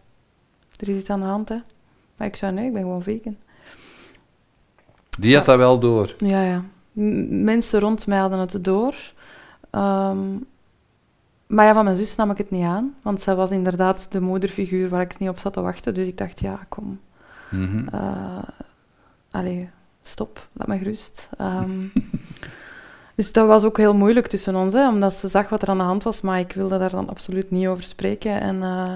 er 0.79 0.89
is 0.89 0.95
iets 0.95 1.09
aan 1.09 1.19
de 1.19 1.25
hand, 1.25 1.49
hè. 1.49 1.57
Maar 2.15 2.27
ik 2.27 2.35
zei, 2.35 2.51
nee, 2.51 2.65
ik 2.65 2.73
ben 2.73 2.81
gewoon 2.81 3.03
vegan. 3.03 3.37
Die 5.19 5.35
had 5.35 5.45
dat 5.45 5.57
wel 5.57 5.79
door. 5.79 6.15
Ja, 6.17 6.41
ja. 6.41 6.63
M- 6.91 7.43
mensen 7.43 7.79
rond 7.79 8.07
mij 8.07 8.17
hadden 8.17 8.39
het 8.39 8.63
door. 8.63 8.95
Ehm, 9.69 10.27
maar 11.47 11.65
ja, 11.65 11.73
van 11.73 11.83
mijn 11.83 11.95
zus 11.95 12.15
nam 12.15 12.31
ik 12.31 12.37
het 12.37 12.51
niet 12.51 12.65
aan. 12.65 12.95
Want 13.01 13.21
zij 13.21 13.35
was 13.35 13.51
inderdaad 13.51 14.11
de 14.11 14.21
moederfiguur 14.21 14.89
waar 14.89 15.01
ik 15.01 15.19
niet 15.19 15.29
op 15.29 15.39
zat 15.39 15.53
te 15.53 15.61
wachten. 15.61 15.93
Dus 15.93 16.07
ik 16.07 16.17
dacht, 16.17 16.39
ja, 16.39 16.59
kom. 16.69 16.99
Eh 17.91 18.37
allee, 19.31 19.69
stop, 20.03 20.47
laat 20.53 20.67
me 20.67 20.77
gerust. 20.77 21.29
Ehm, 21.37 21.71
dus 23.15 23.33
dat 23.33 23.47
was 23.47 23.63
ook 23.63 23.77
heel 23.77 23.95
moeilijk 23.95 24.27
tussen 24.27 24.55
ons, 24.55 24.73
hè, 24.73 24.87
omdat 24.89 25.13
ze 25.13 25.27
zag 25.27 25.49
wat 25.49 25.61
er 25.61 25.69
aan 25.69 25.77
de 25.77 25.83
hand 25.83 26.03
was, 26.03 26.21
maar 26.21 26.39
ik 26.39 26.53
wilde 26.53 26.77
daar 26.77 26.89
dan 26.89 27.09
absoluut 27.09 27.51
niet 27.51 27.67
over 27.67 27.83
spreken. 27.83 28.41
En 28.41 28.63
eh, 28.63 28.95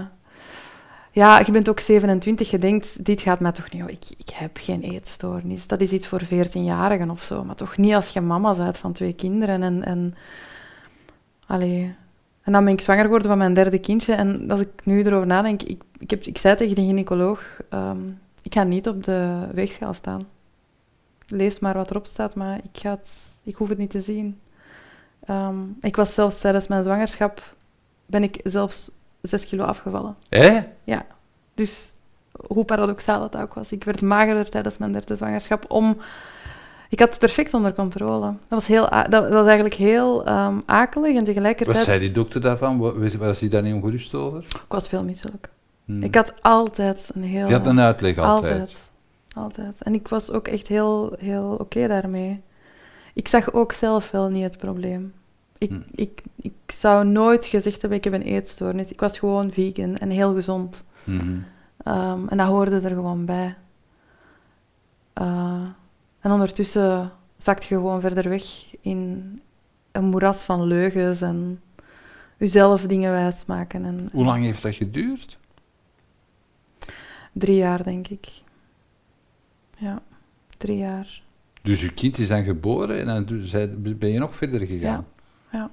ja, 1.16 1.42
je 1.46 1.52
bent 1.52 1.70
ook 1.70 1.80
27, 1.80 2.50
je 2.50 2.58
denkt, 2.58 3.06
dit 3.06 3.22
gaat 3.22 3.40
mij 3.40 3.52
toch 3.52 3.72
niet... 3.72 3.90
Ik, 3.90 4.06
ik 4.18 4.30
heb 4.34 4.58
geen 4.58 4.82
eetstoornis, 4.82 5.68
dat 5.68 5.82
is 5.82 5.92
iets 5.92 6.08
voor 6.08 6.22
14-jarigen 6.24 7.10
of 7.10 7.22
zo, 7.22 7.44
maar 7.44 7.56
toch 7.56 7.78
niet 7.78 7.94
als 7.94 8.10
je 8.10 8.22
mama 8.22 8.56
bent 8.56 8.78
van 8.78 8.94
twee 8.94 9.14
kinderen. 9.14 9.64
En, 9.64 9.84
en, 9.84 10.16
allee, 11.48 11.96
en 12.42 12.52
dan 12.52 12.64
ben 12.64 12.74
ik 12.74 12.82
zwanger 12.82 13.04
geworden 13.04 13.28
van 13.28 13.38
mijn 13.38 13.54
derde 13.54 13.80
kindje. 13.80 14.14
En 14.14 14.52
als 14.52 14.60
ik 14.60 14.70
nu 14.84 15.04
erover 15.04 15.28
nadenk, 15.28 15.62
ik, 15.62 15.82
ik, 16.00 16.10
heb, 16.10 16.24
ik 16.24 16.38
zei 16.38 16.56
tegen 16.56 16.76
de 16.76 16.82
gynaecoloog, 16.82 17.62
ehm, 17.70 18.02
ik 18.42 18.54
ga 18.54 18.64
niet 18.64 18.88
op 18.88 19.04
de 19.04 19.48
weegschaal 19.54 19.94
staan. 19.94 20.28
Lees 21.28 21.60
maar 21.60 21.74
wat 21.74 21.90
erop 21.90 22.06
staat, 22.06 22.36
maar 22.36 22.58
ik, 22.58 22.80
ga 22.80 23.00
ik 23.44 23.56
hoef 23.56 23.70
het 23.70 23.78
niet 23.78 23.90
te 23.90 24.02
zien. 24.02 24.40
Ehm, 25.26 25.58
ik 25.82 25.96
was 25.96 26.14
zelfs 26.14 26.40
tijdens 26.40 26.68
mijn 26.68 26.84
zwangerschap, 26.84 27.56
ben 28.06 28.24
ik 28.24 28.40
zelfs 28.44 28.92
6 29.28 29.46
kilo 29.46 29.64
afgevallen. 29.64 30.16
Hè? 30.30 30.60
Dus 31.56 31.94
hoe 32.48 32.66
paradoxaal 32.66 33.24
het 33.24 33.38
ook 33.38 33.54
was. 33.54 33.72
Ik 33.72 33.84
werd 33.84 34.02
magerder 34.02 34.50
tijdens 34.50 34.78
mijn 34.78 34.92
derde 34.92 35.16
zwangerschap 35.16 35.66
om... 35.72 35.98
Ik 36.90 37.00
had 37.00 37.10
het 37.10 37.20
perfect 37.20 37.54
onder 37.54 37.74
controle. 37.74 38.26
Dat 38.26 38.36
was, 38.48 38.68
heel, 38.68 38.90
dat 39.10 39.30
was 39.30 39.46
eigenlijk 39.46 39.76
heel 39.76 40.26
ehm, 40.26 40.60
akelig 40.66 41.16
en 41.16 41.24
tegelijkertijd... 41.24 41.78
Wat 41.78 41.86
zei 41.86 42.00
die 42.00 42.12
dokter 42.12 42.42
daarvan? 42.42 42.80
Wa- 42.80 43.18
Was, 43.18 43.40
hij 43.40 43.50
daar 43.50 43.62
niet 43.62 43.74
ongerust 43.74 44.14
over? 44.14 44.44
Ik 44.44 44.66
was 44.68 44.88
veel 44.88 45.04
misselijk. 45.04 45.50
Hm. 45.86 46.04
Ik 46.04 46.16
had 46.16 46.34
altijd 46.42 47.10
een 47.14 47.24
heel... 47.24 47.46
Die 47.48 47.56
had 47.56 47.66
een 47.66 47.80
uitleg 47.80 48.18
altijd. 48.18 48.60
Altijd. 48.60 48.78
Altijd. 49.36 49.82
En 49.82 49.94
ik 49.94 50.08
was 50.08 50.32
ook 50.32 50.48
echt 50.48 50.68
heel, 50.68 51.16
heel 51.20 51.56
oké 51.60 51.88
daarmee. 51.88 52.42
Ik 53.14 53.28
zag 53.28 53.54
ook 53.54 53.74
zelf 53.74 54.12
wel 54.12 54.28
niet 54.28 54.44
het 54.44 54.58
probleem. 54.58 55.14
Ik, 55.66 55.72
Hm. 55.72 56.02
ik, 56.02 56.22
ik 56.36 56.54
zou 56.72 57.06
nooit 57.08 57.46
gezegd 57.46 57.82
hebben, 57.82 57.98
ik 58.00 58.04
heb 58.04 58.14
een 58.14 58.22
eetstoornis. 58.22 58.92
Ik 58.92 59.00
was 59.00 59.20
gewoon 59.20 59.52
vegan 59.52 59.98
en 59.98 60.10
heel 60.10 60.34
gezond. 60.34 60.84
Mhm. 61.04 61.38
Ehm, 61.78 62.28
en 62.28 62.38
dat 62.38 62.48
hoorde 62.48 62.76
er 62.80 62.90
gewoon 62.96 63.26
bij. 63.26 63.56
Eh, 65.14 65.64
en 66.20 66.32
ondertussen 66.32 67.12
zakte 67.38 67.66
je 67.70 67.76
gewoon 67.76 68.02
verder 68.02 68.30
weg 68.30 68.44
in 68.82 69.42
een 69.92 70.06
moeras 70.06 70.44
van 70.44 70.64
leugens 70.64 71.22
en 71.22 71.62
jezelf 72.38 72.82
dingen 72.82 73.12
wijsmaken. 73.12 73.86
En, 73.86 74.10
Hoe 74.12 74.26
lang 74.26 74.44
heeft 74.44 74.62
dat 74.64 74.76
geduurd? 74.76 75.38
Drie 77.32 77.56
jaar, 77.56 77.84
denk 77.84 78.08
ik. 78.08 78.28
Ja, 79.78 80.02
drie 80.58 80.78
jaar. 80.78 81.24
Dus 81.62 81.82
je 81.82 81.94
kind 81.94 82.18
is 82.18 82.28
dan 82.28 82.44
geboren 82.44 83.00
en 83.00 83.06
dan 83.06 83.42
ben 83.98 84.10
je 84.10 84.20
nog 84.20 84.36
verder 84.36 84.60
gegaan? 84.60 84.80
Ja, 84.80 85.15
ja. 85.52 85.70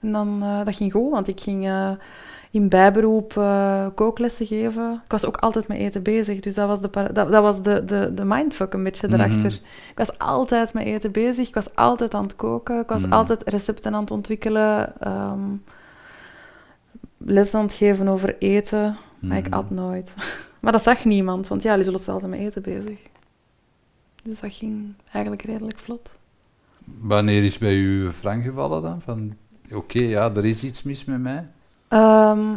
En 0.00 0.12
dan, 0.12 0.42
eh, 0.42 0.64
dat 0.64 0.76
ging 0.76 0.92
goed, 0.92 1.10
want 1.10 1.28
ik 1.28 1.40
ging 1.40 1.66
eh, 1.66 1.90
in 2.50 2.68
bijberoep 2.68 3.36
eh, 3.36 3.86
kooklessen 3.94 4.46
geven. 4.46 5.00
Ik 5.04 5.10
was 5.10 5.24
ook 5.24 5.36
altijd 5.36 5.68
met 5.68 5.78
eten 5.78 6.02
bezig, 6.02 6.40
dus 6.40 6.54
dat 6.54 6.68
was 6.68 6.80
de, 6.80 6.90
dat, 7.12 7.32
dat 7.32 7.42
was 7.42 7.62
de, 7.62 7.84
de, 7.84 8.10
de 8.14 8.24
mindfuck 8.24 8.72
een 8.72 8.82
beetje 8.82 9.06
Mhm. 9.08 9.16
erachter. 9.20 9.52
Ik 9.90 9.92
was 9.98 10.18
altijd 10.18 10.72
met 10.72 10.84
eten 10.86 11.12
bezig, 11.12 11.48
ik 11.48 11.54
was 11.54 11.74
altijd 11.74 12.14
aan 12.14 12.22
het 12.22 12.36
koken, 12.36 12.80
ik 12.80 12.88
was 12.88 13.02
Mhm. 13.02 13.12
altijd 13.12 13.42
recepten 13.48 13.94
aan 13.94 14.00
het 14.00 14.10
ontwikkelen, 14.10 15.00
ehm 15.00 15.40
les 17.18 17.54
aan 17.54 17.62
het 17.62 17.72
geven 17.74 18.08
over 18.08 18.36
eten, 18.38 18.96
maar 19.20 19.36
ik 19.38 19.46
Mhm. 19.48 19.54
at 19.54 19.70
nooit. 19.70 20.12
maar 20.60 20.72
dat 20.72 20.82
zag 20.82 21.04
niemand, 21.04 21.48
want 21.48 21.62
ja, 21.62 21.74
die 21.74 21.84
zullen 21.84 22.00
altijd 22.06 22.30
met 22.30 22.40
eten 22.40 22.62
bezig. 22.62 23.00
Dus 24.22 24.40
dat 24.40 24.52
ging 24.54 24.94
eigenlijk 25.12 25.44
redelijk 25.44 25.78
vlot. 25.78 26.18
Wanneer 26.84 27.44
is 27.44 27.58
bij 27.58 27.76
u 27.76 28.10
Frank 28.10 28.44
gevallen 28.44 28.82
dan? 28.82 29.00
Van, 29.00 29.36
oké, 29.72 30.02
ja, 30.02 30.34
er 30.34 30.44
is 30.44 30.64
iets 30.64 30.82
mis 30.82 31.04
met 31.04 31.20
mij. 31.20 31.48
Ehm, 31.88 32.56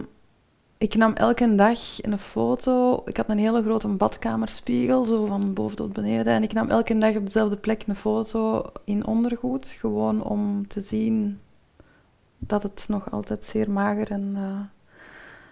ik 0.78 0.96
nam 0.96 1.14
elke 1.14 1.56
dag 1.56 1.80
een 2.02 2.20
foto. 2.20 3.02
Ik 3.06 3.18
had 3.18 3.30
een 3.30 3.38
hele 3.38 3.64
grote 3.64 3.88
badkamerspiegel, 3.88 5.04
zo 5.04 5.26
van 5.26 5.54
boven 5.54 5.78
tot 5.78 5.94
beneden. 5.94 6.34
En 6.34 6.44
ik 6.44 6.54
nam 6.54 6.70
elke 6.70 6.98
dag 6.98 7.16
op 7.16 7.26
dezelfde 7.26 7.58
plek 7.58 7.84
een 7.88 7.96
foto 7.96 8.64
in 8.84 9.06
ondergoed. 9.06 9.68
Gewoon 9.68 10.24
om 10.24 10.68
te 10.68 10.82
zien 10.82 11.40
dat 12.38 12.64
het 12.64 12.86
nog 12.88 13.12
altijd 13.12 13.46
zeer 13.46 13.72
mager 13.72 14.12
en... 14.12 14.34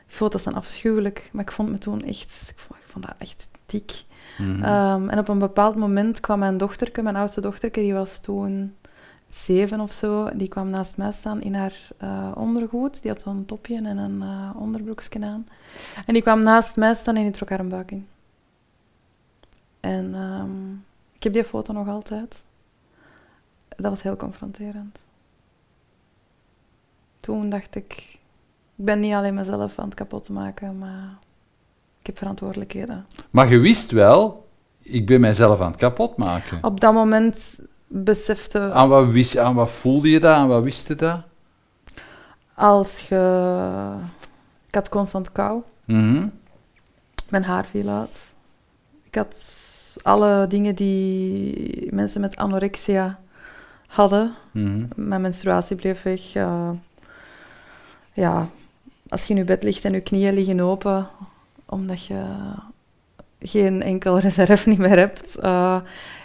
die 0.08 0.16
foto's 0.16 0.44
zijn 0.44 0.56
afschuwelijk, 0.56 1.30
maar 1.34 1.44
ik 1.44 1.52
vond 1.52 1.70
me 1.70 1.78
toen 1.78 2.02
echt... 2.02 2.54
Ik 2.56 2.83
vond 2.94 3.06
dat 3.06 3.16
echt 3.18 3.50
dik. 3.66 4.04
Mhm. 4.38 4.64
Ehm, 4.64 5.10
en 5.10 5.20
op 5.20 5.28
een 5.28 5.40
bepaald 5.40 5.76
moment 5.76 6.20
kwam 6.20 6.40
mijn 6.40 6.58
dochterke, 6.58 7.02
mijn 7.02 7.16
oudste 7.16 7.42
dochterke, 7.42 7.80
die 7.80 7.94
was 7.94 8.20
toen 8.20 8.76
zeven 9.30 9.80
of 9.80 9.92
zo, 9.92 10.30
die 10.34 10.48
kwam 10.48 10.70
naast 10.70 10.98
mij 10.98 11.12
staan 11.12 11.42
in 11.42 11.54
haar 11.54 11.88
eh, 11.98 12.32
ondergoed. 12.36 13.02
Die 13.02 13.12
had 13.12 13.22
zo'n 13.22 13.46
topje 13.46 13.76
en 13.76 13.98
een 13.98 14.22
eh 14.22 14.50
onderbroekje 14.56 15.26
aan. 15.26 15.48
En 16.06 16.14
die 16.14 16.22
kwam 16.22 16.40
naast 16.40 16.76
mij 16.76 16.96
staan 16.96 17.16
en 17.16 17.24
die 17.24 17.32
trok 17.32 17.50
haar 17.50 17.60
een 17.60 17.70
buik 17.70 17.92
in. 17.92 18.08
En 19.80 20.16
ehm, 20.16 20.72
ik 21.16 21.24
heb 21.24 21.34
die 21.34 21.44
foto 21.44 21.74
nog 21.74 21.88
altijd. 21.88 22.42
Dat 23.68 23.92
was 23.92 24.02
heel 24.02 24.16
confronterend. 24.16 25.00
Toen 27.20 27.50
dacht 27.50 27.76
ik, 27.76 27.94
ik 28.76 28.86
ben 28.86 29.00
niet 29.00 29.14
alleen 29.14 29.34
mezelf 29.34 29.80
aan 29.80 29.86
het 29.86 29.94
kapot 29.94 30.30
maken, 30.30 30.78
maar 30.78 31.18
ik 32.04 32.10
heb 32.10 32.18
verantwoordelijkheden. 32.18 33.06
Maar 33.30 33.50
je 33.52 33.60
wist 33.60 33.92
wel, 33.92 34.48
ik 34.82 35.06
ben 35.06 35.22
mijzelf 35.22 35.62
aan 35.62 35.72
het 35.72 35.80
kapotmaken. 35.80 36.58
Op 36.62 36.80
dat 36.80 36.94
moment 36.94 37.60
besefte 37.88 38.72
Aan 38.72 38.90
wat, 38.90 39.08
wist, 39.08 39.38
aan 39.38 39.56
wat 39.56 39.72
voelde 39.72 40.10
je 40.10 40.20
dat? 40.20 40.36
Aan 40.36 40.48
wat 40.48 40.64
wist 40.64 40.88
je 40.88 40.96
dat? 40.96 41.22
als 42.56 43.08
je... 43.08 43.96
Ik 44.68 44.76
had 44.76 44.90
constant 44.90 45.32
kou. 45.32 45.62
Mhm. 45.86 46.28
Mijn 47.30 47.44
haar 47.44 47.66
viel 47.66 47.90
uit. 47.90 48.34
Ik 49.04 49.16
had 49.16 49.38
alle 50.02 50.48
dingen 50.48 50.76
die 50.76 51.88
mensen 51.94 52.22
met 52.22 52.36
anorexia 52.36 53.20
hadden. 53.88 54.34
Mhm. 54.52 54.86
Mijn 54.96 55.22
menstruatie 55.22 55.76
bleef 55.76 56.02
weg. 56.04 56.36
eh, 56.36 56.70
ja, 58.14 58.48
als 59.10 59.24
je 59.26 59.34
in 59.34 59.40
je 59.40 59.46
bed 59.46 59.64
ligt 59.64 59.86
en 59.86 59.94
je 59.94 60.02
knieën 60.02 60.34
liggen 60.34 60.60
open, 60.60 61.08
omdat 61.74 62.06
je 62.06 62.24
geen 63.40 63.82
enkel 63.82 64.20
reserve 64.20 64.70
niet 64.70 64.78
meer 64.78 64.98
hebt. 64.98 65.36
Uh, 65.44 65.80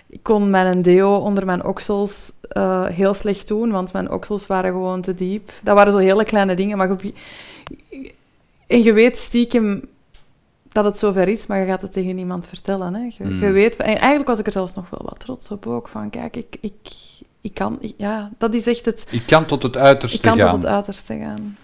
ik 0.08 0.22
kon 0.22 0.50
mijn 0.50 0.82
deo 0.82 1.14
onder 1.16 1.46
mijn 1.46 1.64
oksels 1.64 2.32
uh, 2.56 2.86
heel 2.86 3.14
slecht 3.14 3.48
doen, 3.48 3.70
want 3.70 3.92
mijn 3.92 4.10
oksels 4.10 4.46
waren 4.46 4.70
gewoon 4.72 5.00
te 5.02 5.14
diep. 5.14 5.50
Dat 5.62 5.74
waren 5.76 5.92
zo 5.92 5.98
hele 5.98 6.24
kleine 6.24 6.54
dingen, 6.54 6.76
maar 6.78 6.96
je, 7.02 7.12
en 8.66 8.82
je 8.82 8.92
weet 8.92 9.16
stiekem 9.16 9.82
dat 10.72 10.84
het 10.84 10.98
zover 10.98 11.28
is, 11.28 11.46
maar 11.46 11.58
je 11.60 11.66
gaat 11.66 11.82
het 11.82 11.92
tegen 11.92 12.14
niemand 12.16 12.46
vertellen. 12.46 12.94
Hè. 12.94 13.00
Je, 13.02 13.24
Mm. 13.24 13.40
je 13.40 13.50
weet, 13.50 13.76
en 13.76 13.96
eigenlijk 13.96 14.28
was 14.28 14.38
ik 14.38 14.46
er 14.46 14.52
zelfs 14.52 14.74
nog 14.74 14.90
wel 14.90 15.00
wat 15.04 15.18
trots 15.20 15.50
op 15.50 15.66
ook, 15.66 15.88
van 15.88 16.10
kijk, 16.10 16.36
ik, 16.36 16.56
ik, 16.60 16.74
ik 17.40 17.54
kan, 17.54 17.78
ik- 17.80 17.94
ja, 17.96 18.30
dat 18.38 18.54
is 18.54 18.66
echt 18.66 18.84
het, 18.84 19.06
Ik 19.10 19.26
kan 19.26 19.44
tot 19.46 19.62
het 19.62 19.76
uiterste 19.76 20.16
ik 20.18 20.22
kan 20.24 20.38
gaan. 20.38 20.50
tot 20.54 20.62
het 20.62 20.72
uiterste 20.72 21.18
gaan. 21.18 21.56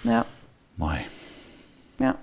Ja. 0.00 0.26
Mooi. 0.74 0.98
Ja, 1.96 2.16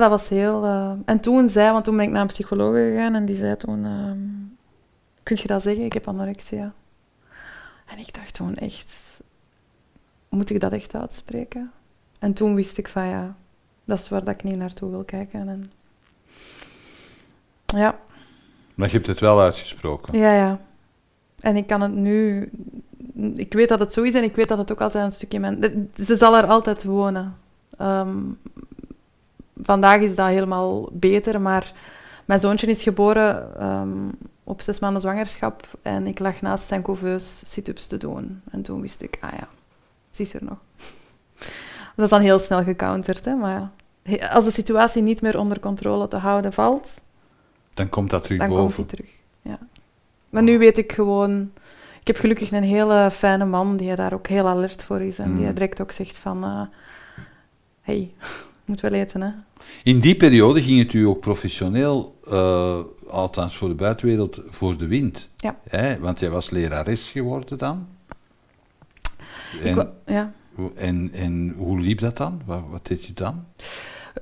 dat 0.00 0.10
was 0.10 0.28
heel... 0.28 0.64
eh, 0.64 0.92
En 1.04 1.20
toen 1.20 1.48
zei, 1.48 1.72
want 1.72 1.84
toen 1.84 1.96
ben 1.96 2.04
ik 2.04 2.10
naar 2.10 2.20
een 2.20 2.26
psycholoog 2.26 2.74
gegaan 2.74 3.14
en 3.14 3.24
die 3.24 3.36
zei 3.36 3.56
toen... 3.56 3.84
ehm, 3.84 4.18
kun 5.22 5.36
je 5.40 5.46
dat 5.46 5.62
zeggen? 5.62 5.84
Ik 5.84 5.92
heb 5.92 6.08
anorexia. 6.08 6.72
En 7.86 7.98
ik 7.98 8.14
dacht 8.14 8.34
toen 8.34 8.54
echt... 8.54 9.20
Moet 10.28 10.50
ik 10.50 10.60
dat 10.60 10.72
echt 10.72 10.94
uitspreken? 10.94 11.70
En 12.18 12.32
toen 12.32 12.54
wist 12.54 12.78
ik 12.78 12.88
van 12.88 13.06
ja, 13.06 13.36
dat 13.84 13.98
is 13.98 14.08
waar 14.08 14.24
dat 14.24 14.34
ik 14.34 14.42
niet 14.42 14.56
naartoe 14.56 14.90
wil 14.90 15.04
kijken. 15.04 15.48
En... 15.48 15.70
Ja, 17.66 17.98
Maar 18.74 18.86
je 18.88 18.94
hebt 18.94 19.06
het 19.06 19.20
wel 19.20 19.40
uitgesproken. 19.40 20.18
ja, 20.18 20.32
ja. 20.32 20.60
En 21.40 21.56
ik 21.56 21.66
kan 21.66 21.80
het 21.80 21.92
nu... 21.92 22.50
Ik 23.34 23.52
weet 23.52 23.68
dat 23.68 23.78
het 23.78 23.92
zo 23.92 24.02
is 24.02 24.14
en 24.14 24.22
ik 24.22 24.34
weet 24.36 24.48
dat 24.48 24.58
het 24.58 24.72
ook 24.72 24.80
altijd 24.80 25.04
een 25.04 25.10
stukje... 25.10 25.38
Mijn... 25.40 25.90
Ze 26.04 26.16
zal 26.16 26.36
er 26.36 26.46
altijd 26.46 26.84
wonen. 26.84 27.36
Ehm, 27.78 28.18
vandaag 29.62 30.00
is 30.00 30.14
dat 30.14 30.26
helemaal 30.28 30.88
beter, 30.92 31.40
maar 31.40 31.72
mijn 32.24 32.40
zoontje 32.40 32.66
is 32.66 32.82
geboren 32.82 33.56
ehm, 33.58 34.08
op 34.44 34.60
zes 34.62 34.78
maanden 34.78 35.00
zwangerschap 35.00 35.66
en 35.82 36.06
ik 36.06 36.18
lag 36.18 36.40
naast 36.40 36.66
zijn 36.68 36.82
couveus 36.82 37.42
sit-ups 37.46 37.86
te 37.86 37.96
doen. 37.96 38.42
En 38.50 38.62
toen 38.62 38.80
wist 38.80 39.02
ik, 39.02 39.16
ah 39.20 39.32
ja, 39.32 39.48
ze 40.10 40.22
is 40.22 40.34
er 40.34 40.44
nog. 40.44 40.58
Dat 41.96 42.04
is 42.04 42.10
dan 42.10 42.20
heel 42.20 42.38
snel 42.38 42.62
gecounterd, 42.62 43.24
hè, 43.24 43.34
maar 43.34 43.70
ja. 44.02 44.26
Als 44.28 44.44
de 44.44 44.50
situatie 44.50 45.02
niet 45.02 45.22
meer 45.22 45.38
onder 45.38 45.60
controle 45.60 46.08
te 46.08 46.16
houden 46.16 46.52
valt, 46.52 47.02
Dan 47.74 47.88
komt 47.88 48.10
dat 48.10 48.22
terug 48.24 48.38
dan 48.38 48.48
komt 48.48 48.60
boven. 48.60 48.76
hij 48.76 48.84
terug. 48.96 49.10
Ja. 49.42 49.58
Maar 50.30 50.42
nu 50.42 50.58
weet 50.58 50.78
ik 50.78 50.92
gewoon... 50.92 51.50
Ik 52.00 52.06
heb 52.06 52.16
gelukkig 52.16 52.50
een 52.52 52.62
hele 52.62 53.10
fijne 53.12 53.44
man 53.44 53.76
die 53.76 53.94
daar 53.94 54.12
ook 54.12 54.26
heel 54.26 54.46
alert 54.48 54.82
voor 54.82 55.00
is. 55.00 55.18
En 55.18 55.36
die 55.36 55.46
Mm. 55.46 55.52
direct 55.54 55.80
ook 55.80 55.90
zegt 55.92 56.16
van... 56.16 56.44
eh 56.44 56.60
hey, 57.82 58.14
moet 58.66 58.80
wel 58.80 58.92
eten, 58.92 59.20
hè. 59.20 59.30
In 59.82 60.00
die 60.00 60.16
periode 60.16 60.62
ging 60.62 60.78
het 60.82 60.92
u 60.92 61.04
ook 61.06 61.20
professioneel, 61.20 62.18
eh, 62.28 62.78
althans 63.08 63.56
voor 63.56 63.68
de 63.68 63.74
buitenwereld, 63.74 64.40
voor 64.48 64.76
de 64.76 64.86
wind. 64.86 65.28
Ja. 65.36 65.56
Hè? 65.68 65.98
Want 65.98 66.20
jij 66.20 66.30
was 66.30 66.50
lerares 66.50 67.08
geworden 67.10 67.58
dan. 67.58 67.86
En, 69.62 69.92
ja. 70.06 70.32
en, 70.74 71.10
en 71.14 71.54
hoe 71.56 71.80
liep 71.80 71.98
dat 72.00 72.16
dan? 72.16 72.40
Wat, 72.44 72.62
wat 72.70 72.86
deed 72.86 73.04
je 73.04 73.12
dan? 73.12 73.44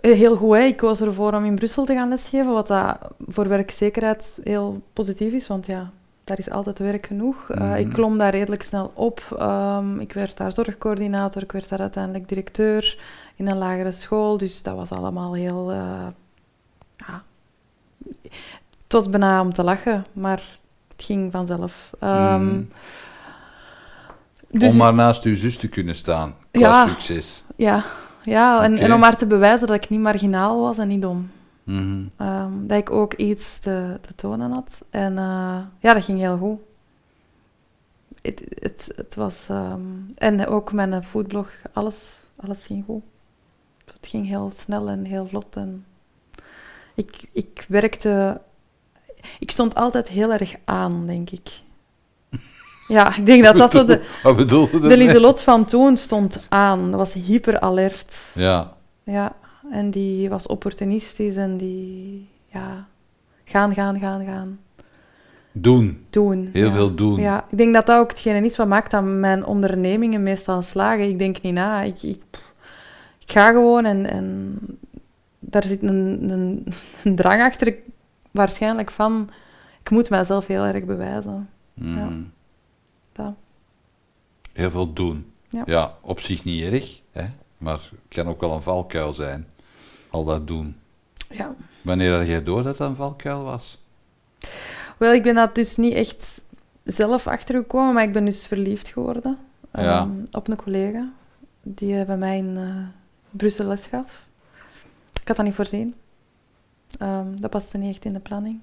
Eh, 0.00 0.12
Heel 0.12 0.36
goed, 0.36 0.52
hè. 0.56 0.60
Ik 0.62 0.76
koos 0.76 1.00
ervoor 1.00 1.32
om 1.32 1.44
in 1.44 1.54
Brussel 1.54 1.84
te 1.84 1.94
gaan 1.94 2.08
lesgeven, 2.08 2.52
wat 2.52 2.66
dat 2.66 2.98
voor 3.26 3.48
werkzekerheid 3.48 4.40
heel 4.44 4.82
positief 4.92 5.32
is, 5.32 5.46
want 5.46 5.66
ja, 5.66 5.90
daar 6.24 6.38
is 6.38 6.50
altijd 6.50 6.78
werk 6.78 7.06
genoeg. 7.06 7.50
Eh, 7.50 7.60
Mhm. 7.60 7.74
Ik 7.74 7.88
klom 7.92 8.18
daar 8.18 8.32
redelijk 8.32 8.62
snel 8.62 8.90
op. 8.94 9.34
Ehm, 9.38 10.00
ik 10.00 10.12
werd 10.12 10.36
daar 10.36 10.52
zorgcoördinator, 10.52 11.42
ik 11.42 11.52
werd 11.52 11.68
daar 11.68 11.80
uiteindelijk 11.80 12.28
directeur 12.28 12.98
in 13.36 13.48
een 13.48 13.56
lagere 13.58 13.92
school, 13.92 14.38
dus 14.38 14.62
dat 14.62 14.74
was 14.76 14.90
allemaal 14.90 15.34
heel... 15.34 15.70
eh, 15.72 16.06
ja. 16.96 17.22
Het 18.82 18.92
was 18.92 19.10
bijna 19.10 19.40
om 19.40 19.52
te 19.52 19.62
lachen, 19.64 20.04
maar 20.12 20.42
het 20.96 21.04
ging 21.06 21.32
vanzelf. 21.32 21.90
Ehm, 22.00 22.44
Mhm. 22.46 22.62
dus- 24.50 24.70
Om 24.72 24.76
maar 24.78 24.94
naast 24.94 25.22
uw 25.24 25.36
zus 25.36 25.56
te 25.56 25.68
kunnen 25.68 25.94
staan. 25.94 26.34
Qua 26.50 26.60
Ja. 26.68 26.86
succes. 26.88 27.42
Ja, 27.56 27.84
ja 28.24 28.62
en, 28.62 28.92
om 28.92 29.00
maar 29.00 29.16
te 29.16 29.26
bewijzen 29.26 29.66
dat 29.66 29.76
ik 29.84 29.88
niet 29.90 30.00
marginaal 30.00 30.60
was 30.60 30.78
en 30.78 30.88
niet 30.88 31.02
dom. 31.02 31.30
Mhm. 31.62 32.02
Ehm, 32.16 32.66
dat 32.66 32.78
ik 32.78 32.90
ook 32.90 33.14
iets 33.14 33.58
te, 33.58 33.98
te 34.00 34.14
tonen 34.14 34.50
had. 34.50 34.82
En 34.90 35.18
eh, 35.18 35.58
ja, 35.80 35.94
dat 35.94 36.04
ging 36.04 36.18
heel 36.18 36.36
goed. 36.38 36.58
Het, 38.22 38.42
het, 38.58 38.88
het 38.96 39.14
was... 39.14 39.46
ehm, 39.48 39.80
en 40.14 40.46
ook 40.46 40.72
mijn 40.72 41.04
foodblog, 41.04 41.50
alles, 41.72 42.20
alles 42.36 42.66
ging 42.66 42.84
goed. 42.84 43.02
Ging 44.14 44.28
heel 44.28 44.52
snel 44.56 44.88
en 44.88 45.04
heel 45.04 45.26
vlot. 45.26 45.56
En 45.56 45.84
ik, 46.94 47.28
ik 47.32 47.64
werkte... 47.68 48.40
Ik 49.38 49.50
stond 49.50 49.74
altijd 49.74 50.08
heel 50.08 50.32
erg 50.32 50.54
aan, 50.64 51.06
denk 51.06 51.30
ik. 51.30 51.48
Ja, 52.88 53.16
ik 53.16 53.26
denk 53.26 53.44
dat 53.44 53.56
dat 53.56 53.70
zo... 53.70 53.84
De, 53.84 54.02
Wat 54.22 54.36
bedoelde 54.36 54.78
de 54.80 54.96
Lieselot 54.96 55.40
van 55.40 55.64
toen 55.64 55.96
stond 55.96 56.46
aan. 56.48 56.90
Dat 56.90 57.00
was 57.00 57.12
hyper 57.12 57.60
alert. 57.60 58.16
Ja. 58.34 58.76
Ja, 59.04 59.36
en 59.70 59.90
die 59.90 60.28
was 60.28 60.46
opportunistisch 60.46 61.36
en 61.36 61.56
die, 61.56 62.28
ja, 62.46 62.86
gaan, 63.44 63.74
gaan, 63.74 63.98
gaan, 63.98 64.24
gaan. 64.24 64.58
Doen. 65.52 66.06
Doen. 66.10 66.50
Heel 66.52 66.66
ja. 66.66 66.72
veel 66.72 66.94
doen. 66.94 67.20
Ja, 67.20 67.44
ik 67.50 67.58
denk 67.58 67.74
dat 67.74 67.86
dat 67.86 67.98
ook 67.98 68.10
hetgene 68.10 68.44
is 68.44 68.56
wat 68.56 68.68
maakt 68.68 68.90
dat 68.90 69.04
mijn 69.04 69.44
ondernemingen 69.44 70.22
meestal 70.22 70.62
slagen. 70.62 71.08
Ik 71.08 71.18
denk 71.18 71.42
niet 71.42 71.54
na. 71.54 71.82
Ik, 71.82 72.02
ik, 72.02 72.22
ik 73.26 73.30
ga 73.32 73.46
gewoon 73.52 73.84
en, 73.84 74.10
en 74.10 74.58
daar 75.38 75.64
zit 75.64 75.82
een, 75.82 76.30
een, 76.30 76.66
een 77.04 77.16
drang 77.16 77.42
achter, 77.42 77.66
ik- 77.66 77.82
waarschijnlijk 78.30 78.90
van, 78.90 79.30
ik 79.82 79.90
moet 79.90 80.10
mijzelf 80.10 80.46
heel 80.46 80.62
erg 80.64 80.84
bewijzen. 80.84 81.48
Mhm. 81.74 81.96
Ja. 81.98 82.08
Dat. 83.12 83.32
Heel 84.52 84.70
veel 84.70 84.92
doen. 84.92 85.32
Ja. 85.66 85.94
op 86.00 86.20
zich 86.20 86.44
niet 86.44 86.64
erg, 86.72 87.00
hè? 87.12 87.24
maar 87.58 87.74
het 87.74 87.90
kan 88.08 88.26
ook 88.28 88.40
wel 88.40 88.52
een 88.52 88.62
valkuil 88.62 89.12
zijn. 89.14 89.46
Al 90.10 90.24
dat 90.24 90.46
doen. 90.46 90.76
Ja. 91.30 91.54
Wanneer 91.82 92.16
had 92.16 92.26
jij 92.26 92.42
door 92.42 92.62
dat 92.62 92.76
dat 92.76 92.88
een 92.88 92.96
valkuil 92.96 93.42
was? 93.44 93.82
Wel, 94.98 95.12
ik 95.12 95.22
ben 95.22 95.34
dat 95.34 95.54
dus 95.54 95.76
niet 95.76 95.92
echt 95.94 96.42
zelf 96.84 97.26
achtergekomen, 97.26 97.94
maar 97.94 98.02
ik 98.02 98.12
ben 98.12 98.24
dus 98.24 98.46
verliefd 98.46 98.88
geworden 98.88 99.38
Ja. 99.72 99.98
ehm, 100.00 100.10
op 100.30 100.48
een 100.48 100.56
collega 100.56 101.12
die 101.62 102.04
bij 102.04 102.16
mij 102.16 102.36
in 102.38 102.56
eh, 102.56 102.76
Brussel 103.36 103.66
les 103.66 103.86
gaf. 103.86 104.26
Ik 105.20 105.28
had 105.28 105.36
dat 105.36 105.46
niet 105.46 105.54
voorzien. 105.54 105.94
Ehm, 106.98 107.26
dat 107.36 107.50
paste 107.50 107.78
niet 107.78 107.94
echt 107.94 108.04
in 108.04 108.12
de 108.12 108.20
planning. 108.20 108.60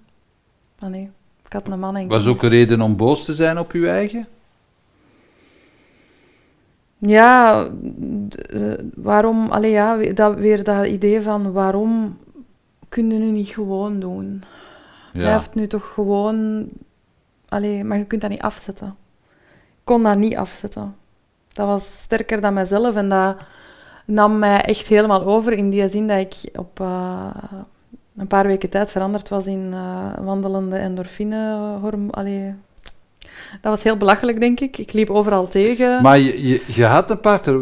Ah 0.80 0.90
nee, 0.90 1.10
ik 1.46 1.54
had 1.54 1.68
een 1.68 1.80
man 1.80 1.96
en 1.96 2.08
Was 2.08 2.28
ook 2.28 2.44
een 2.44 2.50
reden 2.50 2.82
om 2.82 2.96
boos 2.96 3.26
te 3.26 3.36
zijn 3.36 3.60
op 3.60 3.72
je 3.72 3.90
eigen? 3.90 4.28
Ja, 6.98 7.68
eh, 8.50 8.74
waarom... 8.96 9.50
Allee, 9.50 9.72
ja, 9.72 9.98
dat, 9.98 10.36
weer 10.36 10.64
dat 10.64 10.86
idee 10.86 11.22
van 11.22 11.52
waarom 11.52 12.18
kun 12.90 13.12
je 13.12 13.18
nu 13.18 13.32
niet 13.32 13.48
gewoon 13.48 14.00
doen? 14.00 14.44
Ja. 15.14 15.20
Blijft 15.20 15.56
nu 15.56 15.68
toch 15.68 15.94
gewoon... 15.94 16.70
Allee, 17.48 17.84
maar 17.84 17.98
je 17.98 18.06
kunt 18.06 18.22
dat 18.22 18.30
niet 18.30 18.42
afzetten. 18.42 18.96
Ik 19.58 19.84
kon 19.84 20.04
dat 20.04 20.18
niet 20.18 20.36
afzetten. 20.36 20.96
Dat 21.54 21.68
was 21.68 22.02
sterker 22.02 22.42
dan 22.42 22.54
mijzelf 22.54 22.96
en 22.96 23.10
dat 23.10 23.38
nam 24.12 24.40
mij 24.40 24.62
echt 24.62 24.88
helemaal 24.88 25.24
over 25.26 25.54
in 25.54 25.70
die 25.70 25.90
zin 25.90 26.08
dat 26.08 26.18
ik 26.20 26.58
op 26.60 26.80
eh, 26.80 27.28
een 28.18 28.28
paar 28.28 28.48
weken 28.48 28.70
tijd 28.70 28.92
veranderd 28.92 29.30
was 29.30 29.46
in 29.46 29.70
eh, 29.74 30.14
wandelende 30.20 30.76
endorfine. 30.78 31.68
horm- 31.82 32.10
Allee, 32.10 32.54
dat 33.62 33.72
was 33.72 33.84
heel 33.84 33.98
belachelijk, 33.98 34.40
denk 34.40 34.60
ik. 34.60 34.78
Ik 34.78 34.94
liep 34.94 35.10
overal 35.10 35.48
tegen. 35.48 36.02
Maar 36.02 36.18
je, 36.20 36.48
je, 36.48 36.64
je 36.68 36.86
had 36.86 37.12
een 37.12 37.20
partner. 37.20 37.60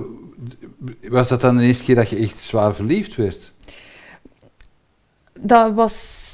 Was 1.10 1.28
dat 1.28 1.42
dan 1.42 1.58
de 1.58 1.64
eerste 1.64 1.84
keer 1.84 1.96
dat 1.96 2.10
je 2.10 2.16
echt 2.18 2.40
zwaar 2.40 2.76
verliefd 2.76 3.16
werd? 3.16 3.52
Dat 5.40 5.74
was... 5.74 6.28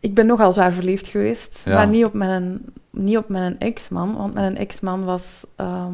Ik 0.00 0.14
ben 0.14 0.26
nogal 0.26 0.52
zwaar 0.52 0.72
verliefd 0.72 1.06
geweest, 1.06 1.62
Ja. 1.64 1.74
maar 1.74 1.88
niet 1.88 2.04
op 2.04 2.12
mijn, 2.12 2.60
niet 2.90 3.16
op 3.16 3.28
mijn 3.28 3.58
ex-man. 3.58 4.16
Want 4.16 4.34
mijn 4.34 4.56
ex-man 4.56 5.04
was 5.04 5.44
ehm, 5.56 5.92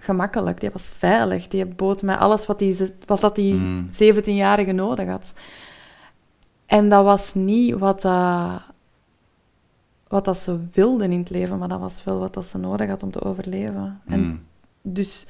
gemakkelijk, 0.00 0.60
die 0.60 0.70
was 0.70 0.92
veilig. 0.92 1.48
Die 1.48 1.66
bood 1.66 2.02
mij 2.02 2.16
alles 2.16 2.46
wat 2.46 2.58
die, 2.58 2.94
wat 3.06 3.20
dat 3.20 3.34
die 3.34 3.54
Mm. 3.54 3.88
17-jarige 3.92 4.72
nodig 4.72 5.08
had. 5.08 5.32
En 6.66 6.88
dat 6.88 7.04
was 7.04 7.34
niet 7.34 7.74
wat, 7.78 8.02
dat 8.02 8.62
wat 10.08 10.24
dat 10.24 10.38
ze 10.38 10.58
wilden 10.72 11.12
in 11.12 11.18
het 11.18 11.30
leven, 11.30 11.58
maar 11.58 11.68
dat 11.68 11.80
was 11.80 12.04
wel 12.04 12.18
wat 12.18 12.34
dat 12.34 12.46
ze 12.46 12.58
nodig 12.58 12.88
had 12.88 13.02
om 13.02 13.10
te 13.10 13.22
overleven. 13.22 14.00
En 14.06 14.20
Mm. 14.20 14.40
dus 14.82 15.26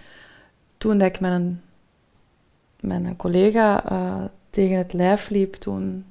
toen 0.79 0.99
dat 0.99 1.09
ik 1.09 1.21
mijn, 1.21 1.63
mijn 2.81 3.17
collega 3.17 3.85
eh, 3.91 4.25
tegen 4.51 4.77
het 4.77 4.93
lijf 4.93 5.29
liep, 5.29 5.55
toen 5.55 6.05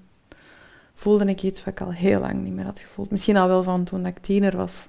voelde 0.93 1.25
ik 1.25 1.43
iets 1.43 1.63
wat 1.63 1.73
ik 1.73 1.81
al 1.81 1.91
heel 1.91 2.19
lang 2.19 2.43
niet 2.43 2.53
meer 2.53 2.65
had 2.65 2.79
gevoeld. 2.79 3.11
Misschien 3.11 3.37
al 3.37 3.47
wel 3.47 3.63
van 3.63 3.83
toen 3.83 4.03
dat 4.03 4.11
ik 4.11 4.23
tiener 4.23 4.57
was. 4.57 4.87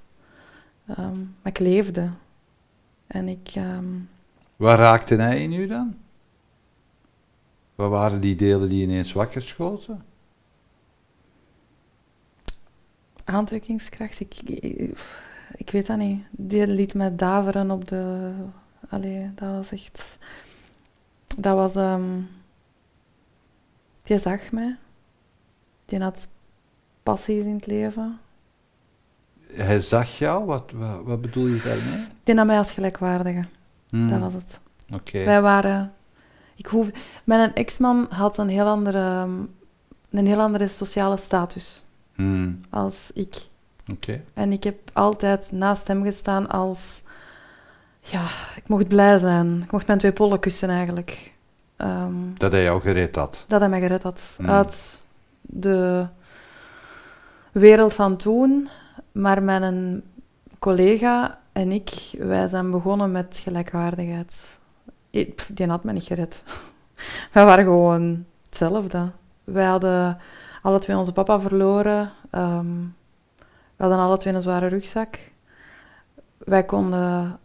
Ehm, 0.87 1.19
maar 1.19 1.53
ik 1.53 1.59
leefde. 1.59 2.09
En 3.11 3.29
ik... 3.29 3.55
Um, 3.57 4.09
raakte 4.59 5.15
hij 5.15 5.43
in 5.43 5.53
u 5.53 5.67
dan? 5.67 5.97
Wat 7.75 7.91
waren 7.91 8.21
die 8.21 8.35
delen 8.35 8.69
die 8.69 8.83
ineens 8.83 9.13
wakker 9.13 9.43
schoten? 9.43 10.05
Aantrekkingskracht, 13.25 14.21
ik, 14.21 14.41
ik, 15.57 15.71
weet 15.71 15.87
dat 15.87 15.99
niet. 15.99 16.23
Die 16.31 16.67
liet 16.67 16.95
mij 16.95 17.17
daveren 17.17 17.71
op 17.71 17.89
de... 17.89 18.33
Allee, 18.89 19.35
dat 19.35 19.49
was 19.49 19.73
echt... 19.73 20.19
Dat 21.37 21.55
was... 21.55 21.77
Um, 21.77 22.29
die 24.03 24.19
zag 24.19 24.53
mij. 24.53 24.77
Die 25.85 26.01
had 26.01 26.29
passies 27.03 27.45
in 27.45 27.55
het 27.55 27.67
leven. 27.67 28.21
Hij 29.55 29.81
zag 29.81 30.19
jou, 30.19 30.45
wat, 30.45 30.71
wat, 30.75 31.01
wat 31.05 31.21
bedoel 31.21 31.47
je 31.47 31.61
daarmee? 31.65 32.07
Die 32.25 32.35
nam 32.35 32.47
mij 32.47 32.59
als 32.59 32.73
gelijkwaardige. 32.73 33.43
Hmm, 33.89 34.11
Dat 34.11 34.21
was 34.21 34.33
het. 34.33 34.61
Oké. 34.95 35.25
Wij 35.25 35.43
waren... 35.43 35.93
Ik 36.57 36.67
hoef, 36.67 36.89
mijn 37.25 37.55
ex-man 37.55 38.07
had 38.11 38.39
een 38.39 38.49
heel, 38.49 38.67
andere, 38.67 39.27
een 40.11 40.27
heel 40.27 40.41
andere 40.41 40.69
sociale 40.69 41.17
status 41.17 41.85
Hmm, 42.15 42.61
als 42.71 43.11
ik. 43.15 43.37
Oké. 43.91 44.21
En 44.35 44.53
ik 44.53 44.65
heb 44.65 44.79
altijd 44.93 45.53
naast 45.53 45.87
hem 45.87 46.03
gestaan 46.03 46.49
als... 46.49 47.03
Ja, 48.01 48.25
ik 48.57 48.69
mocht 48.69 48.89
blij 48.89 49.19
zijn. 49.19 49.63
Ik 49.63 49.73
mocht 49.73 49.87
mijn 49.87 49.99
twee 49.99 50.13
pollen 50.13 50.41
kussen 50.41 50.69
eigenlijk. 50.71 51.33
Ehm, 51.77 52.13
Dat 52.37 52.53
hij 52.53 52.63
jou 52.63 52.81
gered 52.81 53.17
had. 53.17 53.45
dat 53.47 53.61
hij 53.61 53.69
mij 53.69 53.81
gered 53.81 54.03
had 54.03 54.23
Mm. 54.39 54.49
uit 54.51 55.05
de 55.43 56.07
wereld 57.53 57.95
van 57.95 58.17
toen. 58.17 58.69
Maar 59.13 59.43
mijn 59.43 60.03
collega 60.59 61.39
en 61.53 61.73
ik, 61.73 61.91
wij 62.19 62.49
zijn 62.49 62.71
begonnen 62.71 63.13
met 63.13 63.41
gelijkwaardigheid. 63.43 64.59
Ik- 65.11 65.47
Die 65.53 65.67
had 65.67 65.85
mij 65.85 65.95
niet 65.95 66.05
gered. 66.05 66.43
Wij 67.33 67.45
waren 67.45 67.65
gewoon 67.65 68.25
hetzelfde. 68.45 69.11
Wij 69.45 69.65
hadden 69.67 70.19
alle 70.63 70.79
twee 70.79 70.97
onze 70.97 71.13
papa 71.13 71.41
verloren. 71.41 72.11
Ehm, 72.31 72.79
we 73.77 73.87
hadden 73.87 73.99
alle 73.99 74.17
twee 74.17 74.35
een 74.35 74.43
zware 74.43 74.67
rugzak. 74.67 75.19
Wij 76.39 76.65
konden 76.65 77.39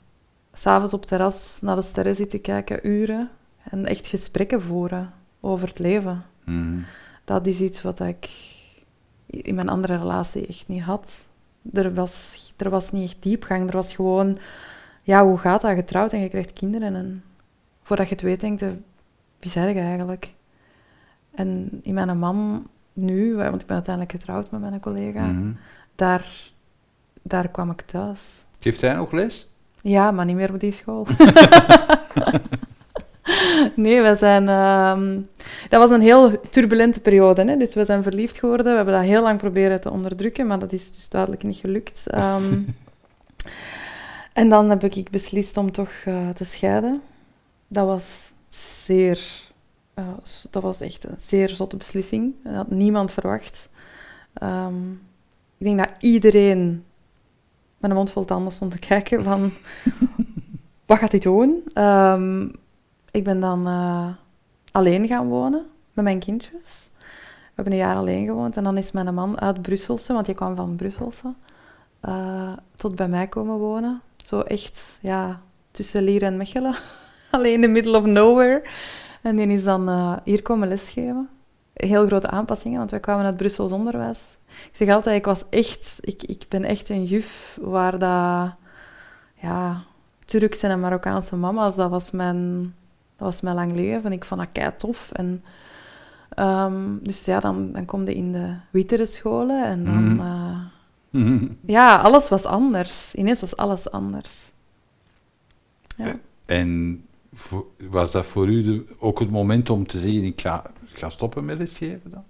s'avonds 0.53 0.93
op 0.93 0.99
het 0.99 1.09
terras 1.09 1.59
naar 1.61 1.75
de 1.75 1.81
sterren 1.81 2.15
zitten 2.15 2.41
kijken, 2.41 2.87
uren. 2.87 3.29
En 3.69 3.85
echt 3.85 4.07
gesprekken 4.07 4.61
voeren 4.61 5.13
over 5.39 5.67
het 5.67 5.79
leven. 5.79 6.23
Hmm. 6.43 6.85
Dat 7.23 7.45
is 7.47 7.59
iets 7.61 7.81
wat 7.81 7.99
ik 7.99 8.29
in 9.25 9.55
mijn 9.55 9.69
andere 9.69 9.97
relatie 9.97 10.47
echt 10.47 10.67
niet 10.67 10.83
had. 10.83 11.27
Er 11.73 11.93
was, 11.93 12.53
er 12.57 12.69
was 12.69 12.91
niet 12.91 13.03
echt 13.03 13.23
diepgang. 13.23 13.67
Er 13.67 13.75
was 13.75 13.93
gewoon, 13.93 14.37
ja, 15.03 15.25
hoe 15.25 15.37
gaat 15.37 15.61
dat? 15.61 15.73
Getrouwd 15.75 16.13
en 16.13 16.19
je 16.19 16.29
krijgt 16.29 16.53
kinderen. 16.53 16.95
En 16.95 17.23
voordat 17.83 18.07
je 18.07 18.13
het 18.13 18.23
weet, 18.23 18.41
denk 18.41 18.59
je, 18.59 18.77
wie 19.39 19.51
zeg 19.51 19.73
je 19.73 19.79
eigenlijk? 19.79 20.33
En 21.35 21.79
in 21.83 21.93
mijn 21.93 22.19
man 22.19 22.67
nu, 22.93 23.35
want 23.35 23.61
ik 23.61 23.67
ben 23.67 23.75
uiteindelijk 23.75 24.15
getrouwd 24.15 24.51
met 24.51 24.59
mijn 24.61 24.79
collega, 24.79 25.25
Mhm. 25.25 25.51
daar, 25.95 26.51
daar 27.21 27.47
kwam 27.47 27.69
ik 27.71 27.81
thuis. 27.81 28.19
Geeft 28.59 28.81
hij 28.81 28.93
nog 28.95 29.11
les? 29.11 29.47
Ja, 29.81 30.11
maar 30.11 30.25
niet 30.25 30.35
meer 30.35 30.53
op 30.53 30.59
die 30.59 30.71
school. 30.71 31.07
nee, 33.75 34.01
we 34.01 34.15
zijn... 34.15 34.49
ehm, 34.49 35.21
dat 35.69 35.81
was 35.81 35.89
een 35.89 36.01
heel 36.01 36.39
turbulente 36.49 36.99
periode. 36.99 37.45
Hè? 37.45 37.57
Dus 37.57 37.73
we 37.73 37.85
zijn 37.85 38.03
verliefd 38.03 38.39
geworden. 38.39 38.65
We 38.65 38.75
hebben 38.75 38.93
dat 38.93 39.03
heel 39.03 39.21
lang 39.21 39.37
proberen 39.37 39.81
te 39.81 39.91
onderdrukken, 39.91 40.47
maar 40.47 40.59
dat 40.59 40.71
is 40.73 40.91
dus 40.91 41.09
duidelijk 41.09 41.43
niet 41.43 41.57
gelukt. 41.57 42.07
Ehm, 42.09 42.53
en 44.33 44.49
dan 44.49 44.69
heb 44.69 44.83
ik 44.83 45.09
beslist 45.09 45.57
om 45.57 45.71
toch 45.71 45.91
eh, 46.05 46.29
te 46.29 46.45
scheiden. 46.45 47.01
Dat 47.67 47.85
was 47.85 48.33
zeer... 48.85 49.19
eh, 49.93 50.07
dat 50.51 50.63
was 50.63 50.81
echt 50.81 51.03
een 51.03 51.19
zeer 51.19 51.49
zotte 51.49 51.77
beslissing. 51.77 52.33
Dat 52.43 52.53
had 52.53 52.71
niemand 52.71 53.11
verwacht. 53.11 53.69
Ehm, 54.33 54.91
ik 55.57 55.65
denk 55.65 55.77
dat 55.77 55.89
iedereen 55.99 56.83
met 57.77 57.89
een 57.89 57.95
mond 57.95 58.11
vol 58.11 58.25
tanden 58.25 58.51
stond 58.51 58.71
te 58.71 58.79
kijken 58.79 59.23
van... 59.23 59.51
wat 60.85 60.97
gaat 60.97 61.11
hij 61.11 61.19
doen? 61.19 61.63
Ik 63.15 63.23
ben 63.23 63.39
dan 63.39 63.67
eh, 63.67 64.07
alleen 64.71 65.07
gaan 65.07 65.27
wonen 65.27 65.65
met 65.93 66.03
mijn 66.03 66.19
kindjes. 66.19 66.89
We 66.99 67.61
hebben 67.61 67.73
een 67.73 67.79
jaar 67.79 67.95
alleen 67.95 68.25
gewoond 68.25 68.57
en 68.57 68.63
dan 68.63 68.77
is 68.77 68.91
mijn 68.91 69.13
man 69.13 69.39
uit 69.39 69.61
Brusselse, 69.61 70.13
want 70.13 70.25
die 70.25 70.35
kwam 70.35 70.55
van 70.55 70.75
Brusselse, 70.75 71.33
eh, 71.99 72.53
tot 72.75 72.95
bij 72.95 73.07
mij 73.07 73.27
komen 73.27 73.57
wonen. 73.57 74.01
Zo 74.25 74.39
echt, 74.39 74.97
ja, 75.01 75.41
tussen 75.71 76.03
Lier 76.03 76.23
en 76.23 76.37
Mechelen. 76.37 76.75
alleen 77.31 77.53
in 77.53 77.61
the 77.61 77.67
middle 77.67 77.97
of 77.97 78.05
nowhere. 78.05 78.63
En 79.21 79.35
die 79.35 79.47
is 79.47 79.63
dan 79.63 79.89
eh, 79.89 80.17
hier 80.23 80.41
komen 80.41 80.67
lesgeven. 80.67 81.29
Heel 81.73 82.07
grote 82.07 82.29
aanpassingen, 82.29 82.77
want 82.77 82.91
wij 82.91 82.99
kwamen 82.99 83.25
uit 83.25 83.37
Brussels 83.37 83.71
onderwijs. 83.71 84.37
Ik 84.47 84.69
zeg 84.73 84.89
altijd, 84.89 85.17
ik 85.17 85.25
was 85.25 85.43
echt, 85.49 85.97
ik, 86.01 86.23
ik 86.23 86.45
ben 86.49 86.63
echt 86.63 86.89
een 86.89 87.03
juf 87.03 87.57
waar 87.61 87.91
dat, 87.91 88.55
ja, 89.35 89.81
Turkse 90.25 90.67
en 90.67 90.79
Marokkaanse 90.79 91.35
mama's, 91.35 91.75
dat 91.75 91.89
was 91.89 92.11
mijn, 92.11 92.73
dat 93.17 93.27
was 93.27 93.41
mijn 93.41 93.55
lang 93.55 93.75
leven. 93.75 94.11
Ik 94.11 94.25
vond 94.25 94.39
dat 94.39 94.49
kei 94.51 94.71
tof. 94.77 95.11
En, 95.11 95.43
ehm, 96.29 96.97
dus 97.01 97.25
ja, 97.25 97.39
dan, 97.39 97.71
dan 97.71 97.85
kom 97.85 98.05
je 98.05 98.15
in 98.15 98.31
de 98.31 98.55
wittere 98.69 99.05
scholen 99.05 99.65
en 99.65 99.85
dan, 99.85 100.03
Mhm. 100.15 100.19
eh, 100.19 101.49
ja, 101.65 101.95
alles 101.95 102.29
was 102.29 102.43
anders. 102.45 103.15
Ineens 103.15 103.41
was 103.41 103.55
alles 103.55 103.91
anders. 103.91 104.51
Ja. 105.97 106.15
En 106.45 107.03
was 107.89 108.11
dat 108.11 108.25
voor 108.25 108.47
u 108.47 108.63
de- 108.63 108.95
ook 108.99 109.19
het 109.19 109.29
moment 109.31 109.69
om 109.69 109.87
te 109.87 109.99
zeggen, 109.99 110.23
ik 110.23 110.41
ga, 110.41 110.63
ik 110.89 110.97
ga 110.97 111.09
stoppen 111.09 111.45
met 111.45 111.57
lesgeven 111.57 112.11
dan? 112.11 112.23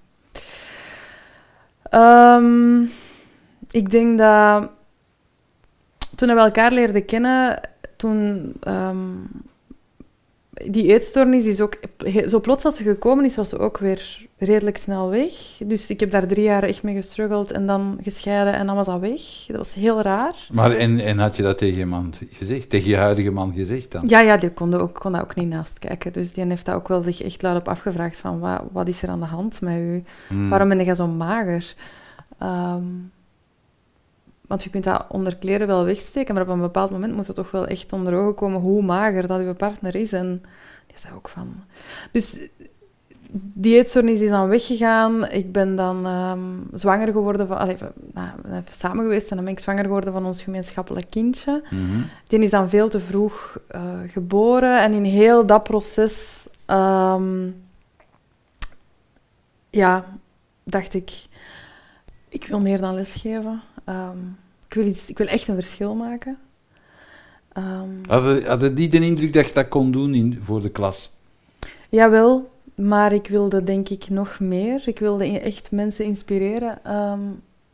Ehm, 1.83 2.81
ik 3.71 3.91
denk 3.91 4.17
dat 4.17 4.69
toen 6.15 6.27
we 6.27 6.35
elkaar 6.39 6.71
leerden 6.71 7.05
kennen, 7.05 7.59
toen 7.97 8.53
ehm, 8.59 9.07
die 10.55 10.93
eetstoornis 10.93 11.45
is 11.45 11.61
ook 11.61 11.79
zo 12.27 12.39
plots 12.39 12.65
als 12.65 12.75
ze 12.75 12.83
gekomen 12.83 13.25
is, 13.25 13.35
was 13.35 13.49
ze 13.49 13.57
ook 13.57 13.77
weer 13.77 14.27
redelijk 14.37 14.77
snel 14.77 15.09
weg. 15.09 15.33
Dus 15.65 15.89
ik 15.89 15.99
heb 15.99 16.11
daar 16.11 16.27
drie 16.27 16.43
jaar 16.43 16.63
echt 16.63 16.83
mee 16.83 16.95
gestruggeld 16.95 17.51
en 17.51 17.67
dan 17.67 17.97
gescheiden 18.01 18.53
en 18.53 18.65
dan 18.65 18.75
was 18.75 18.85
dat 18.85 18.99
weg. 18.99 19.21
Dat 19.47 19.57
was 19.57 19.73
heel 19.73 20.01
raar. 20.01 20.35
Maar 20.51 20.71
en, 20.71 20.99
en 20.99 21.17
had 21.17 21.35
je 21.35 21.43
dat 21.43 21.57
tegen 21.57 21.77
je 21.77 21.85
man 21.85 22.13
gezegd, 22.31 22.69
tegen 22.69 22.89
je 22.89 22.97
huidige 22.97 23.31
man 23.31 23.53
gezegd 23.53 23.91
dan? 23.91 24.03
Ja, 24.05 24.19
ja, 24.19 24.37
die 24.37 24.51
kon, 24.51 24.73
ook, 24.73 24.99
kon 24.99 25.11
daar 25.11 25.21
ook 25.21 25.35
niet 25.35 25.49
naast 25.49 25.79
kijken. 25.79 26.13
Dus 26.13 26.33
die 26.33 26.45
heeft 26.45 26.65
dat 26.65 26.75
ook 26.75 26.87
wel 26.87 27.03
zich 27.03 27.21
echt 27.21 27.41
luid 27.41 27.57
op 27.57 27.67
afgevraagd 27.67 28.17
van 28.17 28.39
wat, 28.39 28.63
wat 28.71 28.87
is 28.87 29.01
er 29.01 29.09
aan 29.09 29.19
de 29.19 29.25
hand 29.25 29.61
met 29.61 29.77
u? 29.77 30.03
Hmm. 30.27 30.49
Waarom 30.49 30.69
ben 30.69 30.85
je 30.85 30.95
zo 30.95 31.07
mager? 31.07 31.75
Ehm, 32.39 32.83
want 34.47 34.63
je 34.63 34.69
kunt 34.69 34.83
dat 34.83 35.05
onder 35.09 35.35
kleren 35.35 35.67
wel 35.67 35.85
wegsteken, 35.85 36.33
maar 36.33 36.43
op 36.43 36.49
een 36.49 36.59
bepaald 36.59 36.91
moment 36.91 37.15
moet 37.15 37.27
het 37.27 37.35
toch 37.35 37.51
wel 37.51 37.67
echt 37.67 37.93
onder 37.93 38.15
ogen 38.15 38.35
komen 38.35 38.61
hoe 38.61 38.83
mager 38.83 39.27
dat 39.27 39.39
je 39.39 39.53
partner 39.53 39.95
is. 39.95 40.13
En 40.13 40.41
die 40.87 40.97
zei 40.97 41.13
ook 41.13 41.29
van... 41.29 41.63
Dus 42.11 42.47
die 43.37 43.75
eetstoornis 43.75 44.21
is 44.21 44.29
dan 44.29 44.47
weggegaan. 44.47 45.29
Ik 45.29 45.51
ben 45.51 45.75
dan 45.75 46.05
ehm, 46.05 46.77
zwanger 46.77 47.11
geworden 47.11 47.47
van... 47.47 47.57
Allee, 47.57 47.77
nou, 48.13 48.29
we 48.41 48.49
zijn 48.49 48.63
samen 48.71 49.03
geweest 49.03 49.29
en 49.29 49.35
dan 49.35 49.45
ben 49.45 49.53
ik 49.53 49.59
zwanger 49.59 49.83
geworden 49.83 50.13
van 50.13 50.25
ons 50.25 50.41
gemeenschappelijk 50.41 51.09
kindje. 51.09 51.63
Mhm. 51.69 52.01
Die 52.27 52.39
is 52.39 52.49
dan 52.49 52.69
veel 52.69 52.89
te 52.89 52.99
vroeg 52.99 53.57
eh, 53.67 53.81
geboren. 54.07 54.81
En 54.81 54.93
in 54.93 55.03
heel 55.03 55.45
dat 55.45 55.63
proces... 55.63 56.47
ehm, 56.65 57.49
ja, 59.69 60.05
dacht 60.63 60.93
ik... 60.93 61.23
Ik 62.29 62.47
wil 62.47 62.59
meer 62.59 62.79
dan 62.79 62.95
lesgeven. 62.95 63.61
Ehm, 63.85 64.17
ik, 64.67 64.73
wil 64.73 64.85
iets, 64.85 65.09
ik 65.09 65.17
wil 65.17 65.27
echt 65.27 65.47
een 65.47 65.55
verschil 65.55 65.95
maken. 65.95 66.37
Ehm, 67.51 67.89
Hadden 68.07 68.45
hadden 68.45 68.75
die 68.75 68.89
de 68.89 68.99
indruk 68.99 69.33
dat 69.33 69.47
je 69.47 69.53
dat 69.53 69.67
kon 69.67 69.91
doen 69.91 70.13
in, 70.13 70.37
voor 70.41 70.61
de 70.61 70.69
klas? 70.69 71.13
Jawel, 71.89 72.49
maar 72.75 73.13
ik 73.13 73.27
wilde 73.27 73.63
denk 73.63 73.89
ik 73.89 74.09
nog 74.09 74.39
meer. 74.39 74.81
Ik 74.85 74.99
wilde 74.99 75.39
echt 75.39 75.71
mensen 75.71 76.05
inspireren. 76.05 76.83
Ehm, 76.83 77.21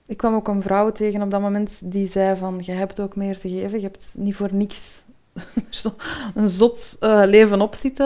ik 0.05 0.17
kwam 0.17 0.35
ook 0.35 0.47
een 0.47 0.61
vrouw 0.61 0.91
tegen 0.91 1.21
op 1.21 1.31
dat 1.31 1.41
moment 1.41 1.79
die 1.83 2.07
zei 2.07 2.37
van... 2.37 2.59
Je 2.61 2.71
hebt 2.71 2.99
ook 2.99 3.15
meer 3.15 3.39
te 3.39 3.49
geven. 3.49 3.79
Je 3.79 3.85
hebt 3.85 4.15
niet 4.17 4.35
voor 4.35 4.49
niks 4.51 5.03
een 6.35 6.47
zot 6.47 6.97
eh, 6.99 7.21
leven 7.25 7.61
opzitten. 7.61 8.05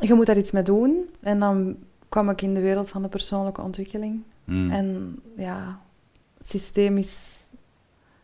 Je 0.00 0.14
moet 0.14 0.26
daar 0.26 0.36
iets 0.36 0.50
mee 0.50 0.62
doen. 0.62 1.10
En 1.20 1.38
dan 1.38 1.76
kwam 2.08 2.30
ik 2.30 2.42
in 2.42 2.54
de 2.54 2.60
wereld 2.60 2.88
van 2.88 3.02
de 3.02 3.08
persoonlijke 3.08 3.62
ontwikkeling. 3.62 4.22
Hmm. 4.44 4.70
En 4.70 5.18
ja, 5.36 5.58
het 5.58 5.76
systeem 6.48 6.96
is... 6.96 7.34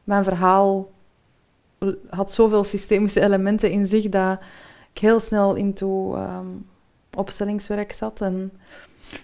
Mijn 0.04 0.24
verhaal 0.24 0.90
had 2.10 2.32
zoveel 2.32 2.64
systemische 2.64 3.20
elementen 3.20 3.70
in 3.70 3.86
zich 3.86 4.08
dat 4.08 4.38
ik 4.92 5.00
heel 5.00 5.20
snel 5.20 5.54
into 5.54 6.14
ehm, 6.14 6.46
opstellingswerk 7.14 7.92
zat. 7.92 8.20
En 8.20 8.52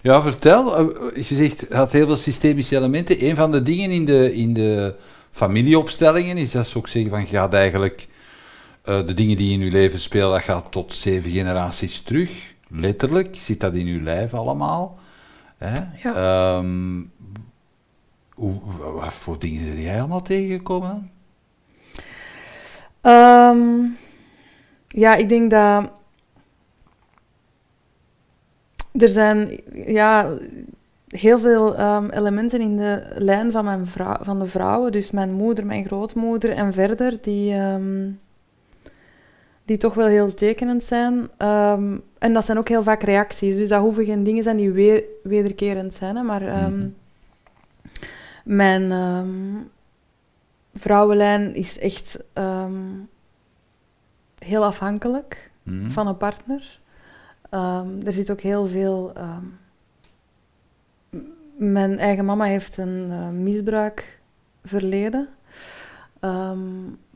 Ja, 0.01 0.21
vertel. 0.21 0.77
Eh, 0.77 1.15
Je 1.27 1.35
zegt, 1.35 1.61
het 1.61 1.73
had 1.73 1.91
heel 1.91 2.05
veel 2.05 2.17
systemische 2.17 2.75
elementen. 2.75 3.25
Een 3.25 3.35
van 3.35 3.51
de 3.51 3.63
dingen 3.63 3.91
in 3.91 4.05
de, 4.05 4.35
in 4.35 4.53
de 4.53 4.95
familieopstellingen 5.31 6.37
is 6.37 6.51
dat 6.51 6.67
ze 6.67 6.77
ook 6.77 6.87
zeggen 6.87 7.11
van, 7.11 7.21
je 7.21 7.27
gaat 7.27 7.53
eigenlijk 7.53 8.07
eh, 8.81 9.05
de 9.05 9.13
dingen 9.13 9.37
die 9.37 9.53
in 9.53 9.59
je 9.59 9.71
leven 9.71 9.99
spelen, 9.99 10.29
dat 10.29 10.41
gaat 10.41 10.71
tot 10.71 10.93
zeven 10.93 11.31
generaties 11.31 12.01
terug. 12.01 12.31
Letterlijk 12.67 13.35
zit 13.35 13.59
dat 13.59 13.73
in 13.73 13.85
je 13.85 14.01
lijf 14.01 14.33
allemaal. 14.33 14.99
Hè? 15.57 15.73
Ehm, 16.03 17.01
hoe, 18.39 18.59
wat 18.93 19.13
voor 19.13 19.39
dingen 19.39 19.65
zijn 19.65 19.81
jij 19.81 19.99
allemaal 19.99 20.21
tegengekomen 20.21 20.89
dan? 20.89 21.09
Ehm, 23.01 23.89
ja, 24.87 25.15
ik 25.15 25.29
denk 25.29 25.51
dat 25.51 25.91
er 28.91 29.09
zijn 29.09 29.59
ja, 29.73 30.37
heel 31.07 31.39
veel 31.39 31.75
ehm, 31.75 32.09
elementen 32.09 32.61
in 32.61 32.77
de 32.77 33.03
lijn 33.17 33.51
van, 33.51 33.65
mijn 33.65 33.87
vrouw, 33.87 34.17
van 34.21 34.39
de 34.39 34.45
vrouwen. 34.45 34.91
Dus 34.91 35.11
mijn 35.11 35.31
moeder, 35.31 35.65
mijn 35.65 35.85
grootmoeder 35.85 36.51
en 36.51 36.73
verder, 36.73 37.21
die, 37.21 37.53
ehm, 37.53 38.11
die 39.65 39.77
toch 39.77 39.93
wel 39.93 40.07
heel 40.07 40.33
tekenend 40.33 40.83
zijn. 40.83 41.29
En 42.17 42.33
dat 42.33 42.45
zijn 42.45 42.57
ook 42.57 42.69
heel 42.69 42.83
vaak 42.83 43.03
reacties. 43.03 43.55
Dus 43.55 43.67
dat 43.67 43.81
hoeven 43.81 44.05
geen 44.05 44.23
dingen 44.23 44.43
zijn 44.43 44.57
die 44.57 44.71
weer, 44.71 45.03
wederkerend 45.23 45.93
zijn. 45.93 46.15
Hè, 46.15 46.23
maar 46.23 46.41
Mhm. 46.41 46.87
Mijn 48.55 48.91
vrouwenlijn 50.73 51.55
is 51.55 51.79
echt 51.79 52.19
heel 54.37 54.65
afhankelijk 54.65 55.51
Mhm. 55.63 55.89
van 55.89 56.07
een 56.07 56.17
partner. 56.17 56.79
Ehm, 57.49 57.87
er 58.05 58.13
zit 58.13 58.31
ook 58.31 58.41
heel 58.41 58.67
veel. 58.67 59.11
ehm, 59.13 59.43
mijn 61.57 61.97
eigen 61.99 62.25
mama 62.25 62.45
heeft 62.45 62.77
een 62.77 63.07
eh, 63.11 63.29
misbruikverleden. 63.29 65.27
ehm, 66.19 66.59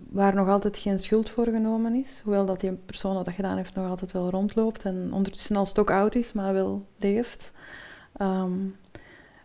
waar 0.10 0.36
nog 0.36 0.48
altijd 0.48 0.78
geen 0.78 1.00
schuld 1.00 1.30
voor 1.30 1.46
genomen 1.46 1.94
is. 1.96 2.22
Hoewel 2.24 2.46
dat 2.46 2.60
die 2.60 2.72
persoon 2.72 3.16
dat 3.16 3.26
dat 3.26 3.34
gedaan 3.34 3.58
heeft 3.58 3.76
nog 3.76 3.90
altijd 3.90 4.12
wel 4.12 4.30
rondloopt. 4.30 4.84
En 4.84 5.10
ondertussen 5.14 5.56
al 5.56 5.66
stok 5.66 5.90
oud 5.92 6.16
is, 6.16 6.34
maar 6.34 6.54
wel 6.54 6.86
leeft. 6.98 7.52
Ehm, 8.18 8.52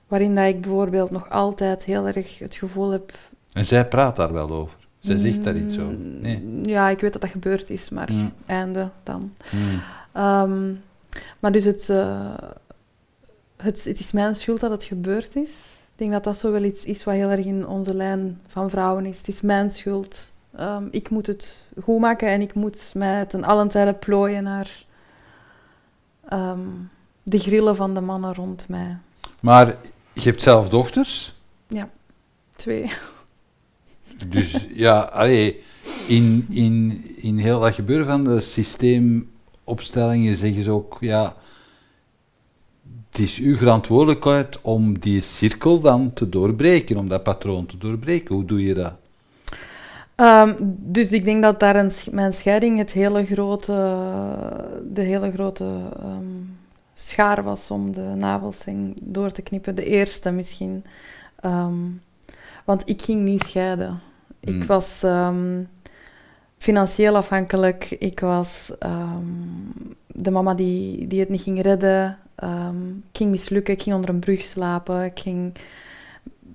waarin 0.08 0.34
dat 0.34 0.46
ik 0.46 0.60
bijvoorbeeld 0.60 1.10
nog 1.10 1.30
altijd 1.30 1.84
heel 1.84 2.06
erg 2.06 2.38
het 2.38 2.54
gevoel 2.54 2.90
heb... 2.90 3.12
En 3.52 3.66
zij 3.66 3.88
praat 3.88 4.16
daar 4.16 4.32
wel 4.32 4.50
over. 4.50 4.78
Zij 5.00 5.16
zegt 5.18 5.44
daar 5.44 5.56
iets 5.56 5.78
over. 5.78 5.92
Mm, 5.98 6.20
Nee. 6.20 6.60
Ja, 6.62 6.88
ik 6.88 7.00
weet 7.00 7.12
dat 7.12 7.22
dat 7.22 7.30
gebeurd 7.30 7.70
is, 7.70 7.90
maar 7.90 8.12
Mm. 8.12 8.32
einde 8.46 8.88
dan. 9.02 9.32
Mm. 9.52 9.80
Ehm, 10.12 10.72
maar 11.38 11.52
dus 11.52 11.64
het, 11.64 11.88
eh, 11.90 12.34
het, 13.56 13.84
het 13.84 13.98
is 13.98 14.12
mijn 14.12 14.34
schuld 14.34 14.60
dat 14.60 14.70
het 14.70 14.84
gebeurd 14.84 15.36
is. 15.36 15.66
Ik 15.92 16.04
denk 16.04 16.12
dat 16.12 16.24
dat 16.24 16.38
zo 16.38 16.52
wel 16.52 16.62
iets 16.62 16.84
is 16.84 17.04
wat 17.04 17.14
heel 17.14 17.30
erg 17.30 17.44
in 17.44 17.66
onze 17.66 17.94
lijn 17.94 18.40
van 18.46 18.70
vrouwen 18.70 19.06
is. 19.06 19.18
Het 19.18 19.28
is 19.28 19.40
mijn 19.40 19.70
schuld. 19.70 20.32
Ehm, 20.56 20.84
ik 20.90 21.10
moet 21.10 21.26
het 21.26 21.68
goed 21.82 22.00
maken 22.00 22.28
en 22.28 22.40
ik 22.40 22.54
moet 22.54 22.90
mij 22.94 23.24
ten 23.26 23.44
allen 23.44 23.68
tijde 23.68 23.92
plooien 23.92 24.42
naar 24.42 24.84
ehm, 26.28 26.66
de 27.22 27.38
grillen 27.38 27.76
van 27.76 27.94
de 27.94 28.00
mannen 28.00 28.34
rond 28.34 28.68
mij. 28.68 28.96
Maar 29.40 29.76
je 30.22 30.28
hebt 30.28 30.42
zelf 30.42 30.68
dochters. 30.68 31.32
Twee. 32.56 32.90
Dus 34.26 34.66
ja, 34.74 34.98
allee, 34.98 35.62
in, 36.08 36.46
in, 36.50 37.04
in 37.16 37.38
heel 37.38 37.60
dat 37.60 37.74
gebeuren 37.74 38.06
van 38.06 38.24
de 38.24 38.40
systeemopstellingen 38.40 40.36
zeggen 40.36 40.64
ze 40.64 40.70
ook, 40.70 40.96
ja, 41.00 41.36
het 43.10 43.18
is 43.18 43.38
uw 43.38 43.56
verantwoordelijkheid 43.56 44.60
om 44.60 44.98
die 44.98 45.20
cirkel 45.20 45.80
dan 45.80 46.12
te 46.12 46.28
doorbreken, 46.28 46.96
om 46.96 47.08
dat 47.08 47.22
patroon 47.22 47.66
te 47.66 47.78
doorbreken. 47.78 48.34
Hoe 48.34 48.44
doe 48.44 48.62
je 48.62 48.74
dat? 48.74 48.92
Ehm, 50.14 50.54
dus 50.78 51.12
ik 51.12 51.24
denk 51.24 51.42
dat 51.42 51.60
daar 51.60 51.76
een, 51.76 51.90
mijn 52.10 52.32
scheiding 52.32 52.78
het 52.78 52.92
hele 52.92 53.24
grote, 53.24 53.96
de 54.92 55.02
hele 55.02 55.32
grote 55.32 55.64
ehm, 55.96 56.24
schaar 57.00 57.42
was 57.42 57.70
om 57.70 57.92
de 57.92 58.12
navelstreng 58.16 58.96
door 59.00 59.30
te 59.30 59.42
knippen. 59.42 59.74
De 59.74 59.84
eerste 59.84 60.30
misschien. 60.30 60.84
Ehm, 61.40 61.74
want 62.64 62.82
ik 62.84 63.02
ging 63.02 63.22
niet 63.22 63.42
scheiden. 63.42 64.00
Hmm. 64.40 64.60
Ik 64.60 64.66
was 64.66 65.02
ehm, 65.02 65.62
financieel 66.56 67.16
afhankelijk. 67.16 67.90
Ik 67.90 68.20
was 68.20 68.72
ehm, 68.78 69.24
de 70.06 70.30
mama 70.30 70.54
die, 70.54 71.06
die 71.06 71.20
het 71.20 71.28
niet 71.28 71.42
ging 71.42 71.62
redden. 71.62 72.18
Ik 73.10 73.16
ging 73.16 73.30
mislukken. 73.30 73.74
Ik 73.74 73.82
ging 73.82 73.94
onder 73.94 74.10
een 74.10 74.18
brug 74.18 74.40
slapen. 74.40 75.04
Ik 75.04 75.18
ging, 75.18 75.56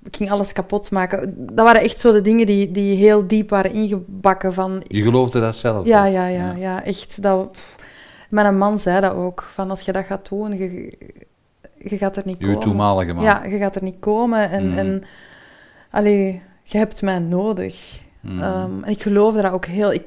ik 0.02 0.16
ging 0.16 0.30
alles 0.30 0.52
kapot 0.52 0.90
maken. 0.90 1.34
Dat 1.54 1.64
waren 1.64 1.82
echt 1.82 1.98
zo 1.98 2.12
de 2.12 2.20
dingen 2.20 2.46
die, 2.46 2.70
die 2.70 2.96
heel 2.96 3.26
diep 3.26 3.50
waren 3.50 3.72
ingebakken 3.72 4.52
van... 4.52 4.82
Je 4.86 5.02
geloofde 5.02 5.40
dat 5.40 5.56
zelf? 5.56 5.86
Ja, 5.86 6.04
ja, 6.04 6.26
ja, 6.26 6.52
ja, 6.52 6.84
echt. 6.84 7.22
Dat, 7.22 7.52
pff. 7.52 7.82
Mijn 8.34 8.58
man 8.58 8.78
zei 8.78 9.00
dat 9.00 9.12
ook. 9.12 9.42
Van 9.52 9.70
als 9.70 9.80
je 9.80 9.92
dat 9.92 10.04
gaat 10.04 10.28
doen, 10.28 10.56
je, 10.58 10.92
je 11.78 11.96
gaat 11.98 12.16
er 12.16 12.22
niet 12.26 12.38
Uw 12.38 12.46
komen. 12.46 12.60
toenmalige 12.62 13.12
man. 13.12 13.24
Ja, 13.24 13.44
je 13.44 13.58
gaat 13.58 13.76
er 13.76 13.82
niet 13.82 13.98
komen. 14.00 14.50
En, 14.50 14.68
Mhm. 14.68 14.78
en 14.78 15.02
allee, 15.90 16.42
je 16.62 16.78
hebt 16.78 17.02
mij 17.02 17.18
nodig. 17.18 18.00
Mm. 18.20 18.40
Ehm, 18.42 18.82
en 18.82 18.90
ik 18.90 19.02
geloofde 19.02 19.42
dat 19.42 19.52
ook 19.52 19.64
heel... 19.66 19.92
Ik, 19.92 20.04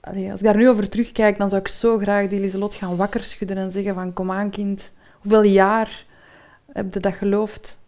allee, 0.00 0.30
als 0.30 0.38
ik 0.40 0.44
daar 0.46 0.56
nu 0.56 0.68
over 0.68 0.88
terugkijk, 0.88 1.38
dan 1.38 1.48
zou 1.48 1.60
ik 1.60 1.68
zo 1.68 1.98
graag 1.98 2.28
die 2.28 2.40
Lieselot 2.40 2.74
gaan 2.74 2.96
wakker 2.96 3.24
schudden 3.24 3.56
en 3.56 3.72
zeggen 3.72 3.94
van... 3.94 4.12
Kom 4.12 4.30
aan, 4.30 4.50
kind. 4.50 4.92
Hoeveel 5.20 5.42
jaar 5.42 6.04
heb 6.72 6.94
je 6.94 7.00
dat 7.00 7.14
geloofd? 7.14 7.78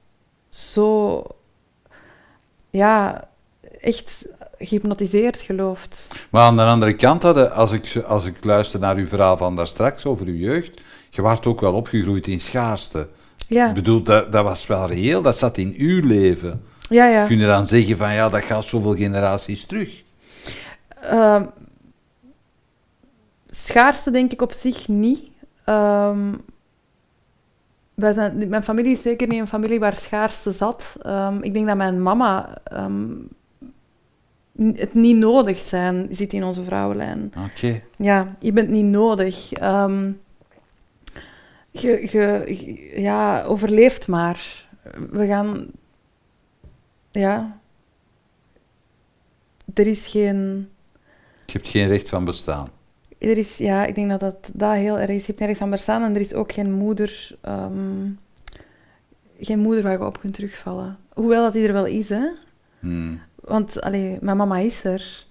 Zo... 0.48 1.22
Ja, 2.70 3.24
echt 3.80 4.26
gehypnotiseerd 4.66 5.40
geloofd. 5.40 6.08
Maar 6.30 6.42
aan 6.42 6.56
de 6.56 6.62
andere 6.62 6.94
kant, 6.94 7.22
hadden, 7.22 7.52
als, 7.52 7.72
ik, 7.72 8.02
als 8.06 8.24
ik 8.24 8.44
luister 8.44 8.80
naar 8.80 8.96
uw 8.96 9.06
verhaal 9.06 9.36
van 9.36 9.56
daar 9.56 9.66
straks 9.66 10.04
over 10.06 10.26
uw 10.26 10.34
jeugd, 10.34 10.80
je 11.10 11.22
waart 11.22 11.46
ook 11.46 11.60
wel 11.60 11.72
opgegroeid 11.72 12.26
in 12.26 12.40
schaarste. 12.40 13.08
Ja, 13.48 13.68
Ik 13.68 13.74
bedoel, 13.74 14.02
dat, 14.02 14.32
dat 14.32 14.44
was 14.44 14.66
wel 14.66 14.86
reëel, 14.88 15.22
dat 15.22 15.36
zat 15.36 15.56
in 15.58 15.74
uw 15.76 16.06
leven. 16.06 16.62
ja, 16.88 17.06
ja. 17.06 17.26
Kun 17.26 17.38
je 17.38 17.46
dan 17.46 17.66
zeggen 17.66 17.96
van 17.96 18.14
ja, 18.14 18.28
dat 18.28 18.42
gaat 18.42 18.64
zoveel 18.64 18.96
generaties 18.96 19.66
terug? 19.66 20.02
Ehm, 21.00 21.44
schaarste 23.48 24.10
denk 24.10 24.32
ik 24.32 24.42
op 24.42 24.52
zich 24.52 24.88
niet. 24.88 25.30
Wij 27.94 28.12
zijn, 28.12 28.48
mijn 28.48 28.62
familie 28.62 28.92
is 28.92 29.02
zeker 29.02 29.28
niet 29.28 29.40
een 29.40 29.48
familie 29.48 29.78
waar 29.80 29.96
schaarste 29.96 30.52
zat. 30.52 30.96
Ehm, 31.02 31.42
ik 31.42 31.52
denk 31.52 31.66
dat 31.66 31.76
mijn 31.76 32.02
mama 32.02 32.58
het 34.56 34.94
niet 34.94 35.16
nodig 35.16 35.58
zijn 35.58 36.06
zit 36.10 36.32
in 36.32 36.44
onze 36.44 36.64
vrouwenlijn. 36.64 37.32
Oké. 37.50 37.82
Ja, 37.96 38.36
je 38.38 38.52
bent 38.52 38.68
niet 38.68 38.84
nodig. 38.84 39.52
Ehm, 39.52 40.12
je, 41.70 42.92
ja, 42.96 43.42
overleeft 43.42 44.08
maar. 44.08 44.66
We 45.10 45.26
gaan... 45.26 45.66
Ja. 47.10 47.60
Er 49.74 49.86
is 49.86 50.06
geen... 50.06 50.68
Je 51.46 51.52
hebt 51.52 51.68
geen 51.68 51.88
recht 51.88 52.08
van 52.08 52.24
bestaan. 52.24 52.68
Er 53.18 53.38
is, 53.38 53.58
ja, 53.58 53.86
ik 53.86 53.94
denk 53.94 54.10
dat 54.10 54.20
dat, 54.20 54.50
dat 54.52 54.74
heel 54.74 54.98
erg 54.98 55.10
is. 55.10 55.20
Je 55.20 55.26
hebt 55.26 55.38
nergens 55.38 55.58
van 55.58 55.70
bestaan 55.70 56.02
en 56.02 56.14
er 56.14 56.20
is 56.20 56.34
ook 56.34 56.52
geen 56.52 56.72
moeder, 56.72 57.36
ehm, 57.40 58.10
geen 59.38 59.58
moeder 59.58 59.82
waar 59.82 59.92
je 59.92 60.04
op 60.04 60.20
kunt 60.20 60.34
terugvallen. 60.34 60.98
Hoewel 61.12 61.42
dat 61.42 61.52
die 61.52 61.66
er 61.66 61.72
wel 61.72 61.86
is, 61.86 62.08
hè. 62.08 62.26
Hmm. 62.78 63.20
Want, 63.44 63.80
allee, 63.80 64.18
mijn 64.20 64.36
mama 64.36 64.58
is 64.58 64.84
er, 64.84 65.24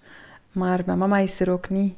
maar 0.51 0.81
mijn 0.85 0.97
mama 0.97 1.17
is 1.17 1.39
er 1.39 1.49
ook 1.51 1.69
niet. 1.69 1.95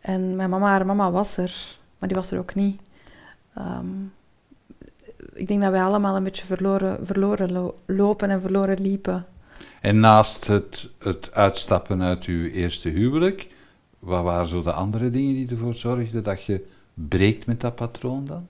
En 0.00 0.36
mijn 0.36 0.50
mama, 0.50 0.68
haar 0.68 0.86
mama 0.86 1.10
was 1.10 1.36
er, 1.36 1.76
maar 1.98 2.08
die 2.08 2.18
was 2.18 2.30
er 2.30 2.38
ook 2.38 2.54
niet. 2.54 2.80
Ehm, 3.54 3.86
ik 5.34 5.46
denk 5.46 5.62
dat 5.62 5.70
wij 5.70 5.82
allemaal 5.82 6.16
een 6.16 6.24
beetje 6.24 6.46
verloren, 6.46 7.06
verloren 7.06 7.52
lo- 7.52 7.78
lopen 7.86 8.30
en 8.30 8.40
verloren 8.40 8.80
liepen. 8.80 9.24
En 9.80 10.00
naast 10.00 10.46
het, 10.46 10.88
het 10.98 11.32
uitstappen 11.32 12.02
uit 12.02 12.24
uw 12.24 12.46
eerste 12.48 12.88
huwelijk, 12.88 13.48
wat 13.98 14.22
waren 14.24 14.46
zo 14.48 14.62
de 14.62 14.72
andere 14.72 15.10
dingen 15.10 15.34
die 15.34 15.50
ervoor 15.50 15.74
zorgden 15.74 16.22
dat 16.22 16.44
je 16.44 16.66
breekt 16.94 17.46
met 17.46 17.60
dat 17.60 17.74
patroon 17.74 18.26
dan? 18.26 18.46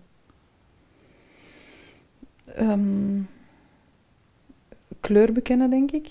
Ehm, 2.45 3.21
kleur 5.01 5.33
bekennen, 5.33 5.71
denk 5.71 5.91
ik. 5.91 6.09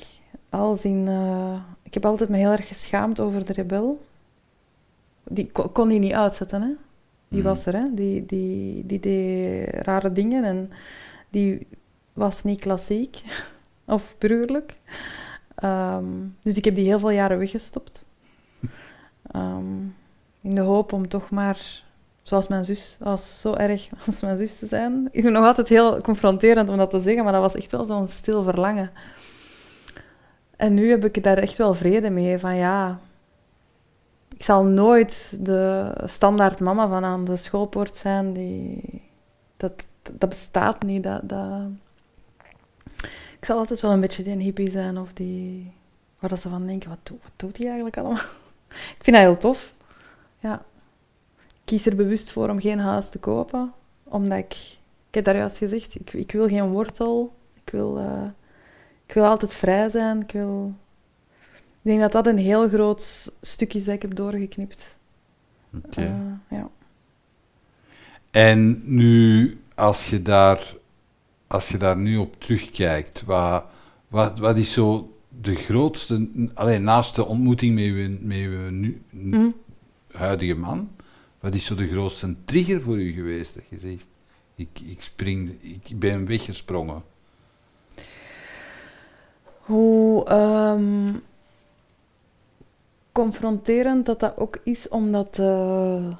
Als 0.53 0.85
in, 0.85 1.07
eh, 1.07 1.55
ik 1.83 1.93
heb 1.93 2.05
altijd 2.05 2.29
me 2.29 2.37
heel 2.37 2.51
erg 2.51 2.67
geschaamd 2.67 3.19
over 3.19 3.45
de 3.45 3.53
rebel. 3.53 4.05
Die 5.23 5.49
kon, 5.51 5.71
kon 5.71 5.89
die 5.89 5.99
niet 5.99 6.13
uitzetten, 6.13 6.61
hè. 6.61 6.67
Die 7.27 7.41
Hmm. 7.41 7.49
was 7.49 7.65
er, 7.65 7.73
hè. 7.73 7.93
Die, 7.93 8.25
die, 8.25 8.85
die 8.85 8.99
deed 8.99 9.69
rare 9.69 10.11
dingen 10.11 10.43
en 10.43 10.71
die 11.29 11.67
was 12.13 12.43
niet 12.43 12.59
klassiek 12.59 13.21
of 13.85 14.15
burgerlijk. 14.17 14.77
Ehm, 15.55 16.05
dus 16.41 16.57
ik 16.57 16.65
heb 16.65 16.75
die 16.75 16.85
heel 16.85 16.99
veel 16.99 17.09
jaren 17.09 17.37
weggestopt. 17.39 18.05
Ehm, 19.31 19.81
in 20.41 20.55
de 20.55 20.61
hoop 20.61 20.93
om 20.93 21.07
toch 21.07 21.29
maar, 21.29 21.83
zoals 22.23 22.47
mijn 22.47 22.65
zus, 22.65 22.97
was 22.99 23.41
zo 23.41 23.53
erg 23.53 23.89
als 24.07 24.21
mijn 24.21 24.37
zus 24.37 24.55
te 24.57 24.67
zijn. 24.67 25.05
Ik 25.05 25.11
vind 25.11 25.23
het 25.25 25.33
nog 25.33 25.45
altijd 25.45 25.67
heel 25.69 26.01
confronterend 26.01 26.69
om 26.69 26.77
dat 26.77 26.89
te 26.89 27.01
zeggen, 27.01 27.23
maar 27.23 27.33
dat 27.33 27.41
was 27.41 27.55
echt 27.55 27.71
wel 27.71 27.85
zo'n 27.85 28.07
stil 28.07 28.43
verlangen. 28.43 28.91
En 30.63 30.73
nu 30.73 30.89
heb 30.89 31.05
ik 31.05 31.23
daar 31.23 31.37
echt 31.37 31.57
wel 31.57 31.73
vrede 31.73 32.09
mee, 32.09 32.37
van 32.37 32.55
ja... 32.55 32.99
Ik 34.35 34.43
zal 34.43 34.63
nooit 34.63 35.37
de 35.45 35.91
standaard 36.05 36.59
mama 36.59 36.87
van 36.87 37.03
aan 37.03 37.25
de 37.25 37.37
schoolpoort 37.37 37.95
zijn, 37.95 38.33
die... 38.33 39.01
Dat, 39.57 39.85
dat 40.11 40.29
bestaat 40.29 40.83
niet, 40.83 41.03
dat... 41.03 41.29
dat... 41.29 41.61
Ik 43.39 43.45
zal 43.45 43.57
altijd 43.57 43.81
wel 43.81 43.91
een 43.91 43.99
beetje 43.99 44.23
die 44.23 44.37
hippie 44.37 44.71
zijn 44.71 44.97
of 44.97 45.13
die... 45.13 45.71
Waar 46.19 46.29
dat 46.29 46.41
ze 46.41 46.49
van 46.49 46.67
denken, 46.67 46.89
wat, 46.89 47.19
doet, 47.35 47.57
hij 47.57 47.65
eigenlijk 47.65 47.97
allemaal? 47.97 48.23
ik 48.97 49.03
vind 49.03 49.15
dat 49.15 49.25
heel 49.25 49.37
tof. 49.37 49.73
Ja. 50.39 50.65
Ik 51.47 51.61
kies 51.65 51.85
er 51.85 51.95
bewust 51.95 52.31
voor 52.31 52.49
om 52.49 52.61
geen 52.61 52.79
huis 52.79 53.09
te 53.09 53.19
kopen. 53.19 53.73
Omdat 54.03 54.37
ik... 54.37 54.53
Ik 55.07 55.15
heb 55.15 55.23
daar 55.23 55.37
juist 55.37 55.57
gezegd, 55.57 55.95
ik, 55.95 56.13
ik 56.13 56.31
wil 56.31 56.47
geen 56.47 56.69
wortel. 56.69 57.33
Ik 57.53 57.71
wil, 57.71 57.99
uh, 57.99 58.23
ik 59.13 59.19
wil 59.19 59.27
altijd 59.27 59.53
vrij 59.53 59.89
zijn. 59.89 60.21
Ik 60.21 60.31
wil... 60.31 60.73
Ik 61.51 61.79
denk 61.81 61.99
dat 61.99 62.11
dat 62.11 62.27
een 62.27 62.37
heel 62.37 62.67
groot 62.67 63.31
stukje 63.41 63.79
is 63.79 63.85
dat 63.85 63.93
ik 63.93 64.01
heb 64.01 64.15
doorgeknipt. 64.15 64.95
Oké. 65.75 65.85
Okay. 65.87 66.05
Uh, 66.05 66.33
ja. 66.49 66.69
En 68.31 68.81
nu, 68.95 69.57
als 69.75 70.09
je 70.09 70.21
daar, 70.21 70.75
als 71.47 71.69
je 71.69 71.77
daar 71.77 71.97
nu 71.97 72.17
op 72.17 72.41
terugkijkt, 72.41 73.23
wat, 73.25 73.65
wat, 74.07 74.39
wat 74.39 74.57
is 74.57 74.71
zo 74.71 75.17
de 75.41 75.55
grootste, 75.55 76.29
alleen 76.53 76.83
naast 76.83 77.15
de 77.15 77.25
ontmoeting 77.25 77.75
met 77.75 77.83
je, 77.83 78.17
met 78.21 78.37
je 78.37 78.67
nu, 78.71 79.01
Mm. 79.09 79.53
huidige 80.11 80.55
man, 80.55 80.89
wat 81.39 81.55
is 81.55 81.65
zo 81.65 81.75
de 81.75 81.87
grootste 81.87 82.35
trigger 82.45 82.81
voor 82.81 82.97
u 82.97 83.11
geweest? 83.11 83.53
Dat 83.53 83.63
je 83.69 83.79
zegt, 83.79 84.05
ik, 84.55 84.79
ik 84.85 85.01
spring, 85.01 85.61
ik 85.61 85.99
ben 85.99 86.25
weggesprongen. 86.25 87.03
Hoe 89.63 90.25
ehm, 90.25 91.13
confronterend 93.11 94.05
dat 94.05 94.19
dat 94.19 94.37
ook 94.37 94.59
is 94.63 94.87
om 94.87 95.11
dat 95.11 95.39
eh, 95.39 96.17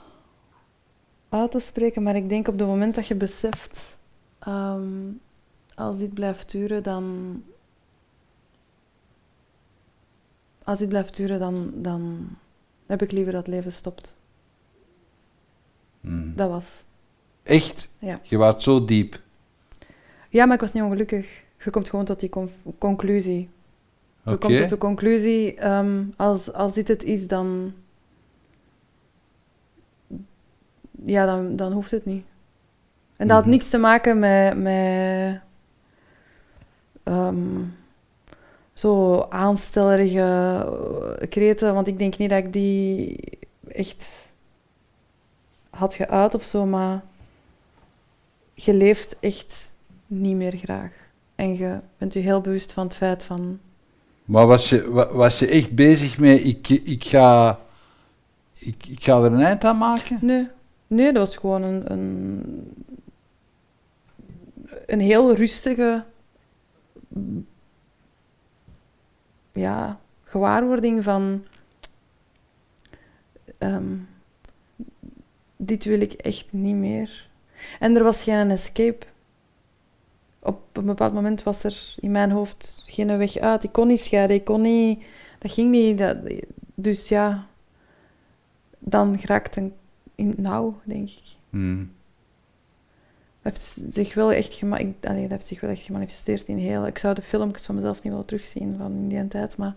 uit 1.29 1.51
te 1.51 1.59
spreken, 1.59 2.03
maar 2.03 2.15
ik 2.15 2.29
denk 2.29 2.47
op 2.47 2.59
het 2.59 2.67
moment 2.67 2.95
dat 2.95 3.07
je 3.07 3.15
beseft, 3.15 3.97
ehm, 4.39 5.11
als 5.75 5.97
dit 5.97 6.13
blijft 6.13 6.51
duren, 6.51 6.83
dan. 6.83 7.43
Als 10.63 10.79
dit 10.79 10.89
blijft 10.89 11.15
duren, 11.15 11.39
dan, 11.39 11.71
dan 11.75 12.29
heb 12.85 13.01
ik 13.01 13.11
liever 13.11 13.33
dat 13.33 13.47
leven 13.47 13.71
stopt. 13.71 14.15
Hmm. 16.01 16.35
Dat 16.35 16.49
was. 16.49 16.83
Echt? 17.43 17.89
Ja. 17.99 18.19
Je 18.23 18.37
was 18.37 18.63
zo 18.63 18.85
diep. 18.85 19.21
Ja, 20.29 20.45
maar 20.45 20.55
ik 20.55 20.61
was 20.61 20.73
niet 20.73 20.83
ongelukkig. 20.83 21.43
Je 21.63 21.69
komt 21.69 21.89
gewoon 21.89 22.05
tot 22.05 22.19
die 22.19 22.29
conclusie. 22.77 23.49
Je 24.25 24.37
komt 24.37 24.57
tot 24.57 24.69
de 24.69 24.77
conclusie, 24.77 25.55
ehm, 25.55 26.03
als, 26.17 26.53
als 26.53 26.73
dit 26.73 26.87
het 26.87 27.03
is, 27.03 27.27
dan... 27.27 27.73
Ja, 31.05 31.25
dan, 31.25 31.55
dan 31.55 31.71
hoeft 31.71 31.91
het 31.91 32.05
niet. 32.05 32.25
En 33.15 33.27
dat 33.27 33.35
had 33.35 33.45
Mhm. 33.45 33.53
niks 33.53 33.69
te 33.69 33.77
maken 33.77 34.19
met... 34.19 34.57
met 34.57 35.39
ehm, 37.03 37.61
zo 38.73 39.19
aanstellerige 39.29 40.19
eh, 41.19 41.29
kreten, 41.29 41.73
want 41.73 41.87
ik 41.87 41.97
denk 41.99 42.17
niet 42.17 42.29
dat 42.29 42.45
ik 42.45 42.53
die 42.53 43.19
echt 43.67 44.29
had 45.69 45.93
geuit 45.93 46.33
of 46.35 46.43
zo, 46.43 46.65
maar 46.65 47.01
je 48.53 48.73
leeft 48.73 49.15
echt 49.19 49.71
niet 50.07 50.35
meer 50.35 50.51
graag. 50.57 51.02
En 51.43 51.57
je 51.57 51.79
bent 51.97 52.13
je 52.13 52.19
heel 52.19 52.41
bewust 52.41 52.71
van 52.73 52.83
het 52.83 52.95
feit 52.95 53.23
van... 53.23 53.59
Maar 54.25 54.47
was 54.47 54.69
je, 54.69 54.91
wa- 54.91 55.13
was 55.13 55.39
je 55.39 55.47
echt 55.47 55.75
bezig 55.75 56.17
met, 56.19 56.45
ik, 56.45 56.69
ik, 56.69 57.03
ga, 57.03 57.59
ik, 58.57 58.87
ik 58.87 59.03
ga 59.03 59.17
er 59.17 59.23
een 59.31 59.39
eind 59.41 59.63
aan 59.63 59.77
maken? 59.77 60.17
Nee, 60.21 60.47
nee 60.87 61.05
dat 61.13 61.27
was 61.27 61.37
gewoon 61.37 61.61
een, 61.61 61.91
een, 61.91 62.43
een 64.85 64.99
heel 64.99 65.35
rustige 65.35 66.03
ja, 69.51 69.99
gewaarwording 70.23 71.03
van 71.03 71.45
ehm, 73.57 73.95
dit 75.57 75.83
wil 75.85 76.01
ik 76.01 76.13
echt 76.13 76.45
niet 76.49 76.75
meer. 76.75 77.27
En 77.79 77.95
er 77.95 78.03
was 78.03 78.23
geen 78.23 78.51
escape. 78.51 79.05
Op 80.43 80.61
een 80.73 80.85
bepaald 80.85 81.13
moment 81.13 81.43
was 81.43 81.63
er 81.63 81.95
in 81.99 82.11
mijn 82.11 82.31
hoofd 82.31 82.83
geen 82.85 83.17
weg 83.17 83.37
uit. 83.37 83.63
Ik 83.63 83.71
kon 83.71 83.87
niet 83.87 83.99
scheiden, 83.99 84.35
ik 84.35 84.43
kon 84.43 84.61
niet... 84.61 85.03
Dat 85.39 85.51
ging 85.51 85.71
niet. 85.71 85.97
Dat, 85.97 86.17
dus 86.75 87.07
ja, 87.07 87.47
dan 88.79 89.17
raakt 89.25 89.55
een 89.55 89.73
in 90.15 90.27
het 90.27 90.37
nauw, 90.37 90.79
denk 90.83 91.09
ik. 91.09 91.23
Hmm. 91.49 91.91
Dat 93.41 93.53
heeft 93.53 93.93
zich 93.93 94.13
wel 94.13 94.31
echt, 94.31 94.53
gema 94.53 94.77
ik, 94.77 94.87
allee, 95.01 95.21
dat 95.21 95.31
heeft 95.31 95.45
zich 95.45 95.59
wel 95.61 95.69
echt 95.69 95.81
gemanifesteerd 95.81 96.47
in 96.47 96.57
heel... 96.57 96.87
Ik 96.87 96.97
zou 96.97 97.15
de 97.15 97.21
filmpjes 97.21 97.65
van 97.65 97.75
mezelf 97.75 98.01
niet 98.01 98.11
willen 98.11 98.27
terugzien 98.27 98.75
van 98.77 98.91
in 98.91 99.07
die 99.07 99.27
tijd, 99.27 99.57
maar... 99.57 99.75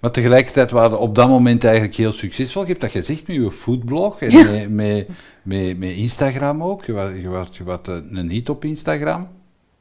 Maar 0.00 0.10
tegelijkertijd 0.10 0.70
waren 0.70 1.00
op 1.00 1.14
dat 1.14 1.28
moment 1.28 1.64
eigenlijk 1.64 1.94
heel 1.94 2.12
succesvol. 2.12 2.62
Je 2.62 2.68
hebt 2.68 2.80
dat 2.80 2.90
gezegd 2.90 3.26
met 3.26 3.36
je 3.36 3.50
foodblog 3.50 4.20
en 4.20 4.30
Ja. 4.30 4.44
met, 4.44 4.70
met, 4.70 5.08
met, 5.42 5.78
met 5.78 5.90
Instagram 5.90 6.62
ook. 6.62 6.84
Je 6.84 6.92
was, 6.92 7.10
je 7.20 7.28
was, 7.28 7.56
je 7.56 7.64
was 7.64 7.80
een 7.86 8.30
hit 8.30 8.48
op 8.48 8.64
Instagram. 8.64 9.28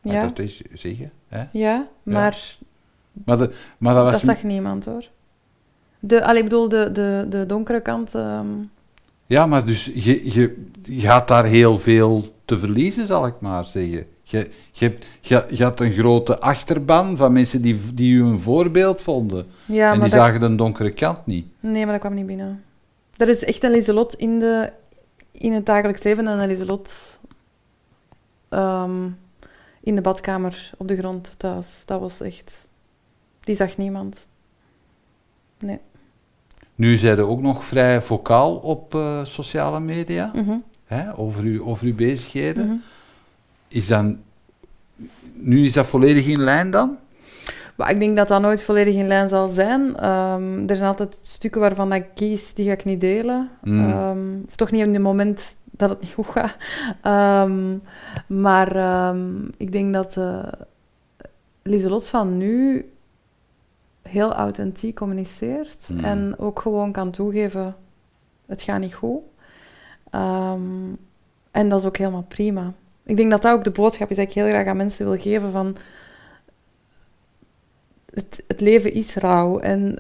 Mag 0.02 0.14
Ja, 0.14 0.22
dat 0.22 0.40
eens 0.40 0.62
zeggen? 0.74 1.12
Hè? 1.28 1.44
ja 1.52 1.88
maar 2.04 2.58
Maar, 3.26 3.38
de, 3.38 3.54
maar 3.78 3.94
dat 3.94 4.04
was... 4.04 4.12
dat 4.14 4.22
zag 4.22 4.44
niemand, 4.44 4.86
hoor. 4.86 5.04
De, 6.00 6.24
allee, 6.26 6.38
ik 6.38 6.50
bedoel, 6.50 6.70
de, 6.70 6.92
de, 6.92 7.26
de 7.30 7.46
donkere 7.46 7.82
kant... 7.82 8.16
ehm, 8.16 8.48
Ja, 9.26 9.46
maar 9.46 9.66
dus 9.66 9.86
je, 9.94 10.34
je, 10.34 10.66
je 10.84 11.08
had 11.08 11.28
daar 11.28 11.46
heel 11.46 11.80
veel 11.80 12.34
te 12.46 12.58
verliezen, 12.58 13.08
zal 13.08 13.26
ik 13.26 13.34
maar 13.40 13.66
zeggen. 13.66 14.06
Je, 14.24 14.50
je, 14.72 14.86
hebt, 14.86 15.08
je, 15.20 15.46
je 15.50 15.64
had 15.64 15.80
een 15.80 15.92
grote 15.94 16.40
achterban 16.40 17.18
van 17.18 17.34
mensen 17.34 17.62
die, 17.62 17.94
die 17.94 18.14
u 18.14 18.24
een 18.24 18.40
voorbeeld 18.40 19.02
vonden. 19.02 19.46
ja, 19.66 19.92
en 19.92 19.98
maar 20.00 20.08
die 20.10 20.16
dat, 20.18 20.26
zagen 20.26 20.40
de 20.40 20.56
donkere 20.56 20.92
kant 20.92 21.26
niet. 21.26 21.46
Nee, 21.60 21.84
maar 21.84 21.92
dat 21.92 22.02
kwam 22.02 22.14
niet 22.14 22.26
binnen. 22.26 22.64
Er 23.18 23.30
is 23.30 23.44
echt 23.44 23.64
een 23.64 23.72
Lieselot 23.72 24.14
in, 24.14 24.40
de, 24.40 24.72
in 25.32 25.54
het 25.54 25.66
dagelijks 25.66 26.04
leven 26.04 26.28
en 26.28 26.40
een 26.40 26.48
Lieselot 26.48 27.20
ehm, 28.50 29.08
in 29.90 29.96
de 29.96 30.02
badkamer 30.02 30.72
op 30.78 30.88
de 30.88 30.98
grond 30.98 31.34
thuis. 31.38 31.82
Dat 31.86 32.00
was 32.00 32.22
echt... 32.22 32.54
Die 33.40 33.56
zag 33.56 33.78
niemand. 33.78 34.18
Nee. 35.60 35.80
Nu 36.76 36.98
zijn 36.98 37.18
er 37.18 37.28
ook 37.28 37.42
nog 37.42 37.64
vrij 37.64 38.02
vocaal 38.02 38.56
op 38.56 38.96
eh, 38.96 39.24
sociale 39.26 39.80
media, 39.80 40.32
Mhm, 40.36 40.58
hè, 40.86 41.18
over, 41.18 41.44
uw, 41.44 41.66
over 41.66 41.86
uw 41.86 41.96
bezigheden. 41.96 42.66
mhm. 42.66 42.76
Is 43.68 43.88
dan, 43.88 44.20
nu 45.34 45.66
is 45.66 45.74
dat 45.74 45.88
volledig 45.88 46.26
in 46.28 46.40
lijn 46.40 46.72
dan? 46.72 46.98
Maar 47.76 47.92
ik 47.92 48.00
denk 48.00 48.16
dat 48.16 48.28
dat 48.28 48.42
nooit 48.42 48.64
volledig 48.64 48.96
in 48.96 49.08
lijn 49.08 49.30
zal 49.30 49.50
zijn. 49.50 49.96
Ehm, 49.98 50.68
er 50.68 50.76
zijn 50.76 50.88
altijd 50.88 51.20
stukken 51.22 51.62
waarvan 51.62 51.94
ik 51.94 52.06
kies, 52.16 52.54
die 52.54 52.66
ga 52.66 52.72
ik 52.72 52.86
niet 52.86 53.02
delen. 53.02 53.50
Mm. 53.64 53.90
Ehm, 53.90 54.18
of 54.48 54.56
toch 54.56 54.72
niet 54.72 54.86
op 54.86 54.94
het 54.94 55.02
moment 55.02 55.56
dat 55.80 55.90
het 55.90 56.02
niet 56.02 56.14
goed 56.14 56.26
gaat. 56.26 56.56
Ehm, 57.02 57.78
maar 58.28 58.76
ehm, 58.76 59.48
ik 59.58 59.72
denk 59.72 59.94
dat 59.94 60.16
uh, 60.16 60.52
Lieselot 61.62 62.08
van 62.08 62.38
nu 62.38 62.86
heel 64.02 64.34
authentiek 64.34 64.96
communiceert. 64.96 65.90
Mm. 65.90 66.04
En 66.04 66.38
ook 66.38 66.60
gewoon 66.60 66.92
kan 66.92 67.12
toegeven, 67.12 67.76
het 68.46 68.62
gaat 68.62 68.80
niet 68.80 68.94
goed. 68.94 69.22
Ehm, 70.10 70.94
en 71.52 71.70
dat 71.70 71.80
is 71.80 71.86
ook 71.86 71.98
helemaal 71.98 72.26
prima. 72.28 72.74
Ik 73.04 73.18
denk 73.18 73.32
dat 73.32 73.42
dat 73.42 73.54
ook 73.54 73.64
de 73.64 73.72
boodschap 73.72 74.10
is 74.10 74.16
die 74.16 74.26
ik 74.26 74.34
heel 74.34 74.48
graag 74.48 74.68
aan 74.68 74.78
mensen 74.78 75.06
wil 75.06 75.18
geven 75.18 75.52
van... 75.52 75.76
Het, 78.14 78.44
het 78.48 78.62
leven 78.62 78.94
is 78.94 79.16
rauw 79.16 79.60
en 79.60 80.00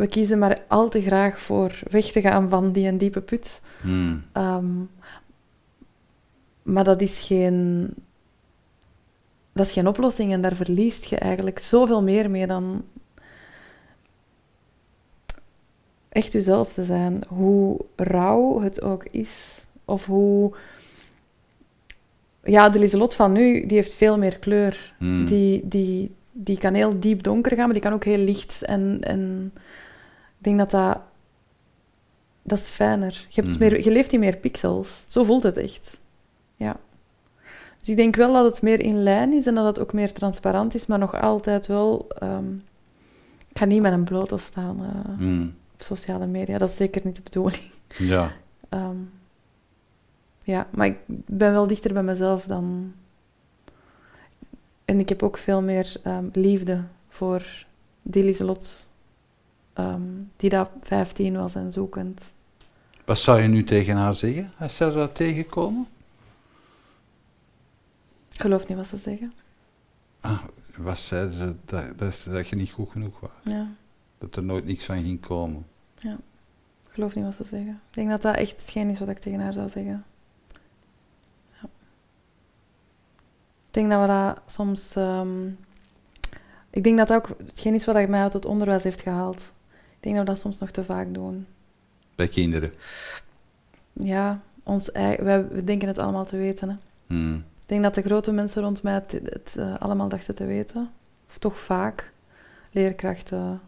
we 0.00 0.06
kiezen 0.06 0.38
maar 0.38 0.62
al 0.68 0.88
te 0.88 1.02
graag 1.02 1.40
voor 1.40 1.78
weg 1.90 2.04
te 2.04 2.20
gaan 2.20 2.48
van 2.48 2.72
die 2.72 2.86
en 2.86 2.98
diepe 2.98 3.20
put. 3.20 3.60
Hmm. 3.80 4.22
Ehm, 4.32 4.84
maar 6.62 6.84
dat 6.84 7.00
is 7.00 7.20
geen... 7.20 7.88
Dat 9.52 9.66
is 9.66 9.72
geen 9.72 9.86
oplossing 9.86 10.32
en 10.32 10.40
daar 10.40 10.54
verliest 10.54 11.04
je 11.04 11.16
eigenlijk 11.16 11.58
zoveel 11.58 12.02
meer 12.02 12.30
mee 12.30 12.46
dan 12.46 12.84
echt 16.08 16.32
jezelf 16.32 16.72
te 16.72 16.84
zijn. 16.84 17.22
Hoe 17.28 17.80
rauw 17.96 18.60
het 18.60 18.82
ook 18.82 19.04
is. 19.04 19.64
Of 19.84 20.06
hoe... 20.06 20.52
Ja, 22.44 22.68
de 22.68 22.78
Lieselot 22.78 23.14
van 23.14 23.32
nu, 23.32 23.66
die 23.66 23.76
heeft 23.76 23.94
veel 23.94 24.18
meer 24.18 24.38
kleur. 24.38 24.94
Hmm. 24.98 25.26
Die, 25.26 25.68
die, 25.68 26.14
die 26.32 26.58
kan 26.58 26.74
heel 26.74 27.00
diep 27.00 27.22
donker 27.22 27.56
gaan, 27.56 27.64
maar 27.64 27.72
die 27.72 27.82
kan 27.82 27.92
ook 27.92 28.04
heel 28.04 28.24
licht. 28.24 28.64
En, 28.64 28.98
en 29.00 29.52
ik 30.40 30.46
denk 30.46 30.58
dat 30.58 30.70
dat... 30.70 30.98
Dat 32.42 32.58
is 32.58 32.68
fijner. 32.68 33.26
Je, 33.28 33.40
hebt 33.40 33.52
Mhm. 33.54 33.58
meer, 33.58 33.84
je 33.84 33.90
leeft 33.90 34.12
in 34.12 34.20
meer 34.20 34.36
pixels. 34.36 35.04
Zo 35.06 35.24
voelt 35.24 35.42
het 35.42 35.56
echt. 35.56 36.00
Ja. 36.56 36.76
Dus 37.78 37.88
ik 37.88 37.96
denk 37.96 38.16
wel 38.16 38.32
dat 38.32 38.44
het 38.44 38.62
meer 38.62 38.80
in 38.80 39.02
lijn 39.02 39.32
is 39.32 39.46
en 39.46 39.54
dat 39.54 39.64
het 39.66 39.80
ook 39.80 39.92
meer 39.92 40.12
transparant 40.12 40.74
is, 40.74 40.86
maar 40.86 40.98
nog 40.98 41.20
altijd 41.20 41.66
wel... 41.66 42.06
ehm, 42.18 42.54
ik 43.48 43.58
ga 43.58 43.64
niet 43.64 43.80
met 43.82 43.92
een 43.92 44.04
blote 44.04 44.36
staan 44.38 44.84
eh, 44.84 45.16
Hmm. 45.18 45.54
op 45.74 45.82
sociale 45.82 46.26
media. 46.26 46.58
Dat 46.58 46.68
is 46.70 46.76
zeker 46.76 47.00
niet 47.04 47.16
de 47.16 47.22
bedoeling. 47.22 47.62
Ja. 47.98 48.32
Ehm, 48.68 48.96
ja, 50.42 50.66
maar 50.70 50.86
ik 50.86 50.96
ben 51.26 51.52
wel 51.52 51.66
dichter 51.66 51.92
bij 51.92 52.02
mezelf 52.02 52.44
dan... 52.44 52.92
en 54.84 54.98
ik 54.98 55.08
heb 55.08 55.22
ook 55.22 55.36
veel 55.38 55.62
meer 55.62 55.92
ehm, 56.02 56.24
liefde 56.32 56.82
voor 57.08 57.42
die 58.02 58.24
Lieselot 58.24 58.88
ehm, 59.88 60.02
die 60.36 60.50
dat 60.50 60.70
15 60.80 61.36
was 61.36 61.54
en 61.54 61.72
zoekend. 61.72 62.32
Wat 63.04 63.18
zou 63.18 63.40
je 63.42 63.48
nu 63.48 63.64
tegen 63.64 63.96
haar 63.96 64.14
zeggen 64.14 64.52
als 64.58 64.76
ze 64.76 64.92
zou 64.92 65.08
tegenkomen? 65.12 65.86
Ik 68.32 68.40
geloof 68.40 68.66
niet 68.68 68.76
wat 68.76 68.86
ze 68.86 68.96
zeggen. 68.96 69.32
Ah, 70.20 70.42
wat 70.76 70.98
zeiden 70.98 71.32
ze? 71.32 71.54
Dat, 71.64 71.98
dat, 71.98 72.14
dat 72.24 72.48
je 72.48 72.56
niet 72.56 72.70
goed 72.70 72.90
genoeg 72.90 73.20
was. 73.20 73.30
Ja, 73.42 73.68
Dat 74.18 74.36
er 74.36 74.42
nooit 74.42 74.64
niks 74.64 74.84
van 74.84 75.02
ging 75.02 75.20
komen. 75.20 75.66
ik 75.98 76.16
geloof 76.88 77.14
niet 77.14 77.24
wat 77.24 77.34
ze 77.34 77.44
zeggen. 77.44 77.80
Ik 77.88 77.94
denk 77.94 78.08
dat 78.08 78.22
dat 78.22 78.36
echt 78.36 78.60
hetgeen 78.60 78.90
is 78.90 78.98
wat 78.98 79.08
ik 79.08 79.18
tegen 79.18 79.40
haar 79.40 79.52
zou 79.52 79.68
zeggen. 79.68 80.04
Ja. 81.60 81.68
Ik 83.66 83.72
denk 83.72 83.90
dat 83.90 84.00
we 84.00 84.06
dat 84.06 84.40
soms... 84.46 84.96
ehm, 84.96 85.46
ik 86.70 86.84
denk 86.84 86.98
dat 86.98 87.08
dat 87.08 87.16
ook 87.16 87.38
hetgeen 87.46 87.74
is 87.74 87.84
wat 87.84 88.08
mij 88.08 88.22
uit 88.22 88.32
het 88.32 88.44
onderwijs 88.44 88.82
heeft 88.82 89.00
gehaald. 89.00 89.52
Ik 90.00 90.06
denk 90.06 90.16
dat 90.16 90.24
we 90.24 90.30
dat 90.30 90.40
soms 90.40 90.58
nog 90.58 90.70
te 90.70 90.84
vaak 90.84 91.14
doen. 91.14 91.46
Bij 92.14 92.28
kinderen. 92.28 92.72
Ja, 93.92 94.40
ons 94.62 94.92
eigen, 94.92 95.24
wij, 95.24 95.48
we 95.48 95.64
denken 95.64 95.88
het 95.88 95.98
allemaal 95.98 96.24
te 96.24 96.36
weten. 96.36 96.68
Hè. 96.68 96.74
Hmm. 97.06 97.34
Ik 97.36 97.68
denk 97.68 97.82
dat 97.82 97.94
de 97.94 98.02
grote 98.02 98.32
mensen 98.32 98.62
rond 98.62 98.82
mij 98.82 98.92
het, 98.94 99.20
het 99.24 99.54
eh, 99.58 99.74
allemaal 99.78 100.08
dachten 100.08 100.34
te 100.34 100.44
weten. 100.44 100.90
Of 101.28 101.38
toch 101.38 101.58
vaak. 101.58 102.12
Leerkrachten, 102.72 103.60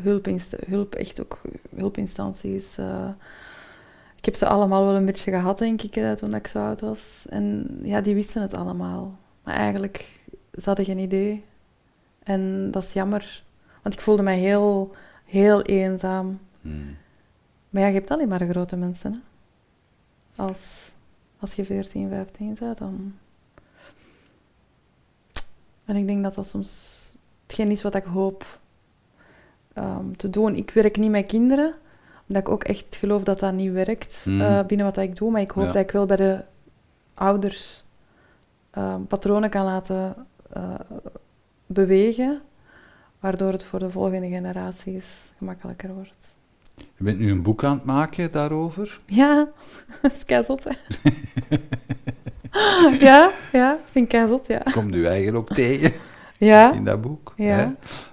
hulpinst 0.00 0.54
hulp, 0.66 0.94
echt 0.94 1.20
ook 1.20 1.40
hulpinstanties. 1.76 2.78
eh. 2.78 3.08
ik 4.16 4.24
heb 4.24 4.34
ze 4.34 4.46
allemaal 4.46 4.84
wel 4.84 4.94
een 4.94 5.06
beetje 5.06 5.30
gehad, 5.30 5.58
denk 5.58 5.82
ik, 5.82 5.96
eh, 5.96 6.12
toen 6.12 6.34
ik 6.34 6.46
zo 6.46 6.58
oud 6.58 6.80
was. 6.80 7.26
En 7.28 7.78
ja, 7.82 8.00
die 8.00 8.14
wisten 8.14 8.42
het 8.42 8.54
allemaal. 8.54 9.18
Maar 9.42 9.54
eigenlijk, 9.54 10.20
ze 10.52 10.64
hadden 10.64 10.84
geen 10.84 10.98
idee. 10.98 11.44
En 12.22 12.70
dat 12.70 12.82
is 12.82 12.92
jammer. 12.92 13.42
Want 13.82 13.94
ik 13.94 14.00
voelde 14.00 14.22
mij 14.22 14.38
heel, 14.38 14.96
heel 15.28 15.62
eenzaam. 15.62 16.40
Hmm. 16.60 16.96
Maar 17.70 17.82
ja, 17.82 17.88
je 17.88 17.94
hebt 17.94 18.10
alleen 18.10 18.28
maar 18.28 18.38
de 18.38 18.48
grote 18.48 18.76
mensen. 18.76 19.12
Hè? 19.12 20.42
Als, 20.42 20.92
als 21.38 21.54
je 21.54 21.64
14, 21.64 22.08
15 22.08 22.56
bent, 22.58 22.78
dan... 22.78 23.14
En 25.84 25.96
ik 25.96 26.06
denk 26.06 26.22
dat 26.22 26.34
dat 26.34 26.46
soms 26.46 26.96
hetgeen 27.46 27.70
is 27.70 27.82
wat 27.82 27.94
ik 27.94 28.04
hoop 28.04 28.58
ehm, 29.72 30.12
te 30.16 30.30
doen. 30.30 30.54
Ik 30.54 30.70
werk 30.70 30.96
niet 30.96 31.10
met 31.10 31.26
kinderen, 31.26 31.74
omdat 32.28 32.42
ik 32.42 32.48
ook 32.48 32.64
echt 32.64 32.96
geloof 32.96 33.22
dat 33.22 33.38
dat 33.40 33.52
niet 33.52 33.72
werkt 33.72 34.24
eh, 34.28 34.64
binnen 34.64 34.86
wat 34.86 34.96
ik 34.96 35.16
doe. 35.16 35.30
Maar 35.30 35.40
ik 35.40 35.50
hoop 35.50 35.64
Ja. 35.64 35.72
dat 35.72 35.82
ik 35.82 35.90
wel 35.90 36.06
bij 36.06 36.16
de 36.16 36.44
ouders 37.14 37.84
ehm, 38.70 39.02
patronen 39.02 39.50
kan 39.50 39.64
laten 39.64 40.26
eh, 40.52 40.74
bewegen, 41.66 42.40
waardoor 43.20 43.52
het 43.52 43.64
voor 43.64 43.78
de 43.78 43.90
volgende 43.90 44.28
generaties 44.28 45.32
gemakkelijker 45.38 45.94
wordt. 45.94 46.12
Je 46.76 47.04
bent 47.04 47.18
nu 47.18 47.30
een 47.30 47.42
boek 47.42 47.64
aan 47.64 47.76
het 47.76 47.84
maken 47.84 48.30
daarover. 48.30 48.98
Ja, 49.06 49.48
dat 50.02 50.12
is 50.12 50.24
keizot, 50.24 50.62
ja, 53.00 53.30
ja, 53.52 53.76
vind 53.90 54.04
ik 54.04 54.10
keizot, 54.10 54.46
ja. 54.46 54.62
Komt 54.72 54.94
u 54.94 55.06
eigen 55.06 55.36
ook 55.36 55.54
tegen 55.54 55.92
Ja, 56.38 56.72
in 56.72 56.84
dat 56.84 57.00
boek. 57.00 57.32
Ja. 57.36 57.56
Hè? 57.56 57.66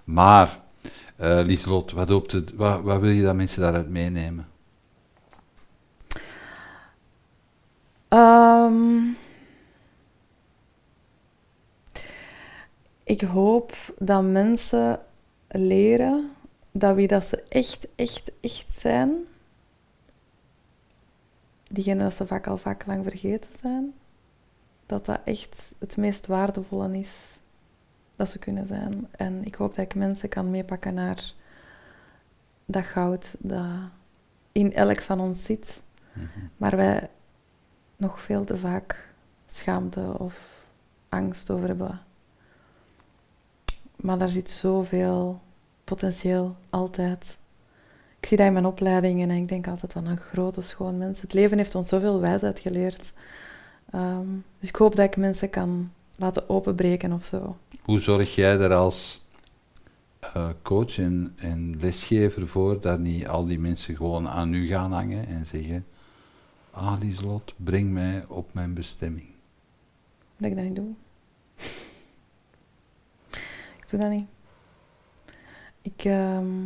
Maar, 0.03 0.59
eh 1.15 1.41
Lieselot, 1.43 1.91
wat, 1.91 2.31
het, 2.31 2.55
wat, 2.55 2.81
wat 2.81 2.99
wil 2.99 3.09
je 3.09 3.23
dat 3.23 3.35
mensen 3.35 3.61
daaruit 3.61 3.89
meenemen? 3.89 4.47
Ehm, 8.07 9.01
ik 13.05 13.21
hoop 13.21 13.73
dat 13.99 14.23
mensen 14.23 14.99
leren 15.47 16.31
dat 16.71 16.95
wie 16.95 17.07
dat 17.07 17.23
ze 17.23 17.43
echt, 17.49 17.87
echt, 17.95 18.31
echt 18.41 18.73
zijn, 18.73 19.11
diegenen 21.67 22.03
dat 22.03 22.13
ze 22.13 22.27
vaak 22.27 22.47
al 22.47 22.57
vaak 22.57 22.85
lang 22.85 23.03
vergeten 23.03 23.49
zijn, 23.59 23.93
dat 24.85 25.05
dat 25.05 25.19
echt 25.23 25.73
het 25.79 25.97
meest 25.97 26.27
waardevolle 26.27 26.97
is 26.97 27.39
dat 28.15 28.29
ze 28.29 28.39
kunnen 28.39 28.67
zijn. 28.67 29.07
En 29.11 29.45
ik 29.45 29.55
hoop 29.55 29.75
dat 29.75 29.85
ik 29.85 29.95
mensen 29.95 30.29
kan 30.29 30.49
meepakken 30.51 30.93
naar 30.93 31.33
dat 32.65 32.83
goud 32.83 33.25
dat 33.39 33.65
in 34.51 34.73
elk 34.73 35.01
van 35.01 35.19
ons 35.19 35.43
zit, 35.43 35.83
Mhm. 36.13 36.27
maar 36.57 36.75
wij 36.75 37.09
nog 37.95 38.21
veel 38.21 38.43
te 38.43 38.57
vaak 38.57 39.13
schaamte 39.47 40.15
of 40.17 40.65
angst 41.09 41.49
over 41.49 41.67
hebben. 41.67 42.01
Maar 43.95 44.17
daar 44.17 44.29
zit 44.29 44.49
zoveel 44.49 45.39
potentieel 45.83 46.55
altijd. 46.69 47.37
Ik 48.19 48.25
zie 48.27 48.37
dat 48.37 48.47
in 48.47 48.53
mijn 48.53 48.65
opleidingen 48.65 49.29
en 49.29 49.37
ik 49.37 49.47
denk 49.47 49.67
altijd 49.67 49.93
van 49.93 50.05
een 50.05 50.17
grote 50.17 50.61
schoon 50.61 50.97
mens. 50.97 51.21
Het 51.21 51.33
leven 51.33 51.57
heeft 51.57 51.75
ons 51.75 51.87
zoveel 51.87 52.19
wijsheid 52.19 52.59
geleerd. 52.59 53.13
Ehm, 53.91 54.27
dus 54.59 54.69
ik 54.69 54.75
hoop 54.75 54.95
dat 54.95 55.05
ik 55.05 55.17
mensen 55.17 55.49
kan 55.49 55.91
laten 56.17 56.49
openbreken 56.49 57.11
of 57.11 57.25
zo. 57.25 57.57
Hoe 57.83 57.99
zorg 57.99 58.35
jij 58.35 58.59
er 58.59 58.73
als 58.73 59.25
eh, 60.19 60.49
coach 60.61 60.97
en, 60.97 61.33
en 61.35 61.77
lesgever 61.79 62.47
voor 62.47 62.81
dat 62.81 62.99
niet 62.99 63.27
al 63.27 63.45
die 63.45 63.59
mensen 63.59 63.95
gewoon 63.95 64.27
aan 64.27 64.53
u 64.53 64.67
gaan 64.67 64.91
hangen 64.91 65.27
en 65.27 65.45
zeggen: 65.45 65.85
Ah, 66.71 66.95
Lieselot, 66.99 67.53
breng 67.57 67.91
mij 67.91 68.25
op 68.27 68.53
mijn 68.53 68.73
bestemming? 68.73 69.27
Dat 70.37 70.49
ik 70.49 70.55
dat 70.55 70.65
niet 70.65 70.75
doe. 70.75 70.93
Ik 73.85 73.91
doe 73.91 73.99
dat 73.99 74.09
niet. 74.09 74.27
Ik, 75.81 76.03
ehm, 76.03 76.61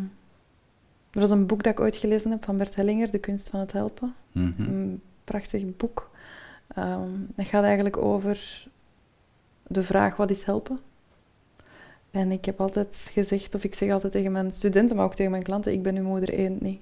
er 1.12 1.20
was 1.20 1.30
een 1.30 1.46
boek 1.46 1.64
dat 1.64 1.72
ik 1.72 1.80
ooit 1.80 1.96
gelezen 1.96 2.32
heb 2.32 2.44
van 2.44 2.58
Bert 2.58 2.76
Hellinger, 2.76 3.12
De 3.12 3.20
kunst 3.20 3.50
van 3.50 3.60
het 3.60 3.72
helpen. 3.72 4.16
Mhm. 4.32 4.62
Een 4.62 5.02
prachtig 5.24 5.76
boek. 5.78 6.10
Ehm 6.68 7.10
dat 7.36 7.48
gaat 7.48 7.64
eigenlijk 7.64 7.98
over 7.98 8.68
de 9.68 9.84
vraag 9.84 10.16
wat 10.16 10.30
is 10.30 10.44
helpen. 10.44 10.80
En 12.12 12.32
ik 12.32 12.46
heb 12.46 12.62
altijd 12.62 13.10
gezegd, 13.12 13.56
of 13.56 13.64
ik 13.64 13.76
zeg 13.76 13.92
altijd 13.92 14.12
tegen 14.12 14.32
mijn 14.32 14.52
studenten, 14.52 14.96
maar 14.96 15.06
ook 15.06 15.16
tegen 15.16 15.32
mijn 15.32 15.44
klanten, 15.44 15.74
ik 15.74 15.84
ben 15.84 15.98
uw 15.98 16.04
moeder 16.04 16.30
eend 16.30 16.62
niet. 16.62 16.82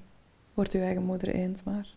Word 0.54 0.74
uw 0.74 0.82
eigen 0.82 1.04
moeder 1.04 1.30
eend, 1.30 1.64
maar 1.64 1.88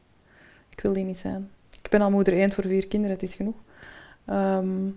ik 0.69 0.81
wil 0.81 0.93
die 0.93 1.05
niet 1.05 1.19
zijn. 1.19 1.51
Ik 1.83 1.91
ben 1.91 2.01
al 2.01 2.11
moeder 2.11 2.33
eend 2.33 2.55
voor 2.55 2.65
vier 2.65 2.87
kinderen, 2.87 3.17
het 3.17 3.25
is 3.25 3.35
genoeg. 3.35 3.55
Ehm, 4.25 4.89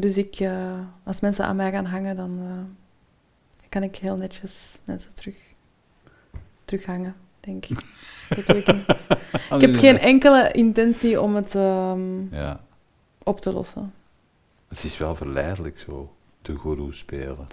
dus 0.00 0.16
ik, 0.16 0.34
eh, 0.34 0.78
als 1.02 1.20
mensen 1.20 1.44
aan 1.44 1.56
mij 1.56 1.70
gaan 1.70 1.84
hangen, 1.84 2.16
dan 2.16 2.38
eh, 2.40 3.66
kan 3.68 3.82
ik 3.82 3.96
heel 3.96 4.16
netjes 4.16 4.78
mensen 4.84 5.14
terug, 5.14 5.36
terughangen, 6.64 7.14
denk 7.40 7.66
ik. 7.66 7.78
Dat 8.36 8.46
doe 8.46 8.56
ik 8.56 9.60
heb 9.60 9.76
geen 9.76 9.98
enkele 9.98 10.52
intentie 10.52 11.20
om 11.20 11.34
het 11.34 11.54
ehm, 11.54 12.34
Ja, 12.34 12.60
op 13.22 13.40
te 13.40 13.52
lossen. 13.52 13.92
het 14.68 14.84
is 14.84 14.98
wel 14.98 15.14
verleidelijk 15.14 15.78
zo, 15.78 16.14
de 16.42 16.54
goeroe 16.54 16.92
spelen. 16.92 17.46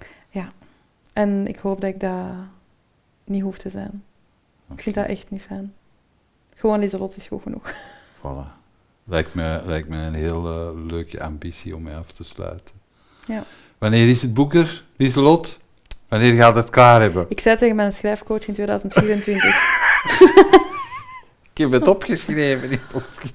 En 1.13 1.47
ik 1.47 1.57
hoop 1.57 1.81
dat 1.81 1.89
ik 1.89 1.99
dat 1.99 2.35
niet 3.23 3.41
hoef 3.41 3.57
te 3.57 3.69
zijn. 3.69 4.03
Ik 4.73 4.81
vind 4.81 4.95
dat 4.95 5.05
echt 5.05 5.29
niet 5.29 5.41
fijn. 5.41 5.73
Gewoon 6.53 6.79
Lieselot 6.79 7.15
is 7.15 7.27
goed 7.27 7.41
genoeg. 7.41 7.73
Voilà. 8.17 8.60
Lijkt 9.03 9.33
me, 9.33 9.61
lijkt 9.65 9.89
me 9.89 9.97
een 9.97 10.13
heel 10.13 10.45
eh, 10.47 10.85
leuke 10.87 11.23
ambitie 11.23 11.75
om 11.75 11.81
mij 11.81 11.97
af 11.97 12.11
te 12.11 12.23
sluiten. 12.23 12.75
Ja. 13.25 13.43
Wanneer 13.77 14.09
is 14.09 14.21
het 14.21 14.33
boek 14.33 14.53
er, 14.53 14.83
Lieselot? 14.95 15.59
Wanneer 16.07 16.33
gaat 16.33 16.55
het 16.55 16.69
klaar 16.69 17.01
hebben? 17.01 17.25
Ik 17.29 17.39
zei 17.39 17.57
tegen 17.57 17.75
mijn 17.75 17.93
schrijfcoach 17.93 18.47
in 18.47 18.53
2024. 18.53 19.45
Ik 21.53 21.57
heb 21.57 21.71
het 21.71 21.87
opgeschreven. 21.87 22.69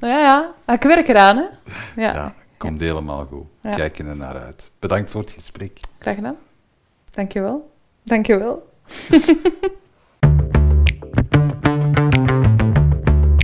ja, 0.01 0.55
ja. 0.67 0.73
Ik 0.75 0.83
werk 0.83 1.09
eraan, 1.09 1.37
hè. 1.37 1.43
Ja, 2.03 2.15
Ja, 2.15 2.35
komt 2.57 2.81
helemaal 2.81 3.27
goed. 3.27 3.47
Ja. 3.63 3.71
Kijk 3.71 3.99
er 3.99 4.17
naar 4.17 4.37
uit. 4.37 4.71
Bedankt 4.79 5.11
voor 5.11 5.21
het 5.21 5.31
gesprek. 5.31 5.81
graag 5.99 6.15
gedaan. 6.15 6.37
Dankjewel. 7.11 7.71
Dankjewel. 8.03 8.73